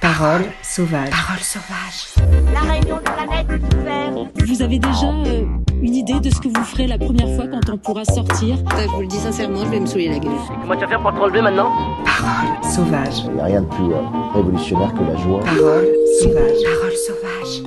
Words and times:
Parole 0.00 0.44
sauvage. 0.62 1.10
Parole 1.10 1.40
sauvage. 1.40 2.14
La 2.54 2.60
réunion 2.60 2.96
de 2.98 3.02
planète 3.02 3.46
est 3.50 3.74
ouverte. 3.76 4.28
Vous 4.46 4.62
avez 4.62 4.78
déjà 4.78 5.06
euh, 5.06 5.44
une 5.82 5.94
idée 5.94 6.20
de 6.20 6.30
ce 6.30 6.40
que 6.40 6.46
vous 6.46 6.64
ferez 6.64 6.86
la 6.86 6.98
première 6.98 7.34
fois 7.34 7.46
quand 7.48 7.68
on 7.72 7.78
pourra 7.78 8.04
sortir? 8.04 8.58
Je 8.78 8.86
vous 8.90 9.00
le 9.00 9.08
dis 9.08 9.16
sincèrement, 9.16 9.64
je 9.64 9.70
vais 9.70 9.80
me 9.80 9.86
saouler 9.86 10.08
la 10.08 10.20
gueule. 10.20 10.30
Comment 10.60 10.74
tu 10.74 10.80
vas 10.82 10.88
faire 10.88 11.02
pour 11.02 11.12
te 11.12 11.18
relever 11.18 11.42
maintenant? 11.42 11.72
Parole 12.04 12.62
sauvage. 12.62 13.24
Il 13.26 13.32
n'y 13.34 13.40
a 13.40 13.44
rien 13.44 13.62
de 13.62 13.66
plus 13.66 13.92
euh, 13.92 13.98
révolutionnaire 14.34 14.94
que 14.94 15.02
la 15.02 15.16
joie. 15.16 15.40
Parole 15.40 15.88
sauvage. 16.20 16.58
Parole 16.64 16.96
sauvage. 17.06 17.62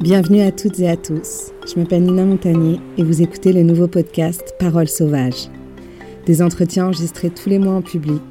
Bienvenue 0.00 0.40
à 0.40 0.50
toutes 0.50 0.80
et 0.80 0.88
à 0.88 0.96
tous. 0.96 1.52
Je 1.66 1.78
m'appelle 1.78 2.04
Nina 2.04 2.24
Montagnier 2.24 2.80
et 2.96 3.02
vous 3.02 3.20
écoutez 3.20 3.52
le 3.52 3.62
nouveau 3.62 3.86
podcast 3.86 4.54
Parole 4.58 4.88
sauvage. 4.88 5.50
Des 6.26 6.42
entretiens 6.42 6.86
enregistrés 6.86 7.30
tous 7.30 7.48
les 7.48 7.58
mois 7.58 7.74
en 7.74 7.82
public 7.82 8.22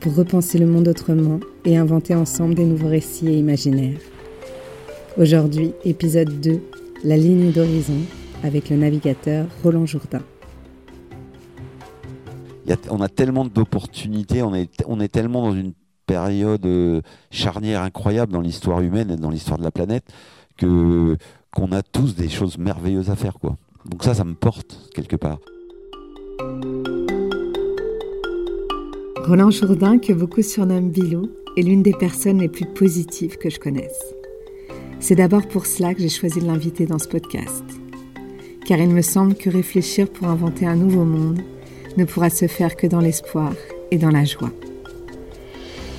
pour 0.00 0.14
repenser 0.14 0.58
le 0.58 0.66
monde 0.66 0.88
autrement 0.88 1.40
et 1.64 1.76
inventer 1.76 2.14
ensemble 2.14 2.54
des 2.54 2.64
nouveaux 2.64 2.88
récits 2.88 3.28
et 3.28 3.38
imaginaires. 3.38 3.98
Aujourd'hui, 5.16 5.72
épisode 5.84 6.40
2, 6.40 6.60
La 7.04 7.16
ligne 7.16 7.52
d'horizon, 7.52 8.00
avec 8.42 8.68
le 8.68 8.76
navigateur 8.76 9.46
Roland 9.62 9.86
Jourdain. 9.86 10.22
On 12.90 13.00
a 13.00 13.08
tellement 13.08 13.44
d'opportunités, 13.44 14.42
on 14.42 14.54
est, 14.54 14.70
on 14.86 15.00
est 15.00 15.08
tellement 15.08 15.42
dans 15.42 15.54
une 15.54 15.72
période 16.06 16.66
euh, 16.66 17.00
charnière 17.30 17.82
incroyable 17.82 18.32
dans 18.32 18.40
l'histoire 18.40 18.80
humaine 18.80 19.10
et 19.12 19.16
dans 19.16 19.30
l'histoire 19.30 19.58
de 19.58 19.64
la 19.64 19.70
planète 19.70 20.04
que 20.56 21.16
qu'on 21.54 21.72
a 21.72 21.82
tous 21.82 22.14
des 22.14 22.28
choses 22.28 22.58
merveilleuses 22.58 23.10
à 23.10 23.16
faire 23.16 23.34
quoi. 23.34 23.56
Donc 23.86 24.04
ça, 24.04 24.14
ça 24.14 24.24
me 24.24 24.34
porte 24.34 24.90
quelque 24.94 25.16
part. 25.16 25.38
Roland 29.26 29.50
Jourdain, 29.50 29.98
que 29.98 30.12
beaucoup 30.12 30.40
surnomment 30.40 30.88
Bilou, 30.88 31.28
est 31.56 31.62
l'une 31.62 31.82
des 31.82 31.94
personnes 31.94 32.38
les 32.38 32.48
plus 32.48 32.64
positives 32.64 33.38
que 33.38 33.50
je 33.50 33.58
connaisse. 33.58 34.14
C'est 35.00 35.16
d'abord 35.16 35.48
pour 35.48 35.66
cela 35.66 35.94
que 35.94 36.00
j'ai 36.00 36.08
choisi 36.08 36.38
de 36.38 36.46
l'inviter 36.46 36.86
dans 36.86 37.00
ce 37.00 37.08
podcast. 37.08 37.64
Car 38.66 38.78
il 38.78 38.90
me 38.90 39.02
semble 39.02 39.34
que 39.34 39.50
réfléchir 39.50 40.08
pour 40.08 40.28
inventer 40.28 40.64
un 40.64 40.76
nouveau 40.76 41.02
monde 41.02 41.40
ne 41.96 42.04
pourra 42.04 42.30
se 42.30 42.46
faire 42.46 42.76
que 42.76 42.86
dans 42.86 43.00
l'espoir 43.00 43.52
et 43.90 43.98
dans 43.98 44.12
la 44.12 44.24
joie. 44.24 44.52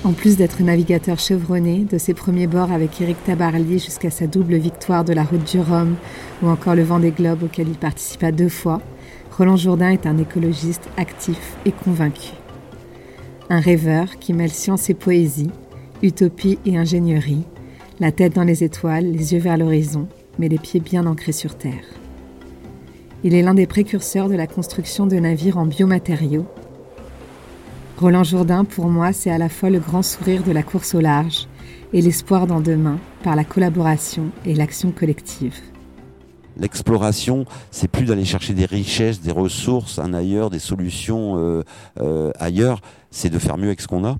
En 0.04 0.14
plus 0.14 0.38
d'être 0.38 0.62
navigateur 0.62 1.18
chevronné, 1.18 1.80
de 1.80 1.98
ses 1.98 2.14
premiers 2.14 2.46
bords 2.46 2.72
avec 2.72 2.98
Éric 2.98 3.22
Tabarly 3.24 3.78
jusqu'à 3.78 4.10
sa 4.10 4.26
double 4.26 4.56
victoire 4.56 5.04
de 5.04 5.12
la 5.12 5.24
route 5.24 5.44
du 5.44 5.60
Rhum 5.60 5.96
ou 6.42 6.48
encore 6.48 6.74
le 6.74 6.82
vent 6.82 6.98
des 6.98 7.10
globes 7.10 7.42
auquel 7.42 7.68
il 7.68 7.76
participa 7.76 8.32
deux 8.32 8.48
fois, 8.48 8.80
Roland 9.36 9.56
Jourdain 9.56 9.90
est 9.90 10.06
un 10.06 10.16
écologiste 10.16 10.88
actif 10.96 11.58
et 11.66 11.72
convaincu. 11.72 12.32
Un 13.50 13.60
rêveur 13.60 14.18
qui 14.18 14.34
mêle 14.34 14.50
science 14.50 14.90
et 14.90 14.94
poésie, 14.94 15.50
utopie 16.02 16.58
et 16.66 16.76
ingénierie, 16.76 17.44
la 17.98 18.12
tête 18.12 18.34
dans 18.34 18.44
les 18.44 18.62
étoiles, 18.62 19.10
les 19.10 19.32
yeux 19.32 19.40
vers 19.40 19.56
l'horizon, 19.56 20.06
mais 20.38 20.48
les 20.48 20.58
pieds 20.58 20.80
bien 20.80 21.06
ancrés 21.06 21.32
sur 21.32 21.56
terre. 21.56 21.84
Il 23.24 23.34
est 23.34 23.40
l'un 23.40 23.54
des 23.54 23.66
précurseurs 23.66 24.28
de 24.28 24.36
la 24.36 24.46
construction 24.46 25.06
de 25.06 25.16
navires 25.16 25.56
en 25.56 25.64
biomatériaux. 25.64 26.46
Roland 27.96 28.22
Jourdain, 28.22 28.64
pour 28.64 28.88
moi, 28.88 29.14
c'est 29.14 29.30
à 29.30 29.38
la 29.38 29.48
fois 29.48 29.70
le 29.70 29.80
grand 29.80 30.02
sourire 30.02 30.42
de 30.42 30.52
la 30.52 30.62
course 30.62 30.94
au 30.94 31.00
large 31.00 31.48
et 31.94 32.02
l'espoir 32.02 32.46
dans 32.46 32.60
demain 32.60 32.98
par 33.22 33.34
la 33.34 33.44
collaboration 33.44 34.26
et 34.44 34.54
l'action 34.54 34.92
collective. 34.92 35.58
L'exploration, 36.58 37.44
c'est 37.70 37.88
plus 37.88 38.04
d'aller 38.04 38.24
chercher 38.24 38.52
des 38.52 38.64
richesses, 38.64 39.20
des 39.20 39.30
ressources, 39.30 39.98
un 39.98 40.12
ailleurs, 40.12 40.50
des 40.50 40.58
solutions 40.58 41.38
euh, 41.38 41.62
euh, 42.00 42.32
ailleurs, 42.38 42.80
c'est 43.10 43.30
de 43.30 43.38
faire 43.38 43.58
mieux 43.58 43.68
avec 43.68 43.80
ce 43.80 43.86
qu'on 43.86 44.04
a. 44.04 44.16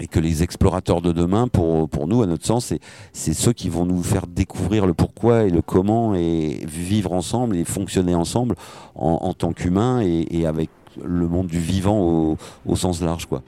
Et 0.00 0.06
que 0.06 0.20
les 0.20 0.44
explorateurs 0.44 1.02
de 1.02 1.10
demain, 1.10 1.48
pour, 1.48 2.06
nous, 2.06 2.22
à 2.22 2.26
notre 2.26 2.46
sens, 2.46 2.72
c'est, 3.12 3.34
ceux 3.34 3.52
qui 3.52 3.68
vont 3.68 3.84
nous 3.84 4.02
faire 4.02 4.28
découvrir 4.28 4.86
le 4.86 4.94
pourquoi 4.94 5.42
et 5.42 5.50
le 5.50 5.60
comment 5.60 6.14
et 6.14 6.64
vivre 6.68 7.12
ensemble 7.12 7.56
et 7.56 7.64
fonctionner 7.64 8.14
ensemble 8.14 8.54
en, 8.94 9.34
tant 9.34 9.52
qu'humains 9.52 10.00
et, 10.02 10.26
et 10.30 10.46
avec 10.46 10.70
le 11.02 11.26
monde 11.26 11.48
du 11.48 11.58
vivant 11.58 11.98
au, 12.00 12.36
au 12.64 12.76
sens 12.76 13.02
large. 13.02 13.26
Quoi. 13.26 13.42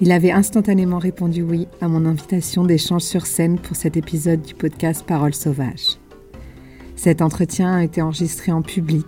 Il 0.00 0.10
avait 0.10 0.32
instantanément 0.32 0.98
répondu 0.98 1.42
oui 1.42 1.68
à 1.80 1.86
mon 1.86 2.04
invitation 2.04 2.64
d'échange 2.64 3.02
sur 3.02 3.26
scène 3.26 3.60
pour 3.60 3.76
cet 3.76 3.96
épisode 3.96 4.42
du 4.42 4.52
podcast 4.52 5.04
Parole 5.06 5.34
sauvage. 5.34 5.98
Cet 6.96 7.22
entretien 7.22 7.76
a 7.76 7.84
été 7.84 8.02
enregistré 8.02 8.50
en 8.50 8.60
public 8.60 9.06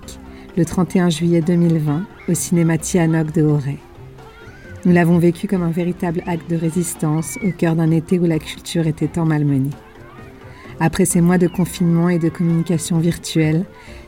le 0.57 0.65
31 0.65 1.11
juillet 1.11 1.41
2020 1.41 2.07
au 2.29 2.35
cinéma 2.35 2.79
Tianoc 2.79 3.33
de 3.33 3.43
Auray. 3.43 3.79
Nous 4.85 4.93
l'avons 4.93 5.19
vécu 5.19 5.49
comme 5.49 5.65
un 5.65 5.73
véritable 5.73 6.23
acte 6.27 6.49
de 6.49 6.57
résistance 6.57 7.37
au 7.45 7.51
cœur 7.51 7.75
d'un 7.75 7.91
été 7.91 8.21
où 8.21 8.25
la 8.25 8.39
culture 8.39 8.87
était 8.87 9.09
tant 9.09 9.25
malmenée. 9.25 9.71
Après 10.79 11.05
ces 11.05 11.21
mois 11.21 11.39
de 11.39 11.49
confinement 11.49 12.09
et 12.09 12.21
de 12.21 12.29
communication 12.29 12.99
virtuelle, 13.01 13.65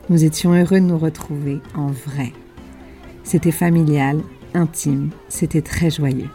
nous 0.09 0.23
étions 0.23 0.53
heureux 0.53 0.79
de 0.79 0.85
nous 0.85 0.97
retrouver 0.97 1.59
en 1.75 1.87
vrai. 1.87 2.31
C'était 3.25 3.51
familial, 3.51 4.21
intime, 4.53 5.09
c'était 5.27 5.61
très 5.61 5.89
joyeux. 5.89 6.29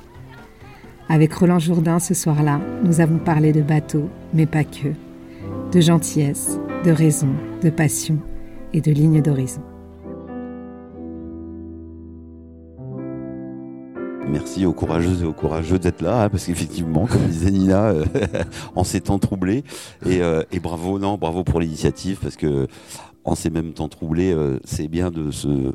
Avec 1.09 1.35
Roland 1.35 1.59
Jourdain 1.59 1.99
ce 1.99 2.15
soir-là, 2.15 2.61
nous 2.83 3.01
avons 3.01 3.19
parlé 3.19 3.53
de 3.53 3.61
bateaux, 3.61 4.09
mais 4.33 4.47
pas 4.47 4.65
que, 4.65 4.89
de 5.71 5.81
gentillesse, 5.81 6.59
de 6.85 6.91
raison, 6.91 7.29
de 7.63 7.69
passion 7.69 8.19
et 8.73 8.81
de 8.81 8.91
ligne 8.91 9.21
d'horizon. 9.21 9.61
Merci 14.27 14.65
aux 14.65 14.73
courageuses 14.73 15.23
et 15.23 15.27
aux 15.27 15.35
courageux 15.35 15.79
d'être 15.79 16.01
là, 16.01 16.25
hein, 16.25 16.29
parce 16.31 16.47
qu'effectivement, 16.47 17.07
comme 17.07 17.27
disait 17.27 17.51
Nina, 17.51 17.91
euh, 17.91 18.05
en 18.75 18.83
ces 18.83 19.03
temps 19.03 19.19
troublés, 19.19 19.63
et, 20.07 20.23
euh, 20.23 20.43
et 20.53 20.59
bravo, 20.59 20.99
non, 20.99 21.19
bravo 21.19 21.45
pour 21.45 21.61
l'initiative, 21.61 22.19
parce 22.21 22.37
que 22.37 22.67
en 23.25 23.35
ces 23.35 23.51
mêmes 23.51 23.75
temps 23.75 23.89
troublés, 23.89 24.33
euh, 24.33 24.59
c'est 24.65 24.89
bien 24.89 25.11
de 25.11 25.31
se 25.31 25.75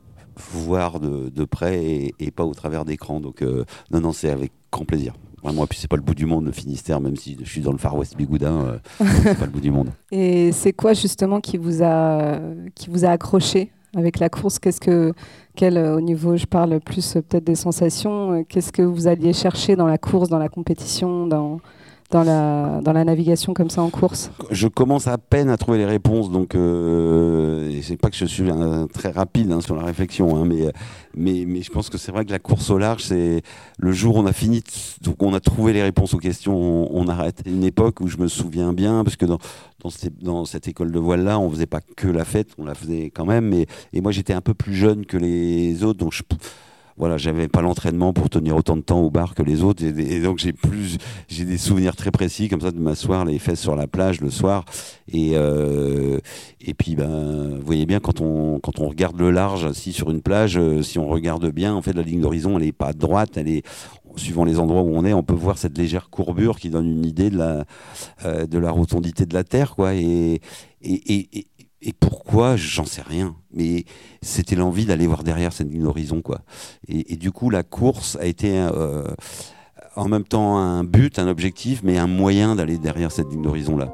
voir 0.51 0.99
de, 0.99 1.29
de 1.29 1.45
près 1.45 2.11
et, 2.19 2.31
pas 2.31 2.45
au 2.45 2.53
travers 2.53 2.85
d'écran. 2.85 3.19
Donc, 3.19 3.41
euh, 3.41 3.65
non, 3.91 4.01
non, 4.01 4.13
c'est 4.13 4.29
avec 4.29 4.51
grand 4.71 4.85
plaisir. 4.85 5.13
Vraiment, 5.43 5.63
et 5.63 5.67
puis 5.67 5.79
c'est 5.79 5.87
pas 5.87 5.95
le 5.95 6.01
bout 6.01 6.15
du 6.15 6.25
monde, 6.25 6.45
le 6.45 6.51
Finistère, 6.51 6.99
même 6.99 7.15
si 7.15 7.37
je 7.41 7.49
suis 7.49 7.61
dans 7.61 7.71
le 7.71 7.77
Far 7.77 7.95
West 7.95 8.17
Bigoudin, 8.17 8.59
euh, 8.59 8.77
c'est 9.23 9.39
pas 9.39 9.45
le 9.45 9.51
bout 9.51 9.61
du 9.61 9.71
monde. 9.71 9.89
Et 10.11 10.51
c'est 10.51 10.73
quoi 10.73 10.93
justement 10.93 11.39
qui 11.39 11.57
vous 11.57 11.81
a, 11.81 12.39
qui 12.75 12.89
vous 12.89 13.05
a 13.05 13.09
accroché 13.09 13.71
avec 13.95 14.19
la 14.19 14.27
course? 14.27 14.59
Qu'est-ce 14.59 14.81
que, 14.81 15.13
quel, 15.55 15.77
euh, 15.77 15.95
au 15.95 16.01
niveau, 16.01 16.35
je 16.35 16.45
parle 16.45 16.81
plus 16.81 17.13
peut-être 17.13 17.45
des 17.45 17.55
sensations, 17.55 18.43
qu'est-ce 18.49 18.73
que 18.73 18.81
vous 18.81 19.07
alliez 19.07 19.31
chercher 19.31 19.77
dans 19.77 19.87
la 19.87 19.97
course, 19.97 20.27
dans 20.27 20.39
la 20.39 20.49
compétition, 20.49 21.25
dans, 22.11 22.23
la, 22.23 22.81
dans 22.81 22.93
la 22.93 23.03
navigation 23.03 23.53
comme 23.53 23.69
ça 23.69 23.81
en 23.81 23.89
course 23.89 24.31
je 24.51 24.67
commence 24.67 25.07
à 25.07 25.17
peine 25.17 25.49
à 25.49 25.57
trouver 25.57 25.77
les 25.77 25.85
réponses, 25.85 26.31
donc 26.31 26.55
euh, 26.55 27.71
c'est 27.83 27.97
pas 27.97 28.09
que 28.09 28.15
je 28.15 28.25
suis 28.25 28.43
très 28.93 29.09
rapide 29.11 29.51
hein, 29.51 29.61
sur 29.61 29.75
la 29.75 29.83
réflexion, 29.83 30.35
hein, 30.35 30.43
mais, 30.45 30.71
mais 31.15 31.45
mais 31.47 31.61
je 31.61 31.71
pense 31.71 31.89
que 31.89 31.97
c'est 31.97 32.11
vrai 32.11 32.25
que 32.25 32.31
la 32.31 32.39
course 32.39 32.69
au 32.69 32.77
large, 32.77 33.03
c'est 33.03 33.41
le 33.77 33.91
jour 33.91 34.15
où 34.15 34.19
on 34.19 34.25
a 34.25 34.33
fini, 34.33 34.63
donc 35.01 35.21
on 35.21 35.33
a 35.33 35.39
trouvé 35.39 35.73
les 35.73 35.83
réponses 35.83 36.13
aux 36.13 36.17
questions, 36.17 36.55
on, 36.55 36.89
on 36.91 37.07
arrête. 37.07 37.41
Une 37.45 37.63
époque 37.63 38.01
où 38.01 38.07
je 38.07 38.17
me 38.17 38.27
souviens 38.27 38.73
bien, 38.73 39.03
parce 39.03 39.15
que 39.15 39.25
dans 39.25 39.37
dans, 39.81 39.89
ces- 39.89 40.09
dans 40.09 40.45
cette 40.45 40.67
école 40.67 40.91
de 40.91 40.99
voile 40.99 41.23
là, 41.23 41.39
on 41.39 41.49
faisait 41.49 41.65
pas 41.67 41.79
que 41.95 42.07
la 42.07 42.25
fête, 42.25 42.49
on 42.57 42.65
la 42.65 42.75
faisait 42.75 43.11
quand 43.13 43.25
même, 43.25 43.45
mais 43.47 43.65
et 43.93 44.01
moi 44.01 44.11
j'étais 44.11 44.33
un 44.33 44.41
peu 44.41 44.53
plus 44.53 44.73
jeune 44.73 45.05
que 45.05 45.17
les 45.17 45.83
autres, 45.83 45.99
donc 45.99 46.13
je 46.13 46.23
voilà, 46.99 47.17
j'avais 47.17 47.47
pas 47.47 47.61
l'entraînement 47.61 48.11
pour 48.11 48.29
tenir 48.29 48.57
autant 48.57 48.75
de 48.75 48.81
temps 48.81 48.99
au 48.99 49.09
bar 49.09 49.33
que 49.33 49.41
les 49.41 49.63
autres, 49.63 49.83
et, 49.83 50.19
donc 50.19 50.37
j'ai 50.37 50.51
plus, 50.51 50.97
j'ai 51.29 51.45
des 51.45 51.57
souvenirs 51.57 51.95
très 51.95 52.11
précis 52.11 52.49
comme 52.49 52.59
ça 52.59 52.71
de 52.71 52.79
m'asseoir 52.79 53.23
les 53.23 53.39
fesses 53.39 53.61
sur 53.61 53.77
la 53.77 53.87
plage 53.87 54.19
le 54.19 54.29
soir, 54.29 54.65
et 55.07 55.31
euh, 55.33 56.19
et 56.59 56.73
puis 56.73 56.95
ben, 56.95 57.57
vous 57.57 57.65
voyez 57.65 57.85
bien 57.85 58.01
quand 58.01 58.19
on 58.19 58.59
quand 58.59 58.79
on 58.79 58.89
regarde 58.89 59.17
le 59.17 59.31
large 59.31 59.63
assis 59.63 59.93
sur 59.93 60.11
une 60.11 60.21
plage, 60.21 60.57
euh, 60.57 60.81
si 60.83 60.99
on 60.99 61.07
regarde 61.07 61.49
bien, 61.51 61.73
en 61.73 61.81
fait 61.81 61.93
la 61.93 62.03
ligne 62.03 62.19
d'horizon 62.19 62.59
elle 62.59 62.65
est 62.65 62.73
pas 62.73 62.91
droite, 62.91 63.37
elle 63.37 63.47
est 63.47 63.65
suivant 64.17 64.43
les 64.43 64.59
endroits 64.59 64.81
où 64.81 64.93
on 64.93 65.05
est, 65.05 65.13
on 65.13 65.23
peut 65.23 65.33
voir 65.33 65.57
cette 65.57 65.77
légère 65.77 66.09
courbure 66.09 66.59
qui 66.59 66.69
donne 66.69 66.87
une 66.87 67.05
idée 67.05 67.29
de 67.29 67.37
la 67.37 67.63
euh, 68.25 68.45
de 68.45 68.57
la 68.59 68.71
rotondité 68.71 69.25
de 69.25 69.33
la 69.33 69.45
terre, 69.45 69.75
quoi, 69.75 69.95
et 69.95 70.41
et, 70.81 71.29
et, 71.37 71.47
et 71.81 71.93
pourquoi 71.93 72.55
J'en 72.55 72.85
sais 72.85 73.01
rien. 73.01 73.35
Mais 73.51 73.85
c'était 74.21 74.55
l'envie 74.55 74.85
d'aller 74.85 75.07
voir 75.07 75.23
derrière 75.23 75.53
cette 75.53 75.71
ligne 75.71 75.83
d'horizon, 75.83 76.21
quoi. 76.21 76.41
Et, 76.87 77.13
et, 77.13 77.15
du 77.15 77.31
coup, 77.31 77.49
la 77.49 77.63
course 77.63 78.17
a 78.19 78.25
été 78.25 78.59
euh, 78.59 79.03
en 79.95 80.07
même 80.07 80.23
temps 80.23 80.57
un 80.57 80.83
but, 80.83 81.19
un 81.19 81.27
objectif, 81.27 81.81
mais 81.83 81.97
un 81.97 82.07
moyen 82.07 82.55
d'aller 82.55 82.77
derrière 82.77 83.11
cette 83.11 83.29
ligne 83.29 83.41
d'horizon-là. 83.41 83.93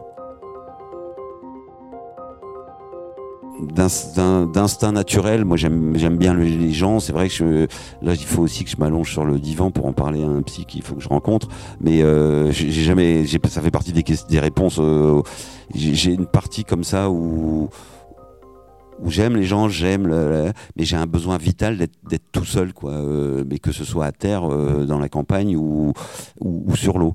D'instinct 3.62 4.92
naturel. 4.92 5.46
Moi, 5.46 5.58
j'aime 5.58 6.18
bien 6.18 6.34
les 6.34 6.72
gens. 6.72 7.00
C'est 7.00 7.14
vrai 7.14 7.30
que 7.30 7.68
là, 8.02 8.14
il 8.14 8.26
faut 8.26 8.44
aussi 8.44 8.64
que 8.64 8.70
je 8.70 8.78
m'allonge 8.78 9.12
sur 9.12 9.26
le 9.26 9.40
divan 9.40 9.72
pour 9.72 9.86
en 9.86 9.94
parler 9.94 10.24
à 10.24 10.28
un 10.28 10.42
psy 10.42 10.66
qu'il 10.66 10.82
faut 10.82 10.96
que 10.96 11.02
je 11.02 11.10
rencontre. 11.10 11.48
Mais 11.80 12.02
euh, 12.02 12.52
j'ai 12.52 12.72
jamais, 12.72 13.26
ça 13.48 13.62
fait 13.62 13.72
partie 13.72 13.94
des, 13.94 14.04
des 14.30 14.40
réponses. 14.40 14.78
Euh, 14.80 15.22
j'ai 15.74 16.14
une 16.14 16.26
partie 16.26 16.64
comme 16.64 16.84
ça 16.84 17.10
où 17.10 17.70
où 19.04 19.10
j'aime 19.12 19.36
les 19.36 19.44
gens, 19.44 19.68
j'aime, 19.70 20.08
le- 20.08 20.30
le- 20.30 20.54
mais 20.78 20.86
j'ai 20.86 20.96
un 20.96 21.06
besoin 21.06 21.38
vital 21.38 21.78
d'être 21.78 22.24
tout 22.32 22.46
seul, 22.46 22.74
quoi. 22.74 22.92
euh, 22.92 23.44
mais 23.50 23.60
que 23.60 23.72
ce 23.72 23.84
soit 23.84 24.06
à 24.06 24.12
terre, 24.12 24.50
euh, 24.52 24.86
dans 24.86 25.00
la 25.00 25.10
campagne 25.10 25.56
ou, 25.58 25.94
ou, 26.40 26.64
ou 26.68 26.76
sur 26.76 26.98
l'eau. 26.98 27.14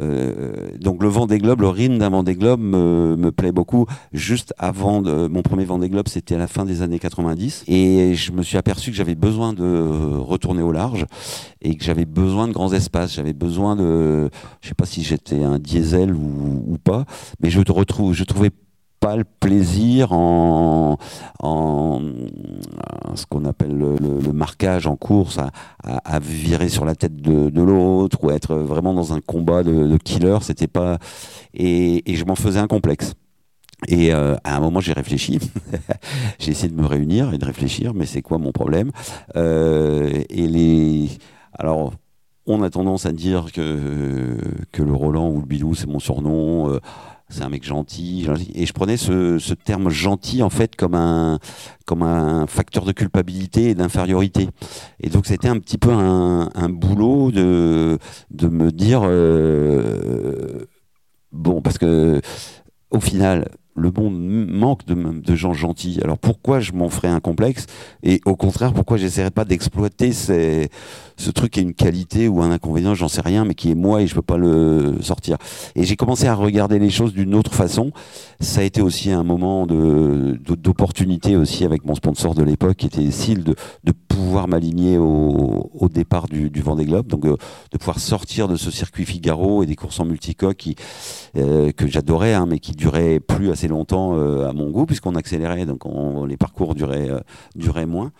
Euh, 0.00 0.68
donc 0.80 1.02
le 1.02 1.08
Vendée 1.08 1.38
Globe, 1.38 1.60
le 1.60 1.68
rythme 1.68 1.98
d'un 1.98 2.10
Vendée 2.10 2.34
Globe 2.34 2.60
me, 2.60 3.16
me 3.16 3.30
plaît 3.32 3.52
beaucoup. 3.52 3.86
Juste 4.12 4.52
avant 4.58 5.02
de, 5.02 5.28
mon 5.28 5.42
premier 5.42 5.64
Vendée 5.64 5.88
Globe, 5.88 6.08
c'était 6.08 6.34
à 6.34 6.38
la 6.38 6.46
fin 6.48 6.64
des 6.64 6.82
années 6.82 6.98
90, 6.98 7.64
et 7.68 8.14
je 8.14 8.32
me 8.32 8.42
suis 8.42 8.56
aperçu 8.58 8.90
que 8.90 8.96
j'avais 8.96 9.14
besoin 9.14 9.52
de 9.52 9.64
retourner 10.18 10.62
au 10.62 10.72
large 10.72 11.06
et 11.62 11.76
que 11.76 11.84
j'avais 11.84 12.04
besoin 12.04 12.48
de 12.48 12.52
grands 12.52 12.72
espaces. 12.72 13.14
J'avais 13.14 13.32
besoin 13.32 13.76
de, 13.76 14.28
je 14.60 14.68
sais 14.68 14.74
pas 14.74 14.86
si 14.86 15.02
j'étais 15.02 15.42
un 15.42 15.58
diesel 15.58 16.12
ou, 16.14 16.64
ou 16.66 16.78
pas, 16.78 17.04
mais 17.40 17.50
je 17.50 17.60
retrouve, 17.70 18.12
je 18.14 18.24
trouvais 18.24 18.50
pas 19.04 19.16
le 19.16 19.24
plaisir 19.24 20.12
en, 20.12 20.96
en, 21.42 22.00
ce 23.14 23.26
qu'on 23.26 23.44
appelle 23.44 23.76
le, 23.76 24.32
marquage 24.32 24.86
en 24.86 24.96
course, 24.96 25.38
à, 25.82 26.18
virer 26.20 26.70
sur 26.70 26.86
la 26.86 26.94
tête 26.94 27.16
de, 27.16 27.60
l'autre 27.60 28.24
ou 28.24 28.30
être 28.30 28.54
vraiment 28.54 28.94
dans 28.94 29.12
un 29.12 29.20
combat 29.20 29.62
de, 29.62 29.98
killer. 29.98 30.38
C'était 30.40 30.68
pas 30.68 30.96
et, 31.52 32.10
et 32.10 32.16
je 32.16 32.24
m'en 32.24 32.34
faisais 32.34 32.58
un 32.60 32.66
complexe. 32.66 33.12
Et 33.88 34.14
euh, 34.14 34.36
à 34.42 34.56
un 34.56 34.60
moment, 34.60 34.80
j'ai 34.80 34.94
réfléchi. 34.94 35.38
j'ai 36.38 36.52
essayé 36.52 36.72
de 36.72 36.80
me 36.80 36.86
réunir 36.86 37.34
et 37.34 37.38
de 37.38 37.44
réfléchir, 37.44 37.92
mais 37.92 38.06
c'est 38.06 38.22
quoi 38.22 38.38
mon 38.38 38.52
problème? 38.52 38.90
Euh, 39.36 40.22
Et 40.30 40.48
les 40.48 41.10
alors. 41.52 41.92
On 42.46 42.62
a 42.62 42.68
tendance 42.68 43.06
à 43.06 43.12
dire 43.12 43.52
que, 43.52 44.36
que 44.70 44.82
le 44.82 44.92
Roland 44.92 45.30
ou 45.30 45.40
le 45.40 45.46
Bilou, 45.46 45.74
c'est 45.74 45.86
mon 45.86 45.98
surnom. 45.98 46.68
euh, 46.68 46.80
c'est 47.28 47.42
un 47.42 47.48
mec 47.48 47.64
gentil. 47.64 48.26
Et 48.54 48.66
je 48.66 48.72
prenais 48.72 48.96
ce, 48.96 49.54
terme 49.54 49.88
gentil 49.90 50.42
en 50.42 50.50
fait 50.50 50.76
comme 50.76 50.94
un, 50.94 51.38
comme 51.86 52.02
un 52.02 52.46
facteur 52.46 52.84
de 52.84 52.92
culpabilité 52.92 53.70
et 53.70 53.74
d'infériorité. 53.74 54.48
Et 55.00 55.08
donc 55.08 55.26
c'était 55.26 55.48
un 55.48 55.58
petit 55.58 55.78
peu 55.78 55.90
un, 55.90 56.50
un 56.54 56.68
boulot 56.68 57.30
de, 57.30 57.98
de 58.30 58.48
me 58.48 58.70
dire 58.70 59.02
euh, 59.04 60.66
bon 61.32 61.62
parce 61.62 61.78
que 61.78 62.20
au 62.90 63.00
final 63.00 63.48
le 63.76 63.90
monde 63.90 64.14
manque 64.18 64.84
de, 64.86 65.34
gens 65.34 65.52
gentils. 65.52 65.98
Alors 66.02 66.18
pourquoi 66.18 66.60
je 66.60 66.72
m'en 66.72 66.88
ferais 66.88 67.08
un 67.08 67.20
complexe 67.20 67.66
Et 68.02 68.20
au 68.24 68.36
contraire, 68.36 68.72
pourquoi 68.72 68.96
j'essaierais 68.96 69.30
pas 69.30 69.44
d'exploiter 69.44 70.12
ce 70.12 71.30
truc 71.30 71.52
qui 71.52 71.60
est 71.60 71.62
une 71.62 71.74
qualité 71.74 72.28
ou 72.28 72.42
un 72.42 72.50
inconvénient, 72.50 72.94
j'en 72.94 73.08
sais 73.08 73.20
rien, 73.20 73.44
mais 73.44 73.54
qui 73.54 73.70
est 73.70 73.74
moi 73.74 74.02
et 74.02 74.06
je 74.06 74.14
peux 74.14 74.22
pas 74.22 74.36
le 74.36 74.96
sortir. 75.00 75.36
Et 75.74 75.84
j'ai 75.84 75.96
commencé 75.96 76.26
à 76.26 76.34
regarder 76.34 76.78
les 76.78 76.90
choses 76.90 77.12
d'une 77.12 77.34
autre 77.34 77.54
façon. 77.54 77.92
Ça 78.40 78.60
a 78.60 78.64
été 78.64 78.82
aussi 78.82 79.10
un 79.10 79.22
moment 79.22 79.66
de 79.66 80.38
d'opportunité 80.54 81.36
aussi 81.36 81.64
avec 81.64 81.84
mon 81.84 81.94
sponsor 81.94 82.34
de 82.34 82.42
l'époque, 82.42 82.76
qui 82.76 82.86
était 82.86 83.10
Syl, 83.10 83.44
de, 83.44 83.54
de 83.84 83.92
pouvoir 83.92 84.48
m'aligner 84.48 84.98
au, 84.98 85.70
au 85.74 85.88
départ 85.88 86.28
du, 86.28 86.50
du 86.50 86.60
Vendée 86.60 86.84
Globe, 86.84 87.06
donc 87.06 87.24
euh, 87.26 87.36
de 87.72 87.78
pouvoir 87.78 87.98
sortir 87.98 88.48
de 88.48 88.56
ce 88.56 88.70
circuit 88.70 89.04
Figaro 89.04 89.62
et 89.62 89.66
des 89.66 89.76
courses 89.76 90.00
en 90.00 90.04
multicoque 90.04 90.56
qui, 90.56 90.76
euh, 91.36 91.72
que 91.72 91.86
j'adorais, 91.86 92.34
hein, 92.34 92.46
mais 92.48 92.58
qui 92.58 92.72
duraient 92.72 93.20
plus 93.20 93.50
assez 93.50 93.63
longtemps 93.68 94.14
euh, 94.16 94.48
à 94.48 94.52
mon 94.52 94.70
goût, 94.70 94.86
puisqu'on 94.86 95.14
accélérait, 95.14 95.66
donc 95.66 95.86
on- 95.86 96.24
les 96.24 96.36
parcours 96.36 96.74
duraient, 96.74 97.10
euh, 97.10 97.20
duraient 97.56 97.86
moins. 97.86 98.12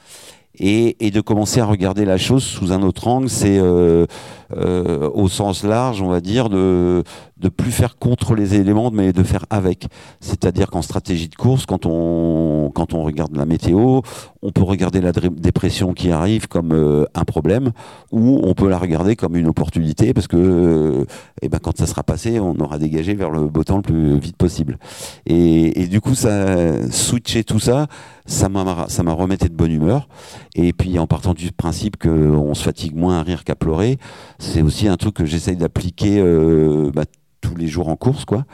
Et, 0.60 1.10
de 1.10 1.20
commencer 1.20 1.58
à 1.60 1.66
regarder 1.66 2.04
la 2.04 2.16
chose 2.16 2.44
sous 2.44 2.72
un 2.72 2.82
autre 2.82 3.08
angle, 3.08 3.28
c'est 3.28 3.58
euh, 3.58 4.06
au 4.52 5.28
sens 5.28 5.64
large, 5.64 6.00
on 6.00 6.06
va 6.08 6.20
dire, 6.20 6.48
de 6.48 7.02
de 7.36 7.48
plus 7.48 7.72
faire 7.72 7.96
contre 7.96 8.34
les 8.34 8.54
éléments, 8.54 8.90
mais 8.90 9.12
de 9.12 9.22
faire 9.22 9.44
avec. 9.50 9.86
C'est-à-dire 10.20 10.70
qu'en 10.70 10.82
stratégie 10.82 11.28
de 11.28 11.34
course, 11.34 11.66
quand 11.66 11.86
on 11.86 12.70
quand 12.74 12.94
on 12.94 13.02
regarde 13.02 13.36
la 13.36 13.46
météo, 13.46 14.00
on 14.42 14.52
peut 14.52 14.62
regarder 14.62 15.00
la 15.00 15.12
dépression 15.12 15.94
qui 15.94 16.10
arrive 16.10 16.48
comme 16.48 16.72
euh, 16.72 17.06
un 17.14 17.24
problème, 17.24 17.72
ou 18.12 18.40
on 18.42 18.54
peut 18.54 18.68
la 18.68 18.78
regarder 18.78 19.16
comme 19.16 19.36
une 19.36 19.46
opportunité, 19.46 20.14
parce 20.14 20.28
que 20.28 20.36
euh, 20.36 21.04
eh 21.42 21.48
ben, 21.48 21.58
quand 21.58 21.76
ça 21.76 21.86
sera 21.86 22.02
passé, 22.02 22.40
on 22.40 22.56
aura 22.60 22.78
dégagé 22.78 23.14
vers 23.14 23.30
le 23.30 23.46
beau 23.48 23.64
temps 23.64 23.76
le 23.76 23.82
plus 23.82 24.18
vite 24.18 24.36
possible. 24.36 24.78
Et, 25.26 25.82
et 25.82 25.86
du 25.86 26.00
coup, 26.00 26.14
ça 26.14 26.90
switcher 26.90 27.44
tout 27.44 27.58
ça, 27.60 27.86
ça 28.26 28.48
m'a 28.48 28.86
ça 28.88 29.02
m'a 29.02 29.12
remetté 29.12 29.48
de 29.48 29.54
bonne 29.54 29.72
humeur. 29.72 30.08
Et 30.54 30.72
puis 30.72 30.98
en 30.98 31.06
partant 31.06 31.34
du 31.34 31.52
principe 31.52 31.96
qu'on 31.96 32.54
se 32.54 32.62
fatigue 32.62 32.94
moins 32.96 33.18
à 33.18 33.22
rire 33.22 33.44
qu'à 33.44 33.54
pleurer, 33.54 33.98
c'est 34.38 34.62
aussi 34.62 34.88
un 34.88 34.96
truc 34.96 35.14
que 35.14 35.24
j'essaye 35.24 35.56
d'appliquer 35.56 36.20
euh, 36.20 36.90
bah, 36.94 37.04
tous 37.44 37.54
les 37.54 37.66
jours 37.66 37.88
en 37.88 37.96
course, 37.96 38.24
quoi. 38.24 38.44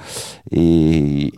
Et 0.50 1.32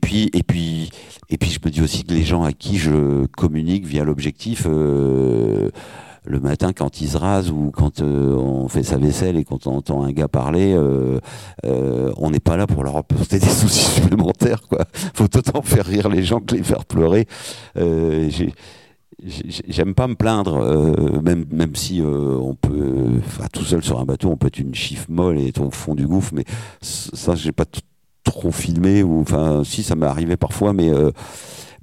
puis 0.00 0.30
et 0.32 0.42
puis 0.42 0.90
et 1.28 1.38
puis 1.38 1.50
je 1.50 1.58
me 1.64 1.70
dis 1.70 1.82
aussi 1.82 2.04
que 2.04 2.12
les 2.12 2.22
gens 2.22 2.44
à 2.44 2.52
qui 2.52 2.78
je 2.78 3.26
communique 3.26 3.84
via 3.84 4.04
l'objectif. 4.04 4.66
euh, 4.66 5.70
le 6.28 6.40
matin, 6.40 6.72
quand 6.72 7.00
ils 7.00 7.10
se 7.10 7.16
rasent 7.16 7.52
ou 7.52 7.70
quand 7.72 8.00
euh, 8.00 8.34
on 8.34 8.66
fait 8.66 8.82
sa 8.82 8.96
vaisselle 8.96 9.36
et 9.36 9.44
quand 9.44 9.68
on 9.68 9.76
entend 9.76 10.02
un 10.02 10.10
gars 10.10 10.26
parler, 10.26 10.74
euh, 10.74 11.20
on 12.16 12.30
n'est 12.30 12.40
pas 12.40 12.56
là 12.56 12.66
pour 12.66 12.82
leur 12.82 12.96
apporter 12.96 13.38
des 13.40 13.46
soucis 13.46 14.00
supplémentaires. 14.00 14.62
Quoi. 14.68 14.86
Faut 15.14 15.24
autant 15.36 15.62
faire 15.62 15.86
rire 15.86 16.08
les 16.08 16.24
gens 16.24 16.40
que 16.40 16.56
les 16.56 16.64
faire 16.64 16.84
pleurer. 16.84 17.28
J'aime 19.22 19.94
pas 19.94 20.06
me 20.08 20.14
plaindre, 20.14 20.56
euh, 20.58 21.20
même, 21.22 21.46
même 21.50 21.74
si 21.74 22.02
euh, 22.02 22.36
on 22.38 22.54
peut, 22.54 23.18
enfin, 23.18 23.46
tout 23.50 23.64
seul 23.64 23.82
sur 23.82 23.98
un 23.98 24.04
bateau, 24.04 24.28
on 24.28 24.36
peut 24.36 24.48
être 24.48 24.58
une 24.58 24.74
chiffre 24.74 25.06
molle 25.08 25.38
et 25.38 25.48
être 25.48 25.62
au 25.62 25.70
fond 25.70 25.94
du 25.94 26.06
gouffre, 26.06 26.32
mais 26.34 26.44
ça, 26.82 27.34
j'ai 27.34 27.52
pas 27.52 27.64
trop 28.24 28.50
filmé, 28.50 29.02
ou 29.02 29.20
enfin, 29.22 29.62
si, 29.64 29.82
ça 29.82 29.94
m'est 29.96 30.04
arrivé 30.06 30.36
parfois, 30.36 30.74
mais, 30.74 30.90
euh, 30.90 31.12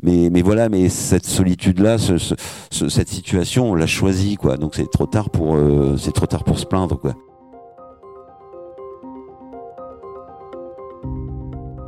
mais, 0.03 0.30
mais 0.30 0.44
voilà, 0.44 0.69
mais 0.69 0.89
cette 0.89 1.25
solitude-là, 1.25 1.97
ce- 1.97 2.19
ce- 2.19 2.35
ce- 2.69 2.89
cette 2.89 3.09
situation, 3.09 3.71
on 3.71 3.75
l'a 3.75 3.88
choisie, 3.88 4.36
quoi. 4.36 4.57
Donc 4.57 4.75
c'est 4.75 4.89
trop 4.91 5.07
tard 5.07 5.31
pour, 5.31 5.56
euh, 5.56 5.95
trop 6.13 6.27
tard 6.27 6.44
pour 6.44 6.59
se 6.59 6.68
plaindre, 6.68 7.00
quoi. 7.00 7.15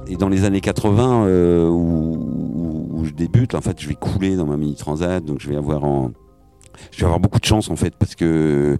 Et 0.07 0.15
dans 0.17 0.29
les 0.29 0.43
années 0.45 0.61
80, 0.61 1.25
euh, 1.27 1.67
où, 1.67 2.15
où- 2.15 2.54
je 3.05 3.13
débute, 3.13 3.55
en 3.55 3.61
fait, 3.61 3.79
je 3.79 3.87
vais 3.87 3.95
couler 3.95 4.35
dans 4.35 4.45
ma 4.45 4.57
mini 4.57 4.75
transat, 4.75 5.23
donc 5.23 5.39
je 5.39 5.49
vais 5.49 5.55
avoir 5.55 5.83
en, 5.83 6.11
je 6.91 6.99
vais 6.99 7.05
avoir 7.05 7.19
beaucoup 7.19 7.39
de 7.39 7.45
chance 7.45 7.69
en 7.69 7.75
fait, 7.75 7.95
parce 7.97 8.15
que 8.15 8.77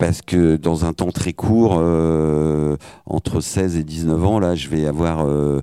parce 0.00 0.22
que 0.22 0.56
dans 0.56 0.86
un 0.86 0.94
temps 0.94 1.10
très 1.10 1.34
court, 1.34 1.76
euh, 1.78 2.76
entre 3.04 3.42
16 3.42 3.76
et 3.76 3.84
19 3.84 4.24
ans, 4.24 4.38
là, 4.40 4.54
je 4.54 4.70
vais 4.70 4.86
avoir 4.86 5.26
euh, 5.26 5.60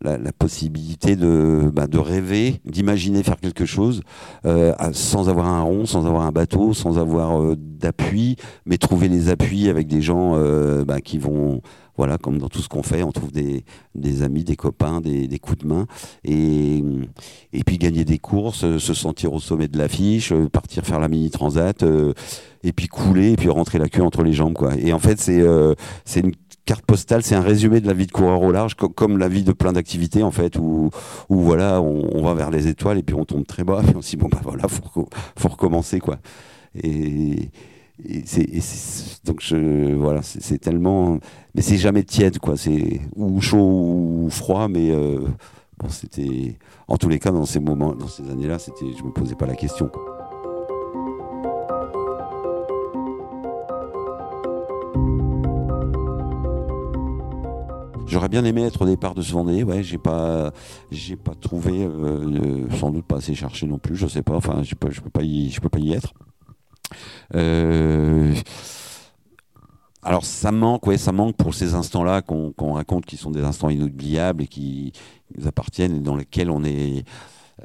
la, 0.00 0.16
possibilité 0.32 1.16
de, 1.16 1.70
bah, 1.70 1.86
de 1.86 1.98
rêver, 1.98 2.62
d'imaginer 2.64 3.22
faire 3.22 3.36
quelque 3.36 3.66
chose, 3.66 4.00
euh, 4.46 4.72
sans 4.92 5.28
avoir 5.28 5.48
un 5.48 5.60
rond, 5.60 5.84
sans 5.84 6.06
avoir 6.06 6.22
un 6.22 6.32
bateau, 6.32 6.72
sans 6.72 6.98
avoir 6.98 7.54
d'appui, 7.56 8.36
mais 8.64 8.78
trouver 8.78 9.08
les 9.08 9.28
appuis 9.28 9.68
avec 9.68 9.86
des 9.86 10.00
gens 10.00 10.34
bah, 10.86 11.02
qui 11.02 11.18
vont, 11.18 11.60
voilà, 11.96 12.18
comme 12.18 12.38
dans 12.38 12.48
tout 12.48 12.60
ce 12.60 12.68
qu'on 12.68 12.82
fait, 12.82 13.02
on 13.02 13.12
trouve 13.12 13.30
des, 13.32 14.22
amis, 14.22 14.44
des 14.44 14.56
copains, 14.56 15.00
des, 15.00 15.38
coups 15.38 15.58
de 15.58 15.66
main, 15.66 15.86
et, 16.24 16.82
puis 17.64 17.78
gagner 17.78 18.04
des 18.04 18.18
courses, 18.18 18.78
se 18.78 18.94
sentir 18.94 19.32
au 19.32 19.40
sommet 19.40 19.68
de 19.68 19.78
l'affiche, 19.78 20.32
partir 20.52 20.84
faire 20.84 21.00
la 21.00 21.08
mini 21.08 21.30
transat, 21.30 21.82
euh, 21.82 22.12
et 22.62 22.72
puis 22.72 22.88
couler, 22.88 23.32
et 23.32 23.36
puis 23.36 23.48
rentrer 23.48 23.78
la 23.78 23.88
queue 23.88 24.02
entre 24.02 24.22
les 24.22 24.32
jambes. 24.32 24.56
Et 24.78 24.92
en 24.92 24.98
fait, 24.98 25.20
c'est 25.20 25.40
euh, 25.40 25.74
c'est 26.04 26.20
une 26.20 26.32
carte 26.64 26.84
postale, 26.86 27.22
c'est 27.22 27.34
un 27.34 27.42
résumé 27.42 27.80
de 27.80 27.86
la 27.86 27.92
vie 27.92 28.06
de 28.06 28.12
coureur 28.12 28.40
au 28.42 28.50
large, 28.50 28.74
co- 28.74 28.88
comme 28.88 29.18
la 29.18 29.28
vie 29.28 29.42
de 29.42 29.52
plein 29.52 29.72
d'activités 29.72 30.22
en 30.22 30.30
fait, 30.30 30.56
où, 30.56 30.90
voilà, 31.28 31.80
on, 31.82 32.22
va 32.22 32.34
vers 32.34 32.50
les 32.50 32.68
étoiles 32.68 32.98
et 32.98 33.02
puis 33.02 33.14
on 33.14 33.24
tombe 33.24 33.46
très 33.46 33.64
bas, 33.64 33.82
et 33.92 33.96
on 33.96 34.02
se 34.02 34.10
dit 34.10 34.16
bon 34.16 34.28
bah 34.28 34.40
voilà, 34.42 34.66
faut, 34.68 35.08
faut 35.36 35.48
recommencer 35.48 36.00
et 38.02 38.24
donc 39.24 39.42
voilà, 39.52 40.22
c'est 40.22 40.58
tellement, 40.58 41.18
mais 41.54 41.62
c'est 41.62 41.76
jamais 41.76 42.02
tiède 42.02 42.38
quoi, 42.38 42.56
c'est 42.56 43.00
ou 43.14 43.40
chaud 43.40 43.58
ou 43.58 44.28
froid, 44.30 44.66
mais 44.68 44.90
euh, 44.90 45.20
c'était, 45.88 46.58
en 46.88 46.96
tous 46.96 47.08
les 47.08 47.20
cas 47.20 47.30
dans 47.30 47.44
ces 47.46 47.60
moments, 47.60 47.94
dans 47.94 48.08
ces 48.08 48.28
années-là, 48.28 48.58
c'était, 48.58 48.86
je 48.98 49.04
me 49.04 49.12
posais 49.12 49.36
pas 49.36 49.46
la 49.46 49.54
question. 49.54 49.90
J'aurais 58.06 58.28
bien 58.28 58.44
aimé 58.44 58.62
être 58.62 58.82
au 58.82 58.86
départ 58.86 59.14
de 59.14 59.22
ce 59.22 59.32
Vendée, 59.32 59.62
ouais, 59.62 59.82
j'ai 59.82 59.98
pas, 59.98 60.52
j'ai 60.90 61.16
pas 61.16 61.34
trouvé, 61.34 61.84
euh, 61.84 62.68
sans 62.78 62.90
doute 62.90 63.04
pas 63.04 63.16
assez 63.16 63.34
cherché 63.34 63.66
non 63.66 63.78
plus, 63.78 63.96
je 63.96 64.06
sais 64.06 64.22
pas, 64.22 64.34
enfin, 64.34 64.62
je 64.62 64.74
peux, 64.74 64.90
je 64.90 65.00
peux 65.00 65.10
pas 65.10 65.22
y, 65.22 65.50
je 65.50 65.60
peux 65.60 65.68
pas 65.68 65.78
y 65.78 65.92
être. 65.92 66.12
Euh, 67.34 68.34
alors 70.02 70.24
ça 70.24 70.52
manque, 70.52 70.86
ouais, 70.86 70.98
ça 70.98 71.12
manque 71.12 71.36
pour 71.36 71.54
ces 71.54 71.74
instants-là 71.74 72.20
qu'on 72.20 72.72
raconte, 72.72 73.06
qui 73.06 73.16
sont 73.16 73.30
des 73.30 73.42
instants 73.42 73.70
inoubliables 73.70 74.42
et 74.42 74.46
qui 74.46 74.92
nous 75.36 75.46
appartiennent 75.46 75.96
et 75.96 76.00
dans 76.00 76.16
lesquels 76.16 76.50
on 76.50 76.62
est, 76.62 77.04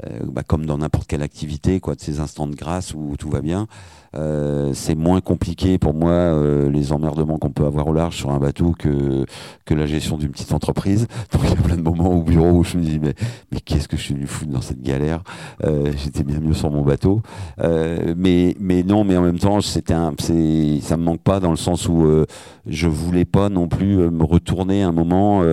euh, 0.06 0.20
bah, 0.32 0.44
comme 0.46 0.65
dans 0.65 0.77
n'importe 0.77 1.08
quelle 1.08 1.22
activité, 1.22 1.79
quoi, 1.79 1.96
de 1.96 2.01
ces 2.01 2.20
instants 2.20 2.48
de 2.48 2.56
grâce 2.56 2.94
où 2.94 3.15
tout 3.18 3.29
va 3.29 3.41
bien. 3.41 3.68
Euh, 4.15 4.72
c'est 4.74 4.96
moins 4.96 5.22
compliqué 5.22 5.77
pour 5.77 5.94
moi 5.94 6.12
euh, 6.12 6.70
les 6.72 6.91
emmerdements 6.91 7.38
qu'on 7.38 7.51
peut 7.51 7.65
avoir 7.65 7.88
au 7.88 7.94
large 7.94 8.15
sur 8.15 8.32
un 8.32 8.39
bateau 8.39 8.74
que, 8.77 9.25
que 9.65 9.74
la 9.75 9.86
gestion 9.86 10.18
d'une 10.18 10.32
petite 10.32 10.53
entreprise. 10.53 11.08
Donc 11.32 11.41
il 11.44 11.50
y 11.50 11.53
a 11.53 11.56
plein 11.56 11.75
de 11.75 11.82
moments 11.82 12.12
au 12.12 12.24
bureau 12.24 12.51
où 12.51 12.63
je 12.63 12.77
me 12.77 12.84
dis 12.84 13.00
mais, 13.00 13.13
mais 13.51 13.60
qu'est-ce 13.60 13.88
que 13.88 13.98
je 13.98 14.01
suis 14.01 14.13
venu 14.15 14.25
foutre 14.25 14.51
dans 14.51 14.62
cette 14.62 14.82
galère? 14.82 15.22
J'étais 15.63 16.24
bien 16.24 16.39
mieux 16.39 16.53
sur 16.53 16.72
mon 16.72 16.82
bateau. 16.82 17.22
Mais, 17.60 18.56
mais 18.60 18.84
non, 18.84 19.03
mais 19.03 19.15
en 19.18 19.22
même 19.22 19.39
temps, 19.39 19.62
c'était 19.62 19.94
un, 19.94 20.13
ça 20.18 20.98
me 20.98 21.03
manque 21.03 21.22
pas 21.22 21.39
dans 21.39 21.51
le 21.51 21.58
sens 21.58 21.88
où 21.88 22.08
je 22.65 22.88
voulais 22.88 23.25
pas 23.25 23.50
non 23.50 23.68
plus 23.68 24.10
me 24.10 24.24
retourner 24.24 24.82
un 24.82 24.91
moment 24.91 25.44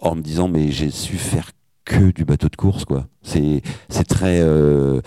en 0.00 0.14
me 0.14 0.20
disant 0.20 0.48
mais 0.48 0.70
j'ai 0.70 0.90
su 0.90 1.16
faire 1.16 1.50
que 1.88 2.10
du 2.12 2.24
bateau 2.24 2.48
de 2.48 2.56
course 2.56 2.84
quoi. 2.84 3.08
C'est 3.22 3.62
c'est 3.88 4.04
très 4.06 4.40
euh, 4.40 5.00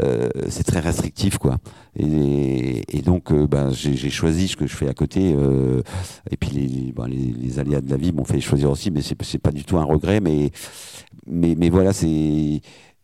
euh, 0.00 0.28
c'est 0.48 0.62
très 0.62 0.80
restrictif 0.80 1.38
quoi. 1.38 1.58
Et, 1.98 2.84
donc 3.04 3.32
euh, 3.32 3.46
ben, 3.48 3.70
j'ai 3.72 4.10
choisi 4.10 4.46
ce 4.46 4.56
que 4.56 4.66
je 4.66 4.76
fais 4.76 4.88
à 4.88 4.94
côté. 4.94 5.34
euh, 5.36 5.82
et 6.30 6.36
puis 6.36 6.50
les, 6.50 6.66
les, 6.68 6.92
ben, 6.92 7.08
les, 7.08 7.16
les 7.16 7.58
aléas 7.58 7.80
de 7.80 7.90
la 7.90 7.96
vie 7.96 8.12
m'ont 8.12 8.24
fait 8.24 8.40
choisir 8.40 8.70
aussi, 8.70 8.90
mais 8.92 9.02
c'est 9.02 9.38
pas 9.38 9.50
du 9.50 9.64
tout 9.64 9.76
un 9.76 9.84
regret. 9.84 10.20
Mais 10.20 10.50
mais 11.26 11.54
mais 11.58 11.68
voilà 11.68 11.92
c'est 11.92 12.60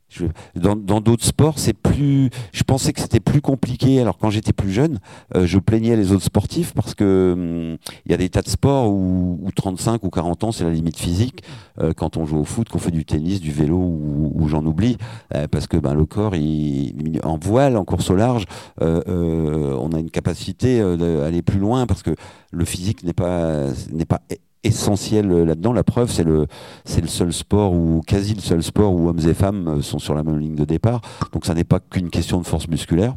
je- 0.08 0.24
dans 0.54 1.00
d'autres 1.00 1.24
sports, 1.24 1.58
c'est 1.58 1.72
plus. 1.74 2.30
Je 2.52 2.62
pensais 2.62 2.92
que 2.92 3.00
c'était 3.00 3.20
plus 3.20 3.40
compliqué. 3.40 4.00
Alors 4.00 4.18
quand 4.18 4.30
j'étais 4.30 4.52
plus 4.52 4.70
jeune, 4.72 4.98
euh, 5.34 5.46
je 5.46 5.58
plaignais 5.58 5.96
les 5.96 6.12
autres 6.12 6.24
sportifs 6.24 6.72
parce 6.74 6.94
que 6.94 7.32
hum, 7.34 7.78
il 8.06 8.10
y 8.12 8.14
a 8.14 8.16
des 8.16 8.28
tas 8.28 8.42
de 8.42 8.48
sports 8.48 8.88
où, 8.90 9.38
où 9.42 9.50
35 9.52 10.04
ou 10.04 10.10
40 10.10 10.44
ans 10.44 10.52
c'est 10.52 10.64
la 10.64 10.70
limite 10.70 10.96
physique. 10.98 11.42
Euh, 11.80 11.92
quand 11.94 12.16
on 12.16 12.24
joue 12.24 12.38
au 12.38 12.44
foot, 12.44 12.68
qu'on 12.68 12.78
fait 12.78 12.90
du 12.90 13.04
tennis, 13.04 13.40
du 13.40 13.50
vélo 13.52 13.76
ou, 13.76 14.32
ou 14.34 14.48
j'en 14.48 14.64
oublie, 14.64 14.96
euh, 15.34 15.46
parce 15.48 15.66
que 15.66 15.76
ben 15.76 15.94
le 15.94 16.06
corps, 16.06 16.34
il, 16.36 17.20
en 17.24 17.36
voile, 17.38 17.76
en 17.76 17.84
course 17.84 18.10
au 18.10 18.16
large, 18.16 18.44
euh, 18.80 19.02
euh, 19.08 19.76
on 19.78 19.90
a 19.92 19.98
une 19.98 20.10
capacité 20.10 20.80
d'aller 20.96 21.42
plus 21.42 21.58
loin 21.58 21.86
parce 21.86 22.02
que 22.02 22.14
le 22.52 22.64
physique 22.64 23.02
n'est 23.04 23.12
pas 23.12 23.66
n'est 23.92 24.04
pas 24.06 24.20
essentiel 24.66 25.28
là-dedans. 25.28 25.72
La 25.72 25.84
preuve, 25.84 26.10
c'est 26.10 26.24
le 26.24 26.46
c'est 26.84 27.00
le 27.00 27.08
seul 27.08 27.32
sport 27.32 27.72
ou 27.72 28.02
quasi 28.06 28.34
le 28.34 28.40
seul 28.40 28.62
sport 28.62 28.92
où 28.92 29.08
hommes 29.08 29.26
et 29.26 29.34
femmes 29.34 29.68
euh, 29.68 29.82
sont 29.82 29.98
sur 29.98 30.14
la 30.14 30.22
même 30.22 30.38
ligne 30.38 30.54
de 30.54 30.64
départ. 30.64 31.00
Donc 31.32 31.46
ça 31.46 31.54
n'est 31.54 31.64
pas 31.64 31.80
qu'une 31.80 32.10
question 32.10 32.40
de 32.40 32.46
force 32.46 32.68
musculaire. 32.68 33.14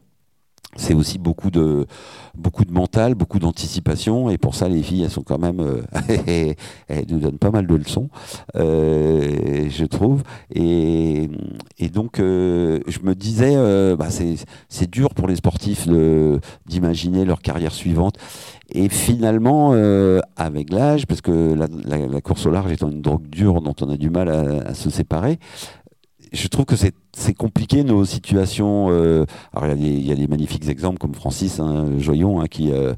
C'est 0.76 0.94
aussi 0.94 1.18
beaucoup 1.18 1.50
de 1.50 1.88
beaucoup 2.36 2.64
de 2.64 2.72
mental, 2.72 3.16
beaucoup 3.16 3.40
d'anticipation, 3.40 4.30
et 4.30 4.38
pour 4.38 4.54
ça 4.54 4.70
les 4.70 4.84
filles 4.84 5.04
elles 5.04 5.10
sont 5.10 5.24
quand 5.24 5.40
même 5.40 5.60
euh, 5.60 6.54
elles 6.88 7.06
nous 7.10 7.20
donnent 7.20 7.40
pas 7.40 7.50
mal 7.50 7.66
de 7.66 7.76
leçons, 7.76 8.10
euh, 8.56 9.68
je 9.70 9.86
trouve. 9.86 10.24
Et, 10.54 11.30
donc 11.92 12.20
euh, 12.20 12.80
je 12.88 13.00
me 13.00 13.16
disais, 13.16 13.56
bah, 13.96 14.10
c'est 14.10 14.90
dur 14.90 15.14
pour 15.16 15.28
les 15.28 15.36
sportifs 15.36 15.88
d'imaginer 16.68 17.26
leur 17.26 17.42
carrière 17.42 17.74
suivante. 17.74 18.18
Et 18.72 18.90
finalement, 18.90 19.74
avec 20.36 20.72
l'âge, 20.72 21.08
parce 21.08 21.22
que 21.22 21.56
la, 21.86 22.22
course 22.22 22.46
au 22.46 22.52
large 22.52 22.72
étant 22.72 22.90
une 22.90 23.02
drogue 23.02 23.28
dure 23.28 23.62
dont 23.62 23.76
on 23.82 23.90
a 23.90 23.98
du 23.98 24.12
mal 24.12 24.30
à 24.30 24.74
se 24.76 24.92
séparer, 24.92 25.40
je 26.32 26.48
trouve 26.48 26.66
que 26.66 26.76
c'est 26.76 26.94
c'est 27.14 27.34
compliqué 27.34 27.84
nos 27.84 28.06
situations. 28.06 28.88
euh, 28.90 29.26
alors 29.54 29.76
il 29.76 30.06
y, 30.06 30.12
a 30.12 30.16
des- 30.16 30.28
magnifiques 30.28 30.68
exemples 30.70 31.00
comme 31.00 31.14
Francis 31.16 31.60
hein, 31.60 31.86
Joyon, 31.98 32.40
hein, 32.42 32.46
qui 32.50 32.72
euh, 32.72 32.94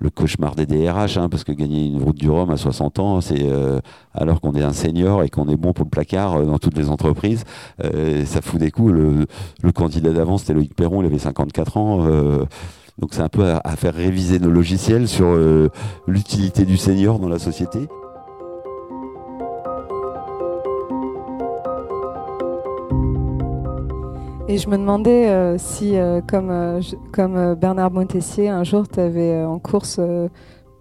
le 0.00 0.10
cauchemar 0.10 0.54
des 0.54 0.66
DRH, 0.66 1.18
hein, 1.18 1.28
parce 1.28 1.44
que 1.44 1.52
gagner 1.52 1.86
une 1.86 2.02
route 2.02 2.16
du 2.16 2.30
Rhum 2.30 2.50
à 2.50 2.56
60 2.56 2.98
ans, 2.98 3.20
c'est 3.20 3.42
euh, 3.42 3.80
alors 4.14 4.40
qu'on 4.40 4.54
est 4.54 4.62
un 4.62 4.72
senior 4.72 5.22
et 5.22 5.28
qu'on 5.28 5.48
est 5.48 5.56
bon 5.56 5.72
pour 5.72 5.84
le 5.84 5.90
placard 5.90 6.36
euh, 6.36 6.44
dans 6.44 6.58
toutes 6.58 6.76
les 6.76 6.88
entreprises, 6.88 7.44
ça 8.24 8.42
fout 8.42 8.58
des 8.58 8.70
coups. 8.70 8.92
Le, 8.92 9.72
candidat 9.72 10.12
d'avant, 10.12 10.38
c'était 10.38 10.54
Loïc 10.54 10.74
Perron, 10.74 11.02
il 11.02 11.06
avait 11.06 11.18
54 11.18 11.76
ans. 11.76 12.06
donc 12.98 13.10
c'est 13.12 13.22
un 13.22 13.28
peu 13.28 13.44
à, 13.44 13.76
faire 13.76 13.94
réviser 13.94 14.38
nos 14.38 14.50
logiciels 14.50 15.08
sur 15.08 15.36
l'utilité 16.06 16.64
du 16.64 16.76
senior 16.76 17.18
dans 17.18 17.28
la 17.28 17.38
société. 17.38 17.88
Et 24.52 24.58
je 24.58 24.68
me 24.68 24.76
demandais 24.76 25.30
euh, 25.30 25.56
si, 25.56 25.96
euh, 25.96 26.20
comme, 26.20 26.50
euh, 26.50 27.54
Bernard 27.54 27.90
Montessier, 27.90 28.50
un 28.50 28.64
jour, 28.64 28.86
tu 28.86 29.00
avais 29.00 29.42
en 29.42 29.58
course 29.58 29.98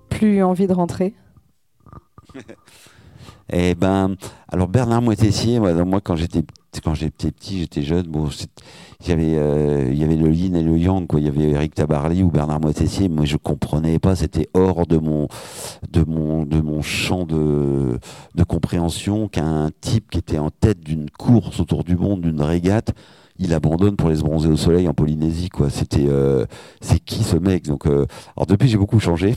plus 0.09 0.43
envie 0.43 0.67
de 0.67 0.73
rentrer? 0.73 1.13
Eh 3.53 3.75
ben, 3.75 4.15
alors 4.47 4.69
Bernard 4.69 5.01
Moitessier, 5.01 5.59
moi, 5.59 5.99
quand 5.99 6.15
j'étais 6.15 6.41
quand 6.85 6.93
j'étais 6.93 7.31
petit, 7.31 7.59
j'étais 7.59 7.81
jeune, 7.81 8.07
bon, 8.07 8.29
il 9.01 9.09
y 9.09 9.11
avait 9.11 10.15
le 10.15 10.31
yin 10.31 10.55
et 10.55 10.63
le 10.63 10.77
yang, 10.77 11.05
quoi. 11.05 11.19
Il 11.19 11.25
y 11.25 11.27
avait 11.27 11.49
Eric 11.49 11.75
Tabarly 11.75 12.23
ou 12.23 12.31
Bernard 12.31 12.61
Moitessier. 12.61 13.09
Moi, 13.09 13.25
je 13.25 13.35
comprenais 13.35 13.99
pas, 13.99 14.15
c'était 14.15 14.47
hors 14.53 14.87
de 14.87 14.97
mon 14.97 15.27
de 15.91 16.05
mon 16.05 16.45
de 16.45 16.61
mon 16.61 16.81
champ 16.81 17.25
de 17.25 17.99
de 18.35 18.43
compréhension 18.45 19.27
qu'un 19.27 19.69
type 19.81 20.11
qui 20.11 20.19
était 20.19 20.39
en 20.39 20.49
tête 20.49 20.79
d'une 20.79 21.09
course 21.09 21.59
autour 21.59 21.83
du 21.83 21.97
monde, 21.97 22.21
d'une 22.21 22.41
régate, 22.41 22.93
il 23.41 23.53
abandonne 23.55 23.95
pour 23.95 24.09
aller 24.09 24.17
se 24.17 24.23
bronzer 24.23 24.49
au 24.49 24.55
soleil 24.55 24.87
en 24.87 24.93
Polynésie, 24.93 25.49
quoi. 25.49 25.69
C'était 25.69 26.05
euh, 26.07 26.45
c'est 26.79 26.99
qui 26.99 27.23
ce 27.23 27.35
mec? 27.35 27.65
Donc, 27.65 27.87
euh, 27.87 28.05
alors 28.37 28.45
depuis 28.47 28.69
j'ai 28.69 28.77
beaucoup 28.77 28.99
changé, 28.99 29.35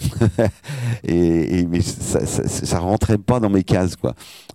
et, 1.04 1.66
mais 1.66 1.80
ça, 1.80 2.24
ça, 2.26 2.46
ça 2.46 2.78
rentrait 2.78 3.18
pas 3.18 3.40
dans 3.40 3.48
mes 3.48 3.64
cases. 3.64 3.96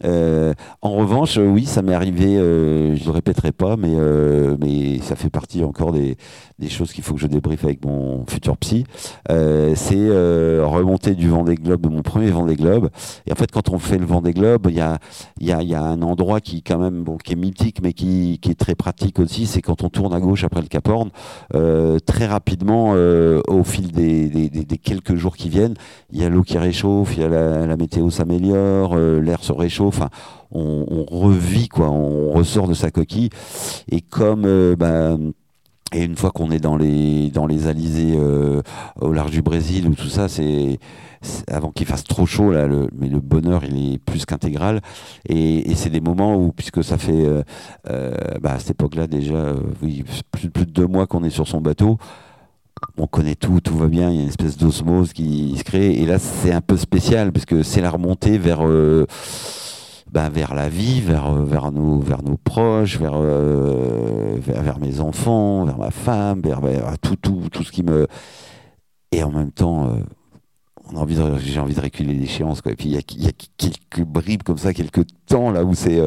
Euh, 0.06 0.53
en 0.82 0.91
revanche, 0.91 1.38
oui, 1.38 1.65
ça 1.65 1.82
m'est 1.82 1.96
arrivé, 1.96 2.36
je 2.36 3.03
le 3.03 3.12
répéterai 3.12 3.51
pas, 3.51 3.75
mais, 3.75 5.00
ça 5.01 5.15
fait 5.15 5.29
partie 5.29 5.63
encore 5.63 5.91
des, 5.91 6.15
choses 6.70 6.94
qu'il 6.94 7.03
faut 7.03 7.15
que 7.15 7.22
je 7.22 7.27
débriefe 7.27 7.63
avec 7.63 7.84
mon 7.84 8.25
futur 8.27 8.56
psy. 8.58 8.86
C'est 9.27 10.10
remonter 10.62 11.15
du 11.15 11.29
Vendée 11.29 11.56
Globe, 11.56 11.82
de 11.82 11.89
mon 11.89 12.03
premier 12.03 12.29
Vendée 12.29 12.56
Globe. 12.56 12.89
Et 13.25 13.32
en 13.32 13.36
fait, 13.36 13.51
quand 13.51 13.70
on 13.70 13.79
fait 13.79 13.98
le 13.98 14.06
Vendée 14.06 14.34
Globe, 14.34 14.68
il 14.70 14.75
y 14.75 14.82
a, 14.82 15.00
il 15.39 15.48
y, 15.48 15.74
a, 15.74 15.82
un 15.82 16.01
endroit 16.03 16.39
qui, 16.39 16.62
quand 16.62 16.77
même, 16.77 17.03
bon, 17.03 17.18
qui 17.18 17.34
est 17.34 17.36
mythique, 17.36 17.82
mais 17.82 17.94
qui 17.94 18.39
est 18.44 18.60
très 18.60 18.75
pratique 18.75 19.20
aussi, 19.20 19.38
c'est 19.46 19.62
quand 19.62 19.84
on 19.84 19.89
tourne 19.89 20.13
à 20.13 20.19
gauche 20.19 20.43
après 20.43 20.62
le 20.62 20.67
Cap 20.67 20.88
Horn, 20.88 21.10
euh, 21.55 22.00
très 22.00 22.25
rapidement, 22.25 22.93
euh, 22.96 23.41
au 23.48 23.63
fil 23.63 23.91
des, 23.91 24.50
quelques 24.84 25.15
jours 25.15 25.36
qui 25.36 25.50
viennent, 25.50 25.75
il 26.12 26.22
y 26.22 26.25
a 26.25 26.29
l'eau 26.29 26.43
qui 26.43 26.58
réchauffe, 26.58 27.15
il 27.15 27.22
y 27.22 27.25
a 27.25 27.27
la, 27.29 27.77
météo 27.77 28.10
s'améliore, 28.10 28.93
euh, 28.96 29.19
l'air 29.19 29.43
se 29.43 29.53
réchauffe. 29.53 29.98
Enfin, 30.00 30.10
on, 30.51 31.05
revit 31.10 31.67
quoi, 31.67 31.89
on 31.89 32.31
ressort 32.31 32.67
de 32.67 32.74
sa 32.74 32.91
coquille. 32.91 33.29
Et 33.91 34.01
comme 34.01 34.75
bah, 34.75 35.15
et 35.93 36.03
une 36.03 36.15
fois 36.15 36.31
qu'on 36.31 36.51
est 36.51 36.60
dans 36.60 36.77
les 36.77 37.31
dans 37.31 37.48
les 37.48 37.67
alizés 37.67 38.15
euh, 38.15 38.62
au 39.01 39.12
large 39.12 39.31
du 39.31 39.41
Brésil 39.41 39.88
ou 39.88 39.96
tout 39.96 40.10
ça, 40.10 40.27
c'est 40.27 40.79
avant 41.51 41.72
qu'il 41.72 41.86
fasse 41.86 42.03
trop 42.03 42.25
chaud 42.25 42.51
là, 42.51 42.67
le, 42.67 42.88
mais 42.98 43.10
le 43.10 43.19
bonheur 43.19 43.63
il 43.63 43.93
est 43.93 43.98
plus 43.98 44.25
qu'intégral. 44.25 44.81
Et, 45.27 45.74
c'est 45.75 45.89
des 45.89 46.01
moments 46.01 46.36
où 46.36 46.51
puisque 46.51 46.84
ça 46.84 46.98
fait 46.98 47.25
euh, 47.25 47.43
euh, 47.89 48.13
bah, 48.41 48.53
à 48.53 48.60
cette 48.60 48.72
époque-là 48.72 49.08
déjà, 49.08 49.55
plus, 50.31 50.50
plus 50.51 50.65
de 50.65 50.72
deux 50.72 50.88
mois 50.88 51.08
qu'on 51.08 51.24
est 51.24 51.29
sur 51.29 51.48
son 51.48 51.62
bateau 51.62 51.98
on 52.98 53.08
connaît 53.08 53.36
tout, 53.36 53.60
tout 53.60 53.75
va 53.77 53.88
bien, 53.88 54.10
il 54.10 54.15
y 54.15 54.19
a 54.19 54.22
une 54.22 54.29
espèce 54.29 54.55
d'osmose 54.55 55.12
qui 55.12 55.53
se 55.58 55.65
crée. 55.65 55.91
Et 55.96 56.05
là, 56.05 56.17
c'est 56.17 56.53
un 56.53 56.62
peu 56.62 56.77
spécial, 56.77 57.34
parce 57.34 57.46
que 57.46 57.62
c'est 57.62 57.81
la 57.81 57.91
remontée 57.91 58.38
vers, 58.38 58.62
bah, 60.11 60.29
vers 60.29 60.53
la 60.53 60.69
vie, 60.69 61.01
vers, 61.01 61.27
euh, 61.27 61.43
vers, 61.43 61.71
nos, 61.71 61.99
vers 61.99 62.23
nos 62.23 62.37
proches, 62.37 62.97
vers, 62.97 63.13
euh, 63.15 64.35
vers, 64.39 64.63
vers 64.63 64.79
mes 64.79 64.99
enfants, 64.99 65.65
vers 65.65 65.77
ma 65.77 65.91
femme, 65.91 66.41
vers, 66.41 66.61
tout, 66.99 67.15
tout, 67.15 67.43
tout 67.51 67.63
ce 67.63 67.71
qui 67.71 67.83
me. 67.83 68.07
Et 69.11 69.23
en 69.23 69.31
même 69.31 69.51
temps, 69.51 69.87
euh, 69.87 71.05
j'ai 71.39 71.59
envie 71.59 71.75
de 71.75 71.81
reculer 71.81 72.13
l'échéance. 72.13 72.61
Quoi. 72.61 72.71
Et 72.71 72.75
puis 72.75 72.89
il 72.89 72.95
y 72.95 73.27
a, 73.27 73.31
quelques 73.57 74.03
bribes 74.07 74.43
comme 74.43 74.57
ça, 74.57 74.73
quelques 74.73 75.05
temps 75.27 75.51
là 75.51 75.63
où 75.63 75.75
c'est 75.75 76.01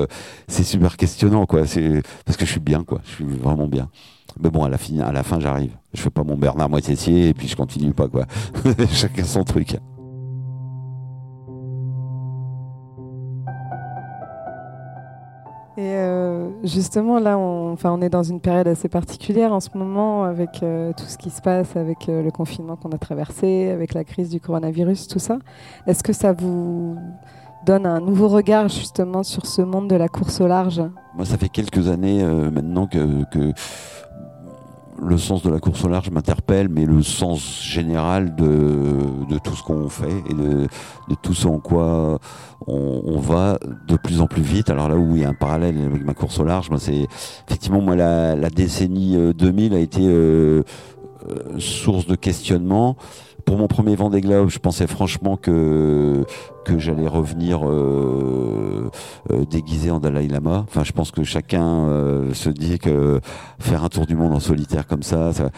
c'est 0.49 0.64
super 0.64 0.97
questionnant. 0.97 1.47
Quoi. 1.47 1.61
Parce 1.61 2.37
que 2.37 2.44
je 2.44 2.50
suis 2.50 2.61
bien, 2.61 2.82
quoi. 2.82 3.00
je 3.04 3.11
suis 3.11 3.25
vraiment 3.25 3.68
bien. 3.68 3.88
Mais 4.40 4.50
bon, 4.50 4.64
à 4.64 4.68
la 4.68 4.78
fin, 4.78 4.99
à 5.00 5.12
la 5.12 5.23
fin 5.23 5.38
j'arrive. 5.38 5.76
Je 5.92 6.00
fais 6.00 6.11
pas 6.11 6.25
mon 6.25 6.37
Bernard 6.37 6.68
Moitessier 6.68 7.28
et 7.28 7.35
puis 7.35 7.49
je 7.49 7.56
continue 7.56 7.92
pas. 7.92 8.09
quoi. 8.09 8.26
Chacun 8.90 9.25
son 9.25 9.44
truc. 9.44 9.76
Et 15.79 15.95
euh, 15.97 16.50
justement, 16.64 17.19
là, 17.19 17.38
on, 17.38 17.73
enfin, 17.73 17.91
on 17.93 18.02
est 18.02 18.11
dans 18.11 18.23
une 18.23 18.41
période 18.41 18.69
assez 18.69 18.88
particulière 18.88 19.55
en 19.55 19.61
ce 19.61 19.71
moment 19.75 20.25
avec 20.25 20.62
euh, 20.62 20.93
tout 20.95 21.07
ce 21.07 21.17
qui 21.17 21.31
se 21.31 21.41
passe, 21.41 21.76
avec 21.76 22.09
euh, 22.09 22.23
le 22.23 22.31
confinement 22.31 22.76
qu'on 22.76 22.91
a 22.91 22.99
traversé, 22.99 23.71
avec 23.71 23.95
la 23.95 24.05
crise 24.05 24.29
du 24.29 24.38
coronavirus, 24.38 25.09
tout 25.09 25.19
ça. 25.19 25.38
Est-ce 25.87 26.02
que 26.02 26.12
ça 26.12 26.35
vous 26.35 26.97
donne 27.64 27.87
un 27.87 28.00
nouveau 28.00 28.29
regard 28.29 28.69
justement 28.69 29.23
sur 29.23 29.47
ce 29.47 29.62
monde 29.62 29.88
de 29.88 29.97
la 29.97 30.09
course 30.09 30.43
au 30.43 30.47
large? 30.47 30.83
Moi, 31.14 31.25
ça 31.25 31.38
fait 31.38 31.49
quelques 31.49 31.88
années 31.88 32.23
maintenant 32.23 32.87
que 32.87 33.25
le 35.04 35.18
sens 35.18 35.42
de 35.42 35.50
la 35.50 35.59
course 35.59 35.85
au 35.85 35.88
large 35.88 36.11
m'interpelle, 36.11 36.68
mais 36.68 36.87
le 36.87 37.02
sens 37.02 37.62
général 37.62 38.35
de, 38.37 38.99
de 39.28 39.38
tout 39.38 39.54
ce 39.54 39.62
qu'on 39.62 39.88
fait 39.88 40.23
et 40.30 40.35
de, 40.35 40.68
de, 41.09 41.14
tout 41.23 41.35
ce 41.35 41.47
en 41.47 41.59
quoi 41.59 42.18
on, 42.66 43.02
on, 43.04 43.18
va 43.18 43.59
de 43.88 43.97
plus 43.97 44.21
en 44.21 44.26
plus 44.26 44.42
vite. 44.42 44.71
Alors 44.71 44.88
là 44.88 44.97
où 44.97 45.16
il 45.16 45.23
y 45.23 45.25
a 45.25 45.28
un 45.28 45.35
parallèle 45.35 45.76
avec 45.85 46.04
ma 46.04 46.14
course 46.14 46.38
au 46.38 46.44
large, 46.44 46.71
moi 46.71 46.78
c'est 46.78 47.06
effectivement 47.49 47.80
moi 47.80 47.97
la, 47.97 48.37
la, 48.37 48.50
décennie 48.50 49.16
2000 49.35 49.75
a 49.75 49.78
été 49.78 50.02
euh, 51.28 51.59
source 51.59 52.06
de 52.06 52.14
questionnement 52.14 52.97
pour 53.45 53.57
mon 53.57 53.69
premier 53.69 53.97
Vendée 53.97 54.21
Globe, 54.21 54.49
je 54.49 54.59
pensais 54.59 54.87
franchement 54.87 55.37
que 55.37 56.25
que 56.65 56.79
j'allais 56.79 57.09
revenir 57.09 57.69
euh, 57.69 58.91
euh, 59.31 59.45
déguisé 59.45 59.91
en 59.91 59.99
Dalai 59.99 60.29
Lama. 60.29 60.65
Enfin, 60.69 60.85
je 60.85 60.93
pense 60.93 61.11
que 61.11 61.25
chacun 61.25 61.89
euh, 61.89 62.35
se 62.35 62.51
dit 62.51 62.79
que 62.79 63.21
faire 63.59 63.85
un 63.85 63.89
tour 63.89 64.07
du 64.07 64.15
monde 64.15 64.33
en 64.33 64.41
solitaire 64.41 64.87
comme 64.87 65.03
ça, 65.03 65.33
ça... 65.33 65.51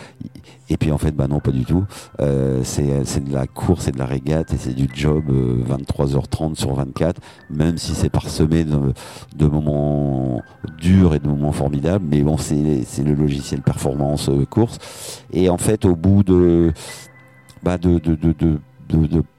et 0.71 0.77
puis 0.77 0.93
en 0.93 0.99
fait, 0.99 1.13
bah 1.13 1.29
non, 1.29 1.41
pas 1.41 1.51
du 1.51 1.65
tout. 1.65 1.85
Euh, 2.21 2.61
c'est 2.65 3.05
c'est 3.05 3.25
de 3.25 3.33
la 3.33 3.47
course 3.47 3.89
et 3.89 3.93
de 3.93 3.99
la 3.99 4.07
régate 4.07 4.53
et 4.53 4.57
c'est 4.57 4.75
du 4.75 4.89
job 4.93 5.25
23h30 5.69 6.53
euh, 6.53 6.55
sur 6.55 6.75
24, 6.75 7.21
même 7.51 7.77
si 7.77 7.95
c'est 7.95 8.11
parsemé 8.11 8.65
de, 8.65 8.93
de, 9.37 9.47
moments 9.47 10.43
durs 10.79 11.15
et 11.15 11.19
de 11.19 11.29
moments 11.29 11.53
formidables. 11.53 12.05
Mais 12.09 12.23
bon, 12.23 12.37
c'est 12.39 12.83
c'est 12.87 13.03
le 13.03 13.15
logiciel 13.15 13.63
performance 13.63 14.31
course. 14.51 14.79
Et 15.33 15.49
en 15.49 15.59
fait, 15.59 15.85
au 15.85 15.97
bout 15.97 16.23
de 16.23 16.73
bah 17.65 17.79
de, 17.79 17.99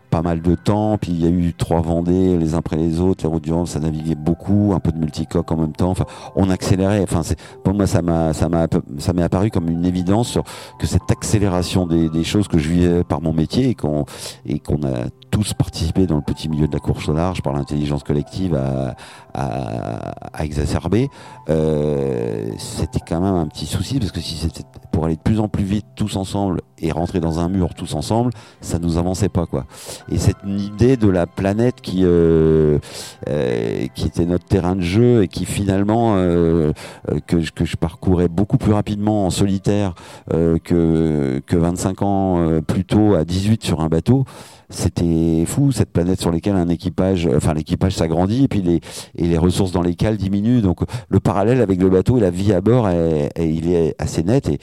pas 0.09 0.21
mal 0.21 0.41
de 0.41 0.55
temps. 0.55 0.97
Puis 0.97 1.11
il 1.11 1.23
y 1.23 1.27
a 1.27 1.29
eu 1.29 1.53
trois 1.53 1.81
Vendées 1.81 2.37
les 2.37 2.53
uns 2.53 2.57
après 2.57 2.77
les 2.77 2.99
autres. 2.99 3.23
Les 3.23 3.29
routes 3.29 3.43
du 3.43 3.51
ça 3.65 3.79
naviguait 3.79 4.15
beaucoup, 4.15 4.73
un 4.73 4.79
peu 4.79 4.91
de 4.91 4.97
multicoque 4.97 5.51
en 5.51 5.57
même 5.57 5.73
temps. 5.73 5.93
On 6.35 6.49
accélérait. 6.49 7.01
Enfin, 7.01 7.21
pour 7.63 7.73
moi 7.73 7.87
ça 7.87 8.01
m'a 8.01 8.31
m'est 8.31 9.23
apparu 9.23 9.51
comme 9.51 9.69
une 9.69 9.85
évidence 9.85 10.39
que 10.79 10.87
cette 10.87 11.09
accélération 11.11 11.85
des, 11.85 12.09
des 12.09 12.23
choses 12.23 12.47
que 12.47 12.57
je 12.57 12.69
vivais 12.69 13.03
par 13.03 13.21
mon 13.21 13.33
métier 13.33 13.69
et 13.69 13.75
qu'on 13.75 14.05
et 14.45 14.59
qu'on 14.59 14.83
a 14.83 15.09
tous 15.35 15.53
participé 15.53 16.07
dans 16.07 16.15
le 16.15 16.21
petit 16.21 16.47
milieu 16.47 16.65
de 16.65 16.71
la 16.71 16.79
course 16.79 17.09
au 17.09 17.13
large 17.13 17.41
par 17.41 17.51
l'intelligence 17.51 18.03
collective 18.03 18.55
à, 18.55 18.95
à, 19.33 20.11
à 20.31 20.45
exacerber, 20.45 21.09
euh, 21.49 22.49
c'était 22.57 23.01
quand 23.05 23.19
même 23.19 23.35
un 23.35 23.47
petit 23.47 23.65
souci 23.65 23.99
parce 23.99 24.13
que 24.13 24.21
si 24.21 24.37
c'était 24.37 24.63
pour 24.93 25.03
aller 25.03 25.17
de 25.17 25.21
plus 25.21 25.41
en 25.41 25.49
plus 25.49 25.65
vite 25.65 25.85
tous 25.97 26.15
ensemble 26.15 26.61
et 26.79 26.89
rentrer 26.93 27.19
dans 27.19 27.39
un 27.39 27.49
mur 27.49 27.73
tous 27.73 27.95
ensemble, 27.95 28.31
ça 28.61 28.79
nous 28.79 28.97
avançait 28.97 29.27
pas 29.27 29.45
quoi. 29.45 29.65
Et 30.09 30.17
cette 30.17 30.37
idée 30.47 30.95
de 30.95 31.09
la 31.09 31.27
planète 31.27 31.81
qui 31.81 32.01
euh, 32.03 32.79
euh, 33.27 33.87
qui 33.93 34.07
était 34.07 34.25
notre 34.25 34.45
terrain 34.45 34.77
de 34.77 34.81
jeu 34.81 35.23
et 35.23 35.27
qui 35.27 35.43
finalement 35.43 36.15
euh, 36.15 36.71
euh 37.11 37.19
que, 37.27 37.37
que 37.51 37.65
je 37.65 37.75
parcourais 37.75 38.29
beaucoup 38.29 38.57
plus 38.57 38.71
rapidement 38.71 39.25
en 39.25 39.31
solitaire 39.31 39.95
euh, 40.33 40.57
que 40.63 41.41
que 41.45 41.57
25 41.57 42.01
ans 42.01 42.61
plus 42.65 42.85
tôt 42.85 43.15
à 43.15 43.25
18 43.25 43.65
sur 43.65 43.81
un 43.81 43.87
bateau 43.87 44.23
c'était 44.69 45.43
fou 45.45 45.71
cette 45.71 45.91
planète 45.91 46.19
sur 46.19 46.31
laquelle 46.31 46.55
un 46.55 46.69
équipage, 46.69 47.29
l'équipage 47.55 47.95
s'agrandit 47.95 48.45
et 48.45 48.47
puis 48.47 48.81
les 49.15 49.37
ressources 49.37 49.71
dans 49.71 49.81
les 49.81 49.95
cales 49.95 50.17
diminuent. 50.17 50.61
Donc 50.61 50.79
le 51.09 51.19
parallèle 51.19 51.61
avec 51.61 51.81
le 51.81 51.89
bateau 51.89 52.17
et 52.17 52.21
la 52.21 52.31
vie 52.31 52.53
à 52.53 52.61
bord, 52.61 52.89
est, 52.89 53.31
il 53.37 53.71
est 53.71 53.95
assez 53.99 54.23
net 54.23 54.49
et 54.49 54.59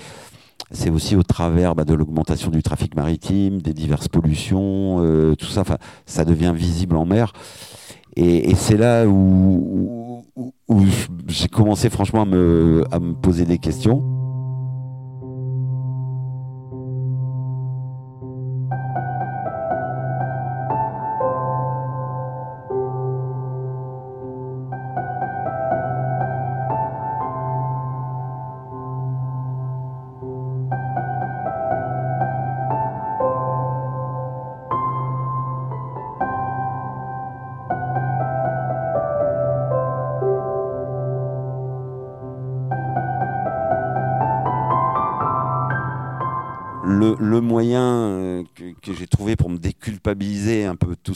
c'est 0.73 0.91
aussi 0.91 1.17
au 1.17 1.23
travers 1.23 1.75
bah, 1.75 1.85
de 1.85 1.95
l'augmentation 1.95 2.51
du 2.51 2.63
trafic 2.63 2.97
maritime, 2.97 3.61
des 3.61 3.75
diverses 3.75 4.09
pollutions, 4.09 4.99
euh, 5.01 5.35
tout 5.35 5.47
ça. 5.47 5.65
Ça 6.07 6.25
devient 6.25 6.53
visible 6.55 6.97
en 6.97 7.05
mer. 7.05 7.33
Et, 8.17 8.55
c'est 8.57 8.77
là 8.77 9.07
où 9.07 10.23
j'ai 11.29 11.49
commencé 11.49 11.89
franchement 11.89 12.23
à 12.23 12.27
me, 12.27 12.85
à 12.91 12.99
me 12.99 13.15
poser 13.15 13.45
des 13.45 13.59
questions. 13.59 14.22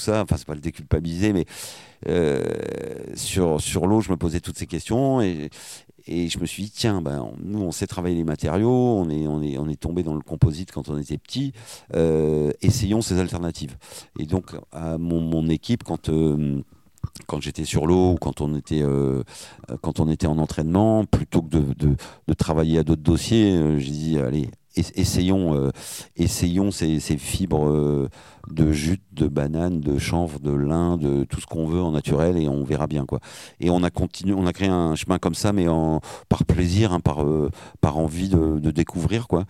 Enfin 0.08 0.36
c'est 0.36 0.46
pas 0.46 0.54
le 0.54 0.60
déculpabiliser, 0.60 1.32
mais 1.32 1.44
euh, 2.08 2.44
sur, 3.14 3.60
sur 3.60 3.86
l'eau, 3.86 4.00
je 4.00 4.10
me 4.10 4.16
posais 4.16 4.40
toutes 4.40 4.58
ces 4.58 4.66
questions 4.66 5.20
et, 5.20 5.50
et 6.06 6.28
je 6.28 6.38
me 6.38 6.46
suis 6.46 6.64
dit 6.64 6.70
tiens, 6.70 7.00
ben, 7.02 7.30
nous 7.42 7.60
on 7.60 7.72
sait 7.72 7.86
travailler 7.86 8.16
les 8.16 8.24
matériaux, 8.24 8.70
on 8.70 9.08
est, 9.10 9.26
on 9.26 9.42
est, 9.42 9.58
on 9.58 9.68
est 9.68 9.80
tombé 9.80 10.02
dans 10.02 10.14
le 10.14 10.20
composite 10.20 10.72
quand 10.72 10.88
on 10.88 10.98
était 10.98 11.18
petit, 11.18 11.52
euh, 11.94 12.52
essayons 12.62 13.02
ces 13.02 13.18
alternatives. 13.18 13.76
Et 14.18 14.26
donc 14.26 14.52
à 14.72 14.98
mon, 14.98 15.48
équipe, 15.48 15.84
quand 15.84 16.08
euh, 16.08 16.62
quand 17.26 17.40
j'étais 17.40 17.64
sur 17.64 17.86
l'eau 17.86 18.12
ou 18.12 18.16
quand 18.16 18.40
on 18.40 18.56
était 18.56 18.84
quand 19.80 20.00
on 20.00 20.10
était 20.10 20.26
en 20.26 20.38
entraînement, 20.38 21.04
plutôt 21.04 21.40
que 21.40 21.48
de, 21.48 21.96
de, 22.28 22.34
travailler 22.34 22.78
à 22.78 22.84
d'autres 22.84 23.02
dossiers, 23.02 23.78
j'ai 23.78 23.90
dit 23.90 24.18
allez 24.18 24.50
essayons, 24.76 25.54
euh, 25.54 25.70
essayons 26.16 26.70
ces, 26.70 26.98
fibres 26.98 27.68
euh, 27.68 28.08
de 28.50 28.72
jute, 28.72 29.02
de 29.12 29.26
banane, 29.26 29.80
de 29.80 29.98
chanvre, 29.98 30.38
de 30.38 30.52
lin, 30.52 30.96
de 30.96 31.24
tout 31.24 31.40
ce 31.40 31.46
qu'on 31.46 31.66
veut 31.66 31.80
en 31.80 31.92
naturel 31.92 32.36
et 32.36 32.48
on 32.48 32.64
verra 32.64 32.86
bien 32.86 33.06
quoi. 33.06 33.20
Et 33.60 33.70
on 33.70 33.82
a 33.82 33.90
continué, 33.90 34.34
on 34.34 34.46
a 34.46 34.52
créé 34.52 34.68
un 34.68 34.94
chemin 34.94 35.18
comme 35.18 35.34
ça, 35.34 35.52
mais 35.52 35.66
par 36.28 36.44
plaisir, 36.44 36.92
hein, 36.92 37.00
par, 37.00 37.24
euh, 37.24 37.50
par 37.80 37.98
envie 37.98 38.28
de, 38.28 38.58
de, 38.58 38.70
découvrir 38.70 39.26
quoi. 39.28 39.44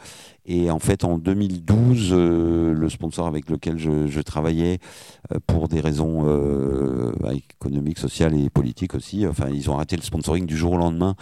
Et 0.46 0.70
en 0.70 0.78
fait, 0.78 1.02
en 1.02 1.18
2012, 1.18 2.10
euh, 2.12 2.72
le 2.72 2.88
sponsor 2.88 3.26
avec 3.26 3.50
lequel 3.50 3.78
je, 3.78 4.06
je 4.06 4.20
travaillais, 4.20 4.78
euh, 5.34 5.38
pour 5.44 5.66
des 5.66 5.80
raisons 5.80 6.22
euh, 6.26 7.12
économiques, 7.32 7.98
sociales 7.98 8.34
et 8.38 8.48
politiques 8.48 8.94
aussi, 8.94 9.26
enfin, 9.26 9.48
ils 9.52 9.68
ont 9.70 9.74
arrêté 9.74 9.96
le 9.96 10.02
sponsoring 10.02 10.46
du 10.46 10.56
jour 10.56 10.72
au 10.72 10.76
lendemain 10.76 11.16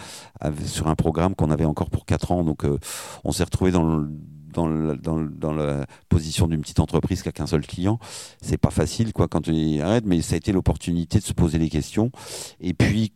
sur 0.67 0.89
un 0.89 0.95
programme 0.95 1.35
qu'on 1.35 1.51
avait 1.51 1.65
encore 1.65 1.89
pour 1.89 2.05
4 2.05 2.33
ans. 2.33 2.45
Donc, 2.45 2.67
on 3.25 3.33
s'est 3.33 3.45
retrouvé 3.45 3.71
dans 3.71 3.85
le 3.85 4.09
dans, 4.53 4.69
dans, 4.69 5.21
dans, 5.21 5.53
la 5.53 5.85
position 6.09 6.47
d'une 6.47 6.61
petite 6.61 6.79
entreprise 6.79 7.23
qui 7.25 7.29
a 7.29 7.33
qu'un 7.33 7.49
seul 7.49 7.67
client. 7.67 7.99
C'est 8.41 8.57
pas 8.57 8.71
facile 8.71 9.13
quoi 9.13 9.27
quand 9.27 9.49
il 9.49 9.81
arrête, 9.83 10.07
mais 10.07 10.23
ça 10.23 10.35
a 10.35 10.37
été 10.37 10.53
l'opportunité 10.53 11.19
de 11.19 11.25
se 11.25 11.33
poser 11.33 11.59
les 11.59 11.69
questions. 11.69 12.13
Et 12.61 12.73
puis 12.73 13.13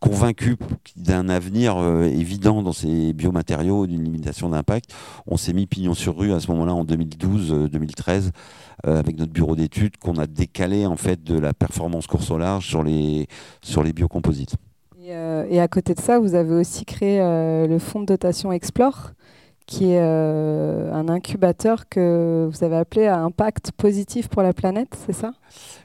convaincu 0.00 0.56
d'un 0.96 1.28
avenir 1.28 1.76
euh, 1.76 2.04
évident 2.04 2.62
dans 2.62 2.72
ces 2.72 3.12
biomatériaux, 3.12 3.86
d'une 3.86 4.04
limitation 4.04 4.48
d'impact, 4.48 4.94
on 5.26 5.36
s'est 5.36 5.52
mis 5.52 5.66
pignon 5.66 5.94
sur 5.94 6.16
rue 6.16 6.32
à 6.32 6.40
ce 6.40 6.50
moment-là 6.52 6.74
en 6.74 6.84
2012-2013 6.84 8.30
euh, 8.86 8.98
avec 8.98 9.18
notre 9.18 9.32
bureau 9.32 9.56
d'études 9.56 9.96
qu'on 9.96 10.16
a 10.16 10.26
décalé 10.26 10.86
en 10.86 10.96
fait 10.96 11.22
de 11.22 11.38
la 11.38 11.54
performance 11.54 12.06
course 12.06 12.30
au 12.30 12.38
large 12.38 12.66
sur 12.66 12.82
les 12.82 13.26
sur 13.62 13.82
les 13.82 13.92
biocomposites. 13.92 14.56
Et, 15.06 15.14
euh, 15.14 15.46
et 15.48 15.60
à 15.60 15.68
côté 15.68 15.94
de 15.94 16.00
ça, 16.00 16.18
vous 16.18 16.34
avez 16.34 16.54
aussi 16.54 16.84
créé 16.84 17.20
euh, 17.20 17.66
le 17.66 17.78
fonds 17.78 18.00
de 18.00 18.06
dotation 18.06 18.50
Explore 18.52 19.12
qui 19.66 19.90
est 19.90 20.00
euh, 20.00 20.92
un 20.92 21.08
incubateur 21.08 21.88
que 21.88 22.48
vous 22.50 22.64
avez 22.64 22.76
appelé 22.76 23.06
à 23.06 23.18
impact 23.18 23.72
positif 23.72 24.28
pour 24.28 24.42
la 24.42 24.52
planète, 24.52 24.96
c'est 25.06 25.12
ça? 25.12 25.32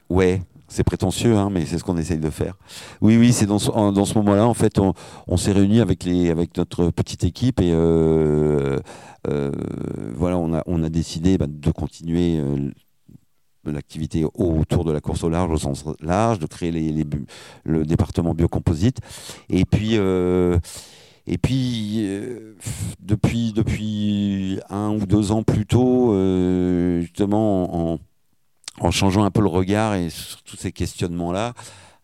Ouais, 0.08 0.40
c'est 0.72 0.84
prétentieux, 0.84 1.36
hein, 1.36 1.50
mais 1.52 1.66
c'est 1.66 1.78
ce 1.78 1.84
qu'on 1.84 1.98
essaye 1.98 2.18
de 2.18 2.30
faire. 2.30 2.56
Oui, 3.02 3.16
oui, 3.18 3.32
c'est 3.32 3.46
dans 3.46 3.58
ce, 3.58 3.70
moment-là, 4.18 4.46
en 4.46 4.54
fait, 4.54 4.78
on, 4.78 5.36
s'est 5.36 5.52
réunis 5.52 5.80
avec, 5.80 6.04
les, 6.04 6.30
avec 6.30 6.56
notre 6.56 6.90
petite 6.90 7.24
équipe 7.24 7.60
et 7.60 7.70
euh, 7.72 8.78
euh, 9.28 9.52
voilà, 10.14 10.38
on 10.38 10.82
a, 10.82 10.88
décidé 10.88 11.36
bah, 11.36 11.46
de 11.46 11.70
continuer 11.70 12.38
euh, 12.38 12.70
l'activité 13.64 14.24
autour 14.34 14.84
de 14.84 14.92
la 14.92 15.00
course 15.00 15.24
au 15.24 15.28
large 15.28 15.50
au 15.52 15.58
sens 15.58 15.84
large, 16.00 16.38
de 16.38 16.46
créer 16.46 16.72
le 17.64 17.84
département 17.84 18.34
biocomposite. 18.34 18.98
Et 19.50 19.66
puis, 19.66 19.98
depuis, 23.00 23.52
depuis 23.52 24.58
un 24.70 24.90
ou 24.90 25.04
deux 25.04 25.32
ans 25.32 25.42
plus 25.42 25.66
tôt, 25.66 26.14
justement, 27.00 27.92
en, 27.92 27.98
en, 28.80 28.90
changeant 28.90 29.24
un 29.24 29.30
peu 29.30 29.40
le 29.40 29.48
regard 29.48 29.94
et 29.94 30.10
sur 30.10 30.42
tous 30.42 30.56
ces 30.56 30.72
questionnements-là, 30.72 31.52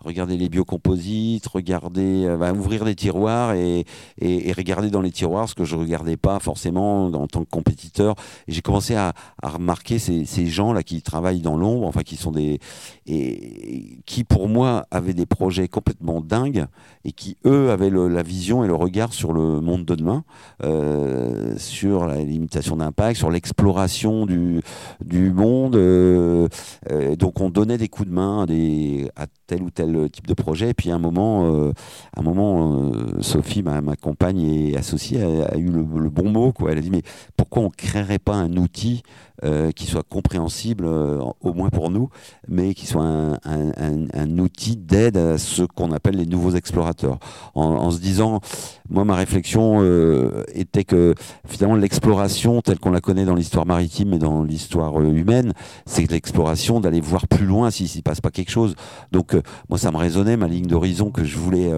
regarder 0.05 0.37
les 0.37 0.49
biocomposites, 0.49 1.47
regarder, 1.47 2.25
euh, 2.27 2.37
bah, 2.37 2.53
ouvrir 2.53 2.85
des 2.85 2.95
tiroirs 2.95 3.55
et, 3.55 3.85
et, 4.21 4.49
et 4.49 4.53
regarder 4.53 4.91
dans 4.91 5.03
les 5.03 5.11
tiroirs 5.11 5.49
ce 5.49 5.55
que 5.55 5.65
je 5.65 5.77
regardais 5.77 6.17
pas 6.17 6.39
forcément 6.39 7.07
en 7.07 7.27
tant 7.27 7.45
que 7.45 7.51
compétiteur. 7.51 8.15
J'ai 8.47 8.63
commencé 8.63 8.95
à, 8.95 9.13
à 9.43 9.49
remarquer 9.51 9.99
ces, 9.99 10.25
ces 10.25 10.47
gens 10.47 10.73
là 10.73 10.83
qui 10.83 11.03
travaillent 11.03 11.41
dans 11.41 11.57
l'ombre, 11.57 11.87
enfin 11.87 12.03
qui 12.03 12.17
sont 12.17 12.31
des 12.33 12.59
et 13.07 14.01
qui 14.07 14.25
pour 14.25 14.49
moi 14.49 14.87
avaient 14.91 15.15
des 15.15 15.27
projets 15.27 15.69
complètement 15.69 16.21
dingues 16.21 16.67
et 17.05 17.13
qui 17.13 17.37
eux 17.47 17.71
avaient 17.71 17.91
la 17.91 18.23
vision 18.23 18.65
et 18.65 18.67
le 18.67 18.75
regard 18.75 19.13
sur 19.13 19.33
le 19.33 19.61
monde 19.61 19.85
de 19.85 19.95
demain, 19.95 20.25
euh, 20.63 21.57
sur 21.59 22.07
la 22.07 22.17
limitation 22.17 22.77
d'impact, 22.77 23.17
sur 23.19 23.31
l'exploration 23.31 24.27
du, 24.27 24.61
du 25.05 25.33
monde. 25.33 25.77
euh, 25.77 26.49
euh, 26.91 27.17
donc 27.17 27.41
on 27.41 27.51
donnait 27.51 27.79
des 27.79 27.89
coups 27.89 28.09
de 28.09 28.15
main 28.15 28.43
à, 28.43 28.47
des, 28.47 29.11
à 29.17 29.27
tel 29.49 29.63
ou 29.63 29.71
tel 29.71 30.09
type 30.11 30.29
de 30.29 30.35
projet. 30.35 30.71
Et 30.71 30.75
puis 30.75 30.93
à 30.93 30.95
un 30.95 30.99
moment, 31.01 31.47
euh, 31.47 31.73
un 32.17 32.23
moment 32.23 32.93
euh, 32.93 33.21
Sophie, 33.21 33.65
ma, 33.65 33.81
ma 33.81 33.97
compagne 33.97 34.41
et 34.41 34.77
associée, 34.77 35.21
a, 35.23 35.57
eu 35.57 35.67
le, 35.67 35.81
le 35.81 36.11
bon 36.11 36.31
mot. 36.31 36.53
Quoi. 36.53 36.71
Elle 36.71 36.79
a 36.79 36.83
dit 36.83 36.91
mais 36.91 37.03
pourquoi 37.37 37.63
on 37.63 37.71
créerait 37.71 38.21
pas 38.21 38.35
un 38.35 38.57
outil 38.57 39.03
euh, 39.45 39.71
qui 39.73 39.87
soit 39.87 40.03
compréhensible, 40.03 40.85
euh, 40.87 41.21
au 41.41 41.53
moins 41.53 41.71
pour 41.71 41.91
nous, 41.91 42.09
mais 42.49 42.75
qui 42.75 42.87
soit 42.87 43.05
un, 43.05 44.39
outil 44.39 44.77
d'aide 44.77 45.17
à 45.17 45.39
ce 45.39 45.63
qu'on 45.63 45.93
appelle 45.93 46.17
les 46.17 46.27
nouveaux 46.27 46.53
explorateurs. 46.53 47.19
En, 47.55 47.91
se 47.91 47.99
disant, 47.99 48.41
moi 48.89 49.05
ma 49.05 49.15
réflexion 49.15 49.79
euh, 49.81 50.45
était 50.55 50.85
que 50.85 51.15
finalement 51.47 51.77
l'exploration 51.77 52.61
telle 52.61 52.79
qu'on 52.79 52.91
la 52.91 53.01
connaît 53.01 53.25
dans 53.25 53.35
l'histoire 53.35 53.67
maritime 53.67 54.13
et 54.13 54.19
dans 54.19 54.43
l'histoire 54.45 55.01
humaine, 55.01 55.53
c'est 55.87 56.11
l'exploration 56.11 56.81
d'aller 56.81 57.01
voir 57.01 57.27
plus 57.27 57.47
loin 57.47 57.71
s'il 57.71 57.89
s'y 57.89 58.03
passe 58.03 58.21
pas 58.21 58.31
quelque 58.31 58.51
chose. 58.51 58.75
Donc 59.13 59.37
moi 59.69 59.79
ça 59.79 59.91
me 59.91 59.97
résonnait 59.97 60.37
ma 60.37 60.47
ligne 60.47 60.67
d'horizon 60.67 61.11
que 61.11 61.25
je 61.25 61.39
voulais, 61.39 61.71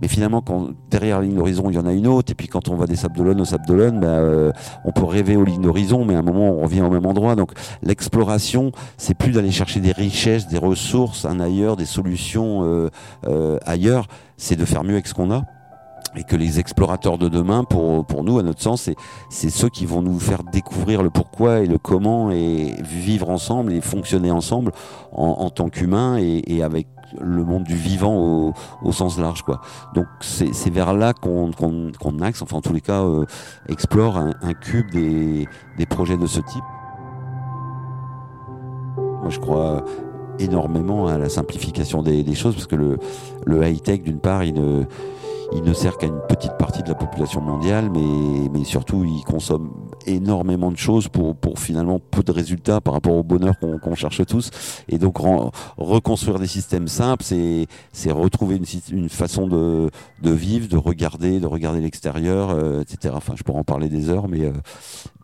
mais 0.00 0.08
finalement 0.08 0.40
quand 0.40 0.70
derrière 0.90 1.20
la 1.20 1.26
ligne 1.26 1.36
d'horizon 1.36 1.70
il 1.70 1.76
y 1.76 1.78
en 1.78 1.86
a 1.86 1.92
une 1.92 2.06
autre, 2.06 2.32
et 2.32 2.34
puis 2.34 2.48
quand 2.48 2.68
on 2.68 2.76
va 2.76 2.86
des 2.86 2.96
Sables 2.96 3.16
d'Olonne 3.16 3.40
aux 3.40 3.44
Sables 3.44 3.66
d'Olonne, 3.66 4.00
euh, 4.04 4.52
on 4.84 4.92
peut 4.92 5.04
rêver 5.04 5.36
aux 5.36 5.44
lignes 5.44 5.62
d'horizon, 5.62 6.04
mais 6.04 6.14
à 6.14 6.18
un 6.18 6.22
moment 6.22 6.50
on 6.50 6.62
revient 6.62 6.82
au 6.82 6.90
même 6.90 7.03
endroit. 7.04 7.36
Donc 7.36 7.52
l'exploration, 7.82 8.72
c'est 8.96 9.14
plus 9.14 9.32
d'aller 9.32 9.50
chercher 9.50 9.80
des 9.80 9.92
richesses, 9.92 10.48
des 10.48 10.58
ressources, 10.58 11.24
un 11.24 11.40
ailleurs, 11.40 11.76
des 11.76 11.86
solutions 11.86 12.62
euh, 12.64 12.90
euh, 13.26 13.58
ailleurs, 13.64 14.06
c'est 14.36 14.56
de 14.56 14.64
faire 14.64 14.84
mieux 14.84 14.94
avec 14.94 15.06
ce 15.06 15.14
qu'on 15.14 15.30
a. 15.30 15.42
Et 16.16 16.22
que 16.22 16.36
les 16.36 16.60
explorateurs 16.60 17.18
de 17.18 17.28
demain, 17.28 17.64
pour, 17.64 18.06
pour 18.06 18.22
nous, 18.22 18.38
à 18.38 18.44
notre 18.44 18.62
sens, 18.62 18.88
c'est, 19.30 19.50
ceux 19.50 19.68
qui 19.68 19.84
vont 19.84 20.00
nous 20.00 20.20
faire 20.20 20.44
découvrir 20.44 21.02
le 21.02 21.10
pourquoi 21.10 21.58
et 21.58 21.66
le 21.66 21.76
comment 21.76 22.30
et 22.30 22.72
vivre 22.84 23.30
ensemble 23.30 23.72
et 23.72 23.80
fonctionner 23.80 24.30
ensemble 24.30 24.70
en, 25.10 25.26
en 25.26 25.50
tant 25.50 25.70
qu'humains 25.70 26.18
et, 26.18 26.62
avec 26.62 26.86
le 27.20 27.44
monde 27.44 27.64
du 27.64 27.74
vivant 27.74 28.14
au, 28.14 28.52
au 28.82 28.92
sens 28.92 29.18
large. 29.18 29.42
Quoi. 29.42 29.60
Donc 29.94 30.06
c'est, 30.20 30.70
vers 30.70 30.94
là 30.94 31.14
qu'on 31.14 31.50
axe, 32.20 32.42
enfin 32.42 32.58
en 32.58 32.60
tous 32.60 32.72
les 32.72 32.80
cas, 32.80 33.02
euh, 33.02 33.26
explore 33.68 34.16
un, 34.16 34.34
un 34.40 34.54
cube 34.54 34.90
des, 34.92 35.48
des 35.78 35.86
projets 35.86 36.16
de 36.16 36.26
ce 36.28 36.38
type. 36.40 36.64
Moi, 39.24 39.30
je 39.30 39.40
crois 39.40 39.82
énormément 40.38 41.06
à 41.06 41.16
la 41.16 41.30
simplification 41.30 42.02
des, 42.02 42.34
choses 42.34 42.54
parce 42.54 42.66
que 42.66 42.76
le, 42.76 43.66
high-tech, 43.66 44.02
d'une 44.02 44.18
part, 44.18 44.44
il 44.44 44.52
ne, 44.52 45.72
sert 45.72 45.96
qu'à 45.96 46.08
une 46.08 46.20
petite 46.28 46.58
partie 46.58 46.82
de 46.82 46.88
la 46.88 46.94
population 46.94 47.40
mondiale, 47.40 47.90
mais 47.90 48.64
surtout, 48.64 49.02
il 49.02 49.24
consomme 49.24 49.70
énormément 50.06 50.70
de 50.70 50.76
choses 50.76 51.08
pour, 51.08 51.34
pour 51.36 51.58
finalement 51.58 51.98
peu 51.98 52.22
de 52.22 52.32
résultats 52.32 52.80
par 52.80 52.94
rapport 52.94 53.14
au 53.14 53.22
bonheur 53.22 53.58
qu'on 53.58 53.78
qu'on 53.78 53.94
cherche 53.94 54.24
tous. 54.26 54.50
Et 54.88 54.98
donc, 54.98 55.18
reconstruire 55.76 56.38
des 56.38 56.46
systèmes 56.46 56.88
simples, 56.88 57.24
c'est 57.24 58.12
retrouver 58.12 58.56
une, 58.56 58.64
une 58.92 59.08
façon 59.08 59.46
de, 59.46 59.90
de 60.22 60.30
vivre, 60.30 60.68
de 60.68 60.76
regarder, 60.76 61.40
de 61.40 61.46
regarder 61.46 61.80
l'extérieur, 61.80 62.50
euh, 62.50 62.82
etc. 62.82 63.14
Enfin, 63.16 63.34
je 63.36 63.42
pourrais 63.42 63.60
en 63.60 63.64
parler 63.64 63.88
des 63.88 64.08
heures, 64.08 64.28
mais, 64.28 64.44
euh, 64.44 64.52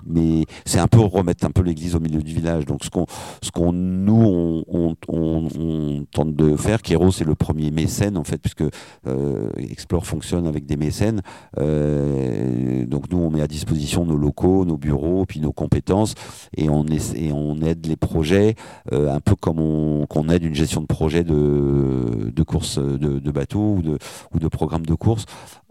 mais 0.06 0.44
c'est 0.64 0.78
un 0.78 0.88
peu 0.88 1.00
remettre 1.00 1.44
un 1.44 1.50
peu 1.50 1.62
l'église 1.62 1.94
au 1.94 2.00
milieu 2.00 2.22
du 2.22 2.32
village. 2.34 2.66
Donc, 2.66 2.84
ce 2.84 2.90
qu'on 2.90 3.06
ce 3.42 3.50
nous 3.70 4.22
on, 4.22 4.64
on, 4.68 4.96
on, 5.08 6.04
tente 6.12 6.34
de 6.34 6.56
faire, 6.56 6.82
Kéro 6.82 7.10
c'est 7.10 7.24
le 7.24 7.34
premier 7.34 7.70
mécène 7.70 8.16
en 8.16 8.24
fait, 8.24 8.38
puisque 8.38 8.64
euh, 9.06 9.50
Explore 9.56 10.06
fonctionne 10.06 10.46
avec 10.46 10.66
des 10.66 10.76
mécènes. 10.76 11.22
Euh, 11.58 12.86
donc 12.86 13.10
nous 13.10 13.18
on 13.18 13.30
met 13.30 13.42
à 13.42 13.46
disposition 13.46 14.04
nos 14.04 14.16
locaux, 14.16 14.64
nos 14.70 14.78
bureaux, 14.78 15.26
puis 15.26 15.40
nos 15.40 15.52
compétences, 15.52 16.14
et 16.56 16.68
on, 16.70 16.84
essa- 16.86 17.16
et 17.16 17.32
on 17.32 17.60
aide 17.60 17.86
les 17.86 17.96
projets 17.96 18.54
euh, 18.92 19.12
un 19.12 19.20
peu 19.20 19.34
comme 19.36 19.60
on, 19.60 20.06
qu'on 20.06 20.28
aide 20.28 20.44
une 20.44 20.54
gestion 20.54 20.80
de 20.80 20.86
projet 20.86 21.24
de, 21.24 22.30
de 22.34 22.42
course 22.42 22.78
de, 22.78 23.30
bateau 23.30 23.74
ou 23.76 23.82
de, 23.82 23.98
ou 24.34 24.38
de 24.38 24.48
programme 24.48 24.86
de 24.86 24.94
course 24.94 25.26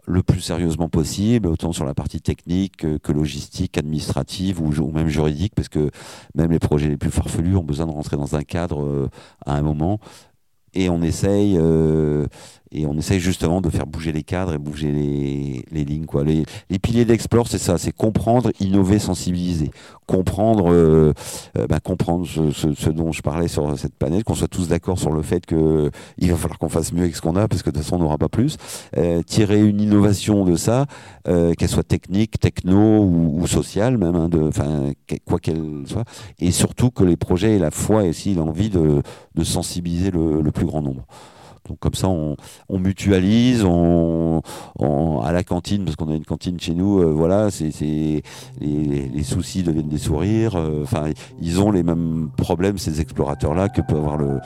le 0.08 0.24
plus 0.24 0.42
sérieusement 0.42 0.90
possible, 0.90 1.48
autant 1.48 1.72
sur 1.72 1.86
la 1.86 1.94
partie 1.94 2.20
technique 2.20 2.78
que, 2.78 2.98
que 2.98 3.12
logistique, 3.12 3.78
administrative 3.78 4.60
ou 4.60 4.92
même 4.92 5.08
juridique, 5.08 5.54
parce 5.56 5.70
que 5.70 5.92
même 6.34 6.52
les 6.52 6.58
projets 6.60 6.88
les 6.90 6.98
plus 6.98 7.12
farfelus 7.12 7.56
ont 7.56 7.64
besoin 7.64 7.86
de 7.86 7.92
rentrer 7.92 8.18
dans 8.18 8.36
un 8.36 8.42
cadre 8.44 8.82
euh, 8.84 9.08
à 9.46 9.56
un 9.56 9.62
moment. 9.62 10.00
Et 10.74 10.90
on 10.90 11.02
essaye, 11.02 11.58
euh, 11.60 12.26
et 12.72 12.86
on 12.86 12.96
essaye 12.98 13.20
justement 13.20 13.62
de 13.62 13.70
faire 13.70 13.88
bouger 13.88 14.12
les 14.12 14.24
cadres 14.24 14.54
et 14.54 14.58
bouger 14.58 14.92
les, 14.92 15.66
les 15.72 15.84
lignes. 15.86 16.06
Quoi. 16.06 16.24
Les, 16.24 16.46
les 16.70 16.80
piliers 16.80 17.06
d'Explore, 17.06 17.48
c'est 17.48 17.58
ça, 17.58 17.78
c'est 17.78 17.92
comprendre, 17.92 18.52
innover, 18.60 19.00
sensibiliser. 19.00 19.72
Comprendre, 20.06 20.72
euh, 20.72 21.14
euh, 21.58 21.68
bah, 21.68 21.80
comprendre 21.80 22.26
ce, 22.28 22.52
ce- 22.52 22.74
ce 22.74 22.90
dont 22.90 23.12
je 23.12 23.22
parlais 23.22 23.48
sur 23.48 23.78
cette 23.78 23.96
planète, 23.96 24.24
qu'on 24.24 24.36
soit 24.36 24.48
tous 24.48 24.68
d'accord 24.68 24.98
sur 25.00 25.12
le 25.12 25.22
fait 25.22 25.46
que 25.46 25.92
il 26.18 26.32
va 26.32 26.38
falloir 26.38 26.58
qu'on 26.60 26.70
fasse 26.70 26.94
mieux 26.94 27.04
avec 27.04 27.16
ce 27.16 27.22
qu'on 27.22 27.36
a, 27.36 27.48
parce 27.48 27.62
que 27.64 27.70
de 27.70 27.76
toute 27.76 27.84
façon 27.84 27.98
on 27.98 28.00
n'aura 28.00 28.18
pas 28.18 28.30
plus. 28.30 28.58
Euh, 28.98 29.22
tirer 29.24 29.62
une 29.62 29.82
innovation 29.82 30.46
de 30.46 30.56
ça, 30.56 30.86
euh, 31.28 31.54
qu'elle 31.54 31.70
soit 31.70 31.84
technique, 31.88 32.40
techno 32.40 33.04
ou, 33.04 33.40
ou 33.42 33.48
sociale 33.48 33.98
même, 33.98 34.16
hein, 34.16 34.30
de, 34.30 34.50
quoi 35.26 35.40
qu'elle 35.40 35.84
soit, 35.86 36.06
et 36.40 36.52
surtout 36.52 36.90
que 36.92 37.04
les 37.04 37.16
projets 37.18 37.56
aient 37.56 37.60
la 37.60 37.72
foi 37.72 38.06
et 38.06 38.10
aussi 38.10 38.34
l'envie 38.34 38.70
de, 38.70 39.02
de 39.36 39.44
sensibiliser 39.44 40.12
le, 40.12 40.42
le 40.42 40.52
plus 40.52 40.66
grand 40.66 40.82
nombre. 40.82 41.06
Donc 41.70 41.80
comme 41.80 41.94
ça, 41.94 42.10
on, 42.10 42.36
mutualise, 42.80 43.64
on, 43.64 44.42
à 45.24 45.32
la 45.32 45.44
cantine, 45.44 45.86
parce 45.86 45.96
qu'on 45.96 46.12
a 46.12 46.16
une 46.16 46.26
cantine 46.26 46.60
chez 46.60 46.74
nous, 46.74 47.00
euh, 47.00 47.12
voilà, 47.12 47.52
c'est 47.52 47.72
les, 48.60 49.24
soucis 49.24 49.62
deviennent 49.62 49.90
des 49.90 50.00
sourires. 50.00 50.56
euh, 50.56 50.82
Enfin, 50.84 51.12
ils 51.40 51.62
ont 51.62 51.72
les 51.72 51.84
mêmes 51.84 52.30
problèmes 52.36 52.78
ces 52.80 53.02
explorateurs-là 53.02 53.70
que 53.70 53.82
peut 53.82 53.96
avoir 53.96 54.18
le, 54.18 54.40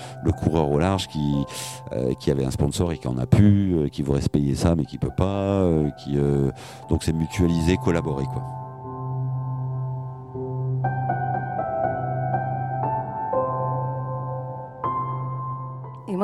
coureur 0.44 0.70
au 0.72 0.80
large 0.80 1.08
qui 1.08 1.34
euh, 1.94 2.14
qui 2.16 2.32
avait 2.32 2.44
un 2.44 2.52
sponsor 2.52 2.92
et 2.92 2.98
qui 2.98 3.08
en 3.08 3.18
a 3.18 3.26
plus, 3.26 3.90
qui 3.92 4.02
voudrait 4.02 4.22
se 4.22 4.30
payer 4.30 4.56
ça 4.56 4.76
mais 4.76 4.86
qui 4.86 4.98
peut 4.98 5.12
pas. 5.16 5.64
qui 6.04 6.18
donc 6.90 7.04
c'est 7.04 7.14
mutualiser, 7.14 7.78
collaborer 7.78 8.26
quoi. 8.26 8.63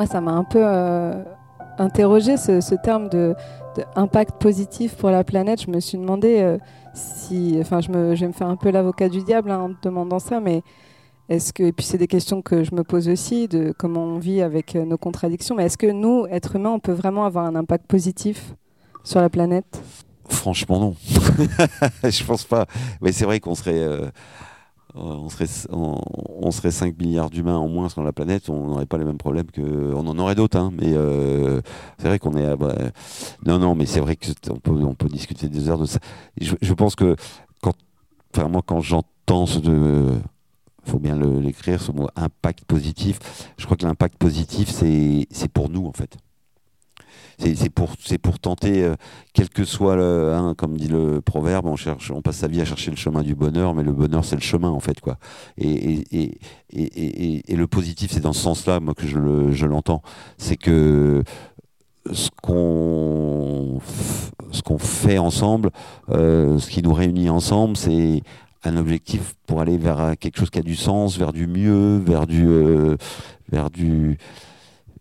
Moi, 0.00 0.06
ça 0.06 0.22
m'a 0.22 0.30
un 0.30 0.44
peu 0.44 0.62
euh, 0.62 1.12
interrogé 1.76 2.38
ce, 2.38 2.74
terme 2.74 3.10
de, 3.10 3.34
impact 3.96 4.40
positif 4.40 4.94
pour 4.94 5.10
la 5.10 5.24
planète. 5.24 5.60
Je 5.60 5.70
me 5.70 5.78
suis 5.78 5.98
demandé 5.98 6.38
euh, 6.40 6.56
si, 6.94 7.58
enfin, 7.60 7.82
je, 7.82 7.90
me, 7.90 8.14
je 8.14 8.24
me 8.24 8.32
faire 8.32 8.46
un 8.46 8.56
peu 8.56 8.70
l'avocat 8.70 9.10
du 9.10 9.22
diable 9.22 9.50
hein, 9.50 9.58
en 9.58 9.70
demandant 9.82 10.18
ça, 10.18 10.40
mais 10.40 10.62
est-ce 11.28 11.52
que, 11.52 11.64
et 11.64 11.72
puis 11.72 11.84
c'est 11.84 11.98
des 11.98 12.06
questions 12.06 12.40
que 12.40 12.64
je 12.64 12.74
me 12.74 12.82
pose 12.82 13.10
aussi 13.10 13.46
de 13.46 13.74
comment 13.76 14.02
on 14.02 14.18
vit 14.18 14.40
avec 14.40 14.74
euh, 14.74 14.86
nos 14.86 14.96
contradictions, 14.96 15.54
mais 15.54 15.66
est-ce 15.66 15.76
que 15.76 15.90
nous, 15.90 16.26
êtres 16.30 16.56
humains, 16.56 16.70
on 16.70 16.80
peut 16.80 16.92
vraiment 16.92 17.26
avoir 17.26 17.44
un 17.44 17.54
impact 17.54 17.86
positif 17.86 18.54
sur 19.04 19.20
la 19.20 19.28
planète? 19.28 19.82
Franchement, 20.30 20.80
non. 20.80 20.94
je 22.04 22.24
pense 22.24 22.44
pas. 22.44 22.64
Mais 23.02 23.12
c'est 23.12 23.26
vrai 23.26 23.38
qu'on 23.38 23.54
serait, 23.54 23.86
on 24.94 25.28
serait, 25.28 25.46
on, 25.70 26.00
on 26.42 26.50
serait 26.50 26.70
5 26.70 26.98
milliards 26.98 27.30
d'humains 27.30 27.56
en 27.56 27.68
moins 27.68 27.88
sur 27.88 28.02
la 28.02 28.12
planète, 28.12 28.48
on 28.48 28.66
n'aurait 28.66 28.86
pas 28.86 28.98
les 28.98 29.04
mêmes 29.04 29.18
problèmes 29.18 29.50
que. 29.50 29.60
On 29.94 30.06
en 30.06 30.18
aurait 30.18 30.34
d'autres, 30.34 30.58
hein, 30.58 30.70
mais 30.72 30.92
euh, 30.92 31.60
c'est 31.98 32.08
vrai 32.08 32.18
qu'on 32.18 32.34
est. 32.36 32.44
à- 32.46 32.56
bah, 32.56 32.74
non, 33.46 33.58
non, 33.58 33.74
mais 33.74 33.86
c'est 33.86 34.00
vrai 34.00 34.16
que 34.16 34.26
c'est- 34.26 34.50
on 34.50 34.56
peut, 34.58 34.72
on 34.72 34.94
peut 34.94 35.08
discuter 35.08 35.48
des 35.48 35.68
heures 35.68 35.78
de 35.78 35.86
ça. 35.86 35.98
Je, 36.40 36.72
pense 36.74 36.94
que 36.94 37.16
quand, 37.62 37.74
moi, 38.48 38.62
quand 38.64 38.80
j'entends 38.80 39.46
ce 39.46 39.58
de 39.58 40.14
faut 40.84 40.98
bien 40.98 41.16
l'écrire, 41.16 41.80
ce 41.80 41.92
mot 41.92 42.08
impact 42.16 42.64
positif. 42.64 43.18
Je 43.58 43.64
crois 43.64 43.76
que 43.76 43.84
l'impact 43.84 44.16
positif, 44.16 44.70
c'est 44.70 45.48
pour 45.52 45.68
nous, 45.68 45.86
en 45.86 45.92
fait. 45.92 46.16
C'est 47.40 47.70
pour, 47.70 47.94
pour 48.22 48.38
tenter, 48.38 48.84
euh, 48.84 48.96
quel 49.32 49.48
que 49.48 49.64
soit 49.64 49.96
le, 49.96 50.34
hein, 50.34 50.54
comme 50.56 50.76
dit 50.76 50.88
le 50.88 51.22
proverbe, 51.22 51.64
on 51.66 51.76
cherche, 51.76 52.10
on 52.10 52.20
passe 52.20 52.36
sa 52.36 52.48
vie 52.48 52.60
à 52.60 52.66
chercher 52.66 52.90
le 52.90 52.98
chemin 52.98 53.22
du 53.22 53.34
bonheur, 53.34 53.74
mais 53.74 53.82
le 53.82 53.92
bonheur 53.92 54.24
c'est 54.26 54.36
le 54.36 54.42
chemin 54.42 54.68
en 54.68 54.80
fait 54.80 55.00
quoi. 55.00 55.16
Et, 55.56 56.04
et, 56.12 56.38
et, 56.72 57.56
le 57.56 57.66
positif 57.66 58.10
c'est 58.12 58.20
dans 58.20 58.34
ce 58.34 58.42
sens-là 58.42 58.78
moi 58.80 58.92
que 58.94 59.06
je 59.06 59.18
le- 59.18 59.52
je 59.52 59.64
l'entends, 59.64 60.02
c'est 60.36 60.56
que 60.56 61.22
ce 62.12 62.28
qu'on 62.40 63.80
fait 64.78 65.18
ensemble, 65.18 65.70
euh, 66.10 66.58
ce 66.58 66.68
qui 66.70 66.82
nous 66.82 66.92
réunit 66.92 67.30
ensemble, 67.30 67.76
c'est 67.76 68.22
un 68.64 68.76
objectif 68.76 69.34
pour 69.46 69.60
aller 69.62 69.78
vers 69.78 70.14
quelque 70.20 70.38
chose 70.38 70.50
qui 70.50 70.58
a 70.58 70.62
du 70.62 70.76
sens, 70.76 71.16
vers 71.16 71.32
du 71.32 71.46
mieux, 71.46 71.98
vers 71.98 72.26
du 72.26 72.46
euh, 72.46 72.96
vers 73.50 73.70
du 73.70 74.18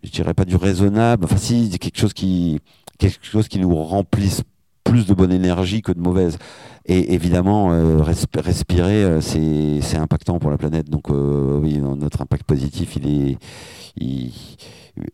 je 0.04 0.10
dirais 0.12 0.34
pas 0.34 0.46
du 0.46 0.56
raisonnable, 0.56 1.26
enfin 1.26 1.38
si, 1.38 1.70
quelque 1.80 1.98
chose 2.00 2.14
qui, 2.14 2.60
quelque 2.98 3.20
chose 3.26 3.48
qui 3.48 3.60
nous 3.60 3.76
remplisse 3.76 4.44
plus 4.84 5.06
de 5.06 5.14
bonne 5.14 5.32
énergie 5.32 5.82
que 5.82 5.92
de 5.92 6.00
mauvaise. 6.00 6.38
Et 6.86 7.14
évidemment, 7.14 7.72
euh, 7.72 8.00
resp- 8.02 8.40
respirer, 8.40 9.04
euh, 9.04 9.22
c'est 9.22 9.98
impactant 9.98 10.40
pour 10.40 10.50
la 10.50 10.58
planète. 10.58 10.90
Donc 10.90 11.12
euh, 11.12 11.60
oui, 11.60 11.78
no- 11.78 11.96
notre 11.96 12.22
impact 12.22 12.44
positif, 12.44 12.96
il 12.96 13.08
est 13.08 14.32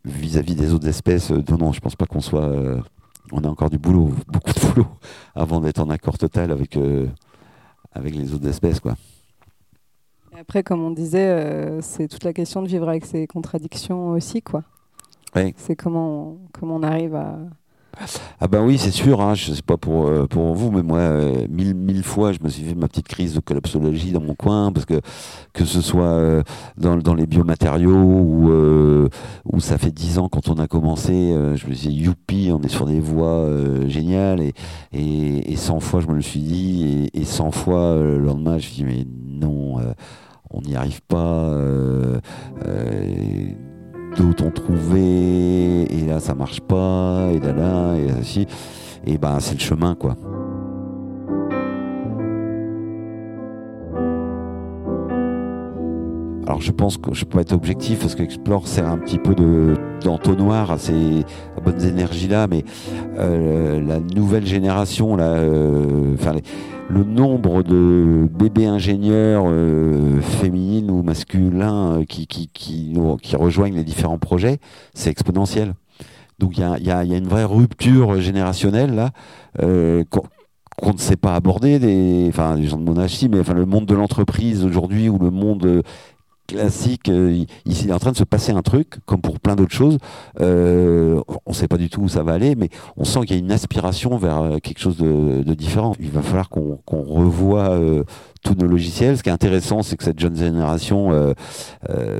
vis-à-vis 0.05 0.55
des 0.55 0.73
autres 0.73 0.87
espèces. 0.87 1.31
euh, 1.31 1.43
non, 1.49 1.57
non, 1.57 1.71
je 1.73 1.79
pense 1.79 1.95
pas 1.95 2.05
qu'on 2.05 2.21
soit. 2.21 2.45
euh, 2.45 2.79
on 3.31 3.43
a 3.43 3.47
encore 3.49 3.69
du 3.69 3.77
boulot, 3.79 4.11
beaucoup 4.27 4.53
de 4.53 4.59
boulot, 4.59 4.87
avant 5.33 5.59
d'être 5.59 5.79
en 5.79 5.89
accord 5.89 6.17
total 6.17 6.51
avec 6.51 6.77
euh, 6.77 7.07
avec 7.91 8.13
les 8.15 8.33
autres 8.33 8.47
espèces, 8.47 8.79
quoi. 8.79 8.95
Après, 10.39 10.63
comme 10.63 10.81
on 10.83 10.91
disait, 10.91 11.27
euh, 11.29 11.81
c'est 11.81 12.07
toute 12.09 12.23
la 12.25 12.33
question 12.33 12.61
de 12.61 12.67
vivre 12.67 12.87
avec 12.89 13.05
ces 13.05 13.25
contradictions 13.25 14.09
aussi, 14.09 14.41
quoi. 14.41 14.63
C'est 15.57 15.75
comment, 15.75 16.29
on- 16.29 16.37
comment 16.53 16.75
on 16.77 16.83
arrive 16.83 17.15
à. 17.15 17.37
Ah 18.41 18.47
ben 18.49 18.61
oui, 18.61 18.77
c'est 18.77 18.91
sûr, 18.91 19.21
hein, 19.21 19.35
je 19.35 19.53
sais 19.53 19.61
pas 19.61 19.77
pour, 19.77 20.05
euh, 20.07 20.27
pour 20.27 20.53
vous, 20.53 20.69
mais 20.69 20.83
moi, 20.83 20.97
euh, 20.99 21.47
mille, 21.49 21.73
mille 21.73 22.03
fois, 22.03 22.33
je 22.33 22.39
me 22.43 22.49
suis 22.49 22.63
fait 22.63 22.75
ma 22.75 22.89
petite 22.89 23.07
crise 23.07 23.33
de 23.35 23.39
collapsologie 23.39 24.11
dans 24.11 24.19
mon 24.19 24.35
coin, 24.35 24.73
parce 24.73 24.85
que 24.85 24.99
que 25.53 25.63
ce 25.63 25.79
soit 25.79 26.03
euh, 26.03 26.43
dans, 26.77 26.97
dans 26.97 27.13
les 27.13 27.25
biomatériaux, 27.25 27.95
ou 27.95 28.51
où 29.45 29.59
ça 29.61 29.77
fait 29.77 29.91
dix 29.91 30.19
ans 30.19 30.27
quand 30.27 30.49
on 30.49 30.55
a 30.55 30.67
commencé, 30.67 31.13
je 31.55 31.67
me 31.67 31.73
suis 31.73 31.87
dit, 31.89 31.95
youpi, 31.95 32.51
on 32.53 32.61
est 32.63 32.67
sur 32.67 32.85
des 32.85 32.99
voies 32.99 33.47
géniales, 33.87 34.41
et, 34.41 34.53
et, 34.91 35.53
et 35.53 35.55
100 35.55 35.79
fois 35.79 36.01
je 36.01 36.07
me 36.07 36.15
le 36.15 36.21
suis 36.21 36.41
dit, 36.41 37.09
et, 37.13 37.21
et 37.21 37.23
100 37.23 37.51
fois 37.51 37.95
le 37.95 38.17
lendemain, 38.19 38.57
je 38.57 38.67
me 38.67 38.71
suis 38.73 38.83
dit, 38.83 38.83
mais 38.83 39.05
non, 39.39 39.77
on 40.51 40.61
n'y 40.61 40.75
arrive 40.75 41.01
pas. 41.03 41.49
D'autres 44.15 44.45
ont 44.45 44.51
trouvé 44.51 45.83
et 45.83 46.05
là 46.05 46.19
ça 46.19 46.33
marche 46.33 46.61
pas 46.61 47.27
et 47.33 47.39
là 47.39 47.53
là 47.53 47.95
et 47.95 48.09
ainsi 48.11 48.47
et 49.05 49.17
ben 49.17 49.39
c'est 49.39 49.55
le 49.55 49.59
chemin 49.59 49.95
quoi. 49.95 50.15
Alors 56.47 56.61
je 56.61 56.71
pense 56.71 56.97
que 56.97 57.13
je 57.13 57.25
peux 57.25 57.39
être 57.39 57.53
objectif 57.53 57.99
parce 57.99 58.13
qu'Explore 58.13 58.67
sert 58.67 58.87
un 58.87 58.99
petit 58.99 59.17
peu 59.17 59.33
de 59.33 59.75
d'entonnoir 60.03 60.71
à 60.71 60.77
ces 60.77 61.25
bonnes 61.63 61.81
énergies 61.81 62.27
là 62.27 62.45
mais 62.47 62.63
euh, 63.17 63.81
la 63.81 63.99
nouvelle 63.99 64.45
génération 64.45 65.15
là 65.15 65.33
euh, 65.33 66.13
enfin 66.13 66.33
le 66.87 67.03
nombre 67.03 67.63
de 67.63 68.27
bébés 68.31 68.67
ingénieurs 68.67 69.45
euh, 69.47 70.21
féminines 70.21 70.91
ou 70.91 71.01
masculins 71.01 71.99
euh, 71.99 72.05
qui, 72.05 72.27
qui, 72.27 72.47
qui, 72.47 72.95
qui 73.21 73.35
rejoignent 73.35 73.75
les 73.75 73.83
différents 73.83 74.19
projets, 74.19 74.59
c'est 74.93 75.09
exponentiel. 75.09 75.73
Donc 76.37 76.57
il 76.57 76.61
y 76.61 76.63
a, 76.63 76.77
y 76.79 76.91
a- 76.91 77.17
une 77.17 77.27
vraie 77.27 77.45
rupture 77.45 78.19
générationnelle 78.21 78.93
là, 78.93 79.11
euh, 79.63 80.03
qu'on 80.09 80.93
ne 80.93 80.97
sait 80.97 81.15
pas 81.15 81.35
aborder, 81.35 81.79
des, 81.79 82.25
enfin 82.29 82.55
les 82.55 82.67
gens 82.67 82.77
de 82.77 82.83
mon 82.83 82.99
âge 82.99 83.17
mais 83.31 83.39
enfin, 83.39 83.53
le 83.53 83.65
monde 83.65 83.85
de 83.85 83.95
l'entreprise 83.95 84.63
aujourd'hui 84.65 85.07
ou 85.09 85.17
le 85.17 85.31
monde 85.31 85.81
classique, 86.47 87.09
euh, 87.09 87.45
il, 87.65 87.89
est 87.89 87.93
en 87.93 87.99
train 87.99 88.11
de 88.11 88.17
se 88.17 88.23
passer 88.23 88.51
un 88.51 88.61
truc, 88.61 88.97
comme 89.05 89.21
pour 89.21 89.39
plein 89.39 89.55
d'autres 89.55 89.73
choses. 89.73 89.97
Euh, 90.41 91.21
on 91.45 91.51
ne 91.51 91.55
sait 91.55 91.67
pas 91.67 91.77
du 91.77 91.89
tout 91.89 92.01
où 92.01 92.07
ça 92.07 92.23
va 92.23 92.33
aller, 92.33 92.55
mais 92.55 92.69
on 92.97 93.03
sent 93.03 93.21
qu'il 93.21 93.31
y 93.31 93.39
a 93.39 93.39
une 93.39 93.51
aspiration 93.51 94.17
vers 94.17 94.41
euh, 94.41 94.57
quelque 94.59 94.79
chose 94.79 94.97
de, 94.97 95.53
différent. 95.53 95.95
Il 95.99 96.11
va 96.11 96.21
falloir 96.21 96.49
qu'on 96.49 96.79
revoie 96.91 97.79
tous 98.43 98.55
nos 98.55 98.67
logiciels. 98.67 99.17
Ce 99.17 99.23
qui 99.23 99.29
est 99.29 99.33
intéressant, 99.33 99.83
c'est 99.83 99.95
que 99.95 100.03
cette 100.03 100.19
jeune 100.19 100.35
génération, 100.35 101.33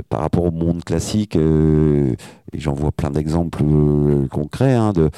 par 0.10 0.22
rapport 0.22 0.46
au 0.46 0.52
monde 0.52 0.84
classique, 0.86 1.36
et 1.36 2.16
j'en 2.60 2.74
vois 2.74 2.94
plein 2.94 3.12
d'exemples 3.12 3.64
concrets, 4.32 4.74
hein, 4.74 4.94
de 4.94 5.10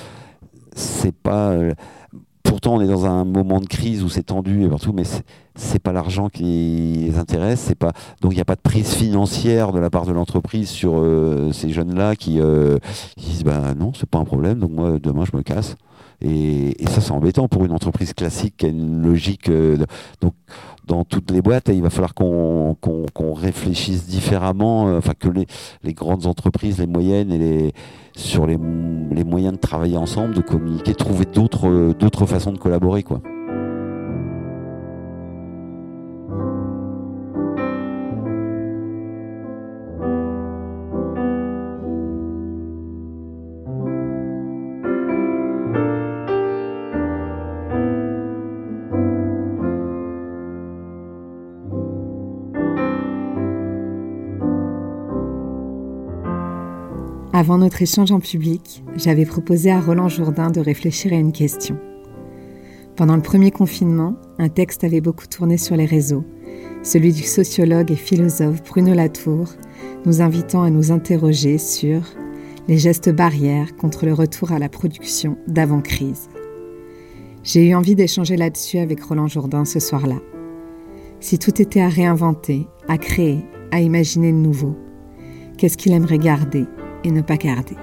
c'est 0.75 1.13
pas. 1.15 1.53
Pourtant, 2.47 2.75
on 2.75 2.81
est 2.81 2.87
dans 2.87 3.05
un 3.05 3.23
moment 3.25 3.59
de 3.59 3.65
crise 3.67 4.03
où 4.03 4.09
c'est 4.09 4.23
tendu 4.23 4.63
et 4.63 4.69
partout, 4.69 4.93
mais 4.93 5.03
c'est- 5.03 5.23
pas 5.79 5.91
l'argent 5.91 6.29
qui 6.29 6.43
les 7.07 7.17
intéresse, 7.17 7.59
c'est 7.61 7.79
donc 8.21 8.31
il 8.33 8.35
n'y 8.35 8.41
a 8.41 8.45
pas 8.45 8.55
de 8.55 8.61
prise 8.61 8.93
financière 8.93 9.71
de 9.71 9.79
la 9.79 9.89
part 9.89 10.05
de 10.05 10.11
l'entreprise 10.11 10.69
sur 10.69 10.93
euh, 10.97 11.51
ces 11.51 11.69
jeunes-là 11.69 12.15
qui, 12.15 12.39
euh, 12.39 12.77
qui 13.15 13.29
disent 13.31 13.43
bah 13.43 13.73
non, 13.77 13.91
c'est 13.95 14.09
pas 14.09 14.17
un 14.19 14.25
problème, 14.25 14.59
donc 14.59 14.71
moi 14.71 14.97
demain 15.01 15.23
je 15.31 15.35
me 15.37 15.43
casse. 15.43 15.75
Et, 16.21 16.75
ça 16.87 17.01
c'est 17.01 17.11
embêtant 17.11 17.47
pour 17.47 17.65
une 17.65 17.71
entreprise 17.71 18.13
classique 18.13 18.55
qui 18.57 18.65
a 18.65 18.69
une 18.69 19.03
logique. 19.03 19.49
euh, 19.49 19.77
donc 20.21 20.33
dans 20.85 21.03
toutes 21.03 21.31
les 21.31 21.41
boîtes, 21.41 21.67
il 21.67 21.81
va 21.81 21.89
falloir 21.89 22.13
qu'on 22.13 22.75
réfléchisse 23.33 24.07
différemment, 24.07 24.87
euh, 24.87 24.97
enfin 24.99 25.13
que 25.19 25.27
les, 25.27 25.45
les 25.83 25.93
grandes 25.93 26.25
entreprises, 26.25 26.79
les 26.79 26.87
moyennes 26.87 27.31
et 27.31 27.37
les 27.37 27.73
sur 28.15 28.47
les, 28.47 28.57
les 29.11 29.23
moyens 29.23 29.53
de 29.53 29.59
travailler 29.59 29.97
ensemble, 29.97 30.33
de 30.33 30.41
communiquer, 30.41 30.95
trouver 30.95 31.25
d'autres 31.25 31.93
d'autres 31.93 32.25
façons 32.25 32.51
de 32.51 32.57
collaborer 32.57 33.03
quoi. 33.03 33.21
Avant 57.37 57.59
notre 57.59 57.83
échange 57.83 58.11
en 58.11 58.19
public, 58.19 58.83
j'avais 58.95 59.27
proposé 59.27 59.69
à 59.69 59.79
Roland 59.79 60.09
Jourdain 60.09 60.49
de 60.49 60.59
réfléchir 60.59 61.13
à 61.13 61.17
une 61.17 61.31
question. 61.31 61.77
Pendant 62.95 63.15
le 63.15 63.21
premier 63.21 63.51
confinement, 63.51 64.15
un 64.39 64.49
texte 64.49 64.83
avait 64.83 65.01
beaucoup 65.01 65.27
tourné 65.27 65.57
sur 65.57 65.75
les 65.75 65.85
réseaux, 65.85 66.23
celui 66.81 67.13
du 67.13 67.21
sociologue 67.21 67.91
et 67.91 67.95
philosophe 67.95 68.63
Bruno 68.63 68.95
Latour, 68.95 69.49
nous 70.07 70.23
invitant 70.23 70.63
à 70.63 70.71
nous 70.71 70.91
interroger 70.91 71.59
sur 71.59 72.01
les 72.67 72.79
gestes 72.79 73.11
barrières 73.11 73.75
contre 73.75 74.07
le 74.07 74.13
retour 74.13 74.51
à 74.51 74.57
la 74.57 74.67
production 74.67 75.37
d'avant-crise. 75.47 76.29
J'ai 77.43 77.67
eu 77.67 77.75
envie 77.75 77.93
d'échanger 77.93 78.35
là-dessus 78.35 78.79
avec 78.79 79.03
Roland 79.03 79.27
Jourdain 79.27 79.63
ce 79.63 79.79
soir-là. 79.79 80.17
Si 81.19 81.37
tout 81.37 81.61
était 81.61 81.81
à 81.81 81.87
réinventer, 81.87 82.65
à 82.87 82.97
créer, 82.97 83.45
à 83.69 83.79
imaginer 83.79 84.31
de 84.31 84.37
nouveau, 84.37 84.75
qu'est-ce 85.59 85.77
qu'il 85.77 85.91
aimerait 85.91 86.17
garder? 86.17 86.65
Et 87.03 87.11
ne 87.11 87.21
pas 87.21 87.37
garder. 87.37 87.75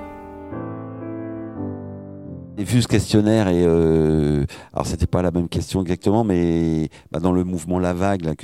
J'ai 2.57 2.65
vu 2.65 2.83
ce 2.83 2.89
questionnaire 2.89 3.49
et 3.49 3.65
euh, 3.67 4.45
alors 4.73 4.87
c'était 4.87 5.09
pas 5.09 5.23
la 5.23 5.33
même 5.33 5.49
question 5.49 5.83
exactement, 5.83 6.23
mais 6.23 6.89
bah, 7.11 7.19
dans 7.19 7.33
le 7.33 7.43
mouvement 7.43 7.81
La 7.81 7.93
Vague 7.93 8.35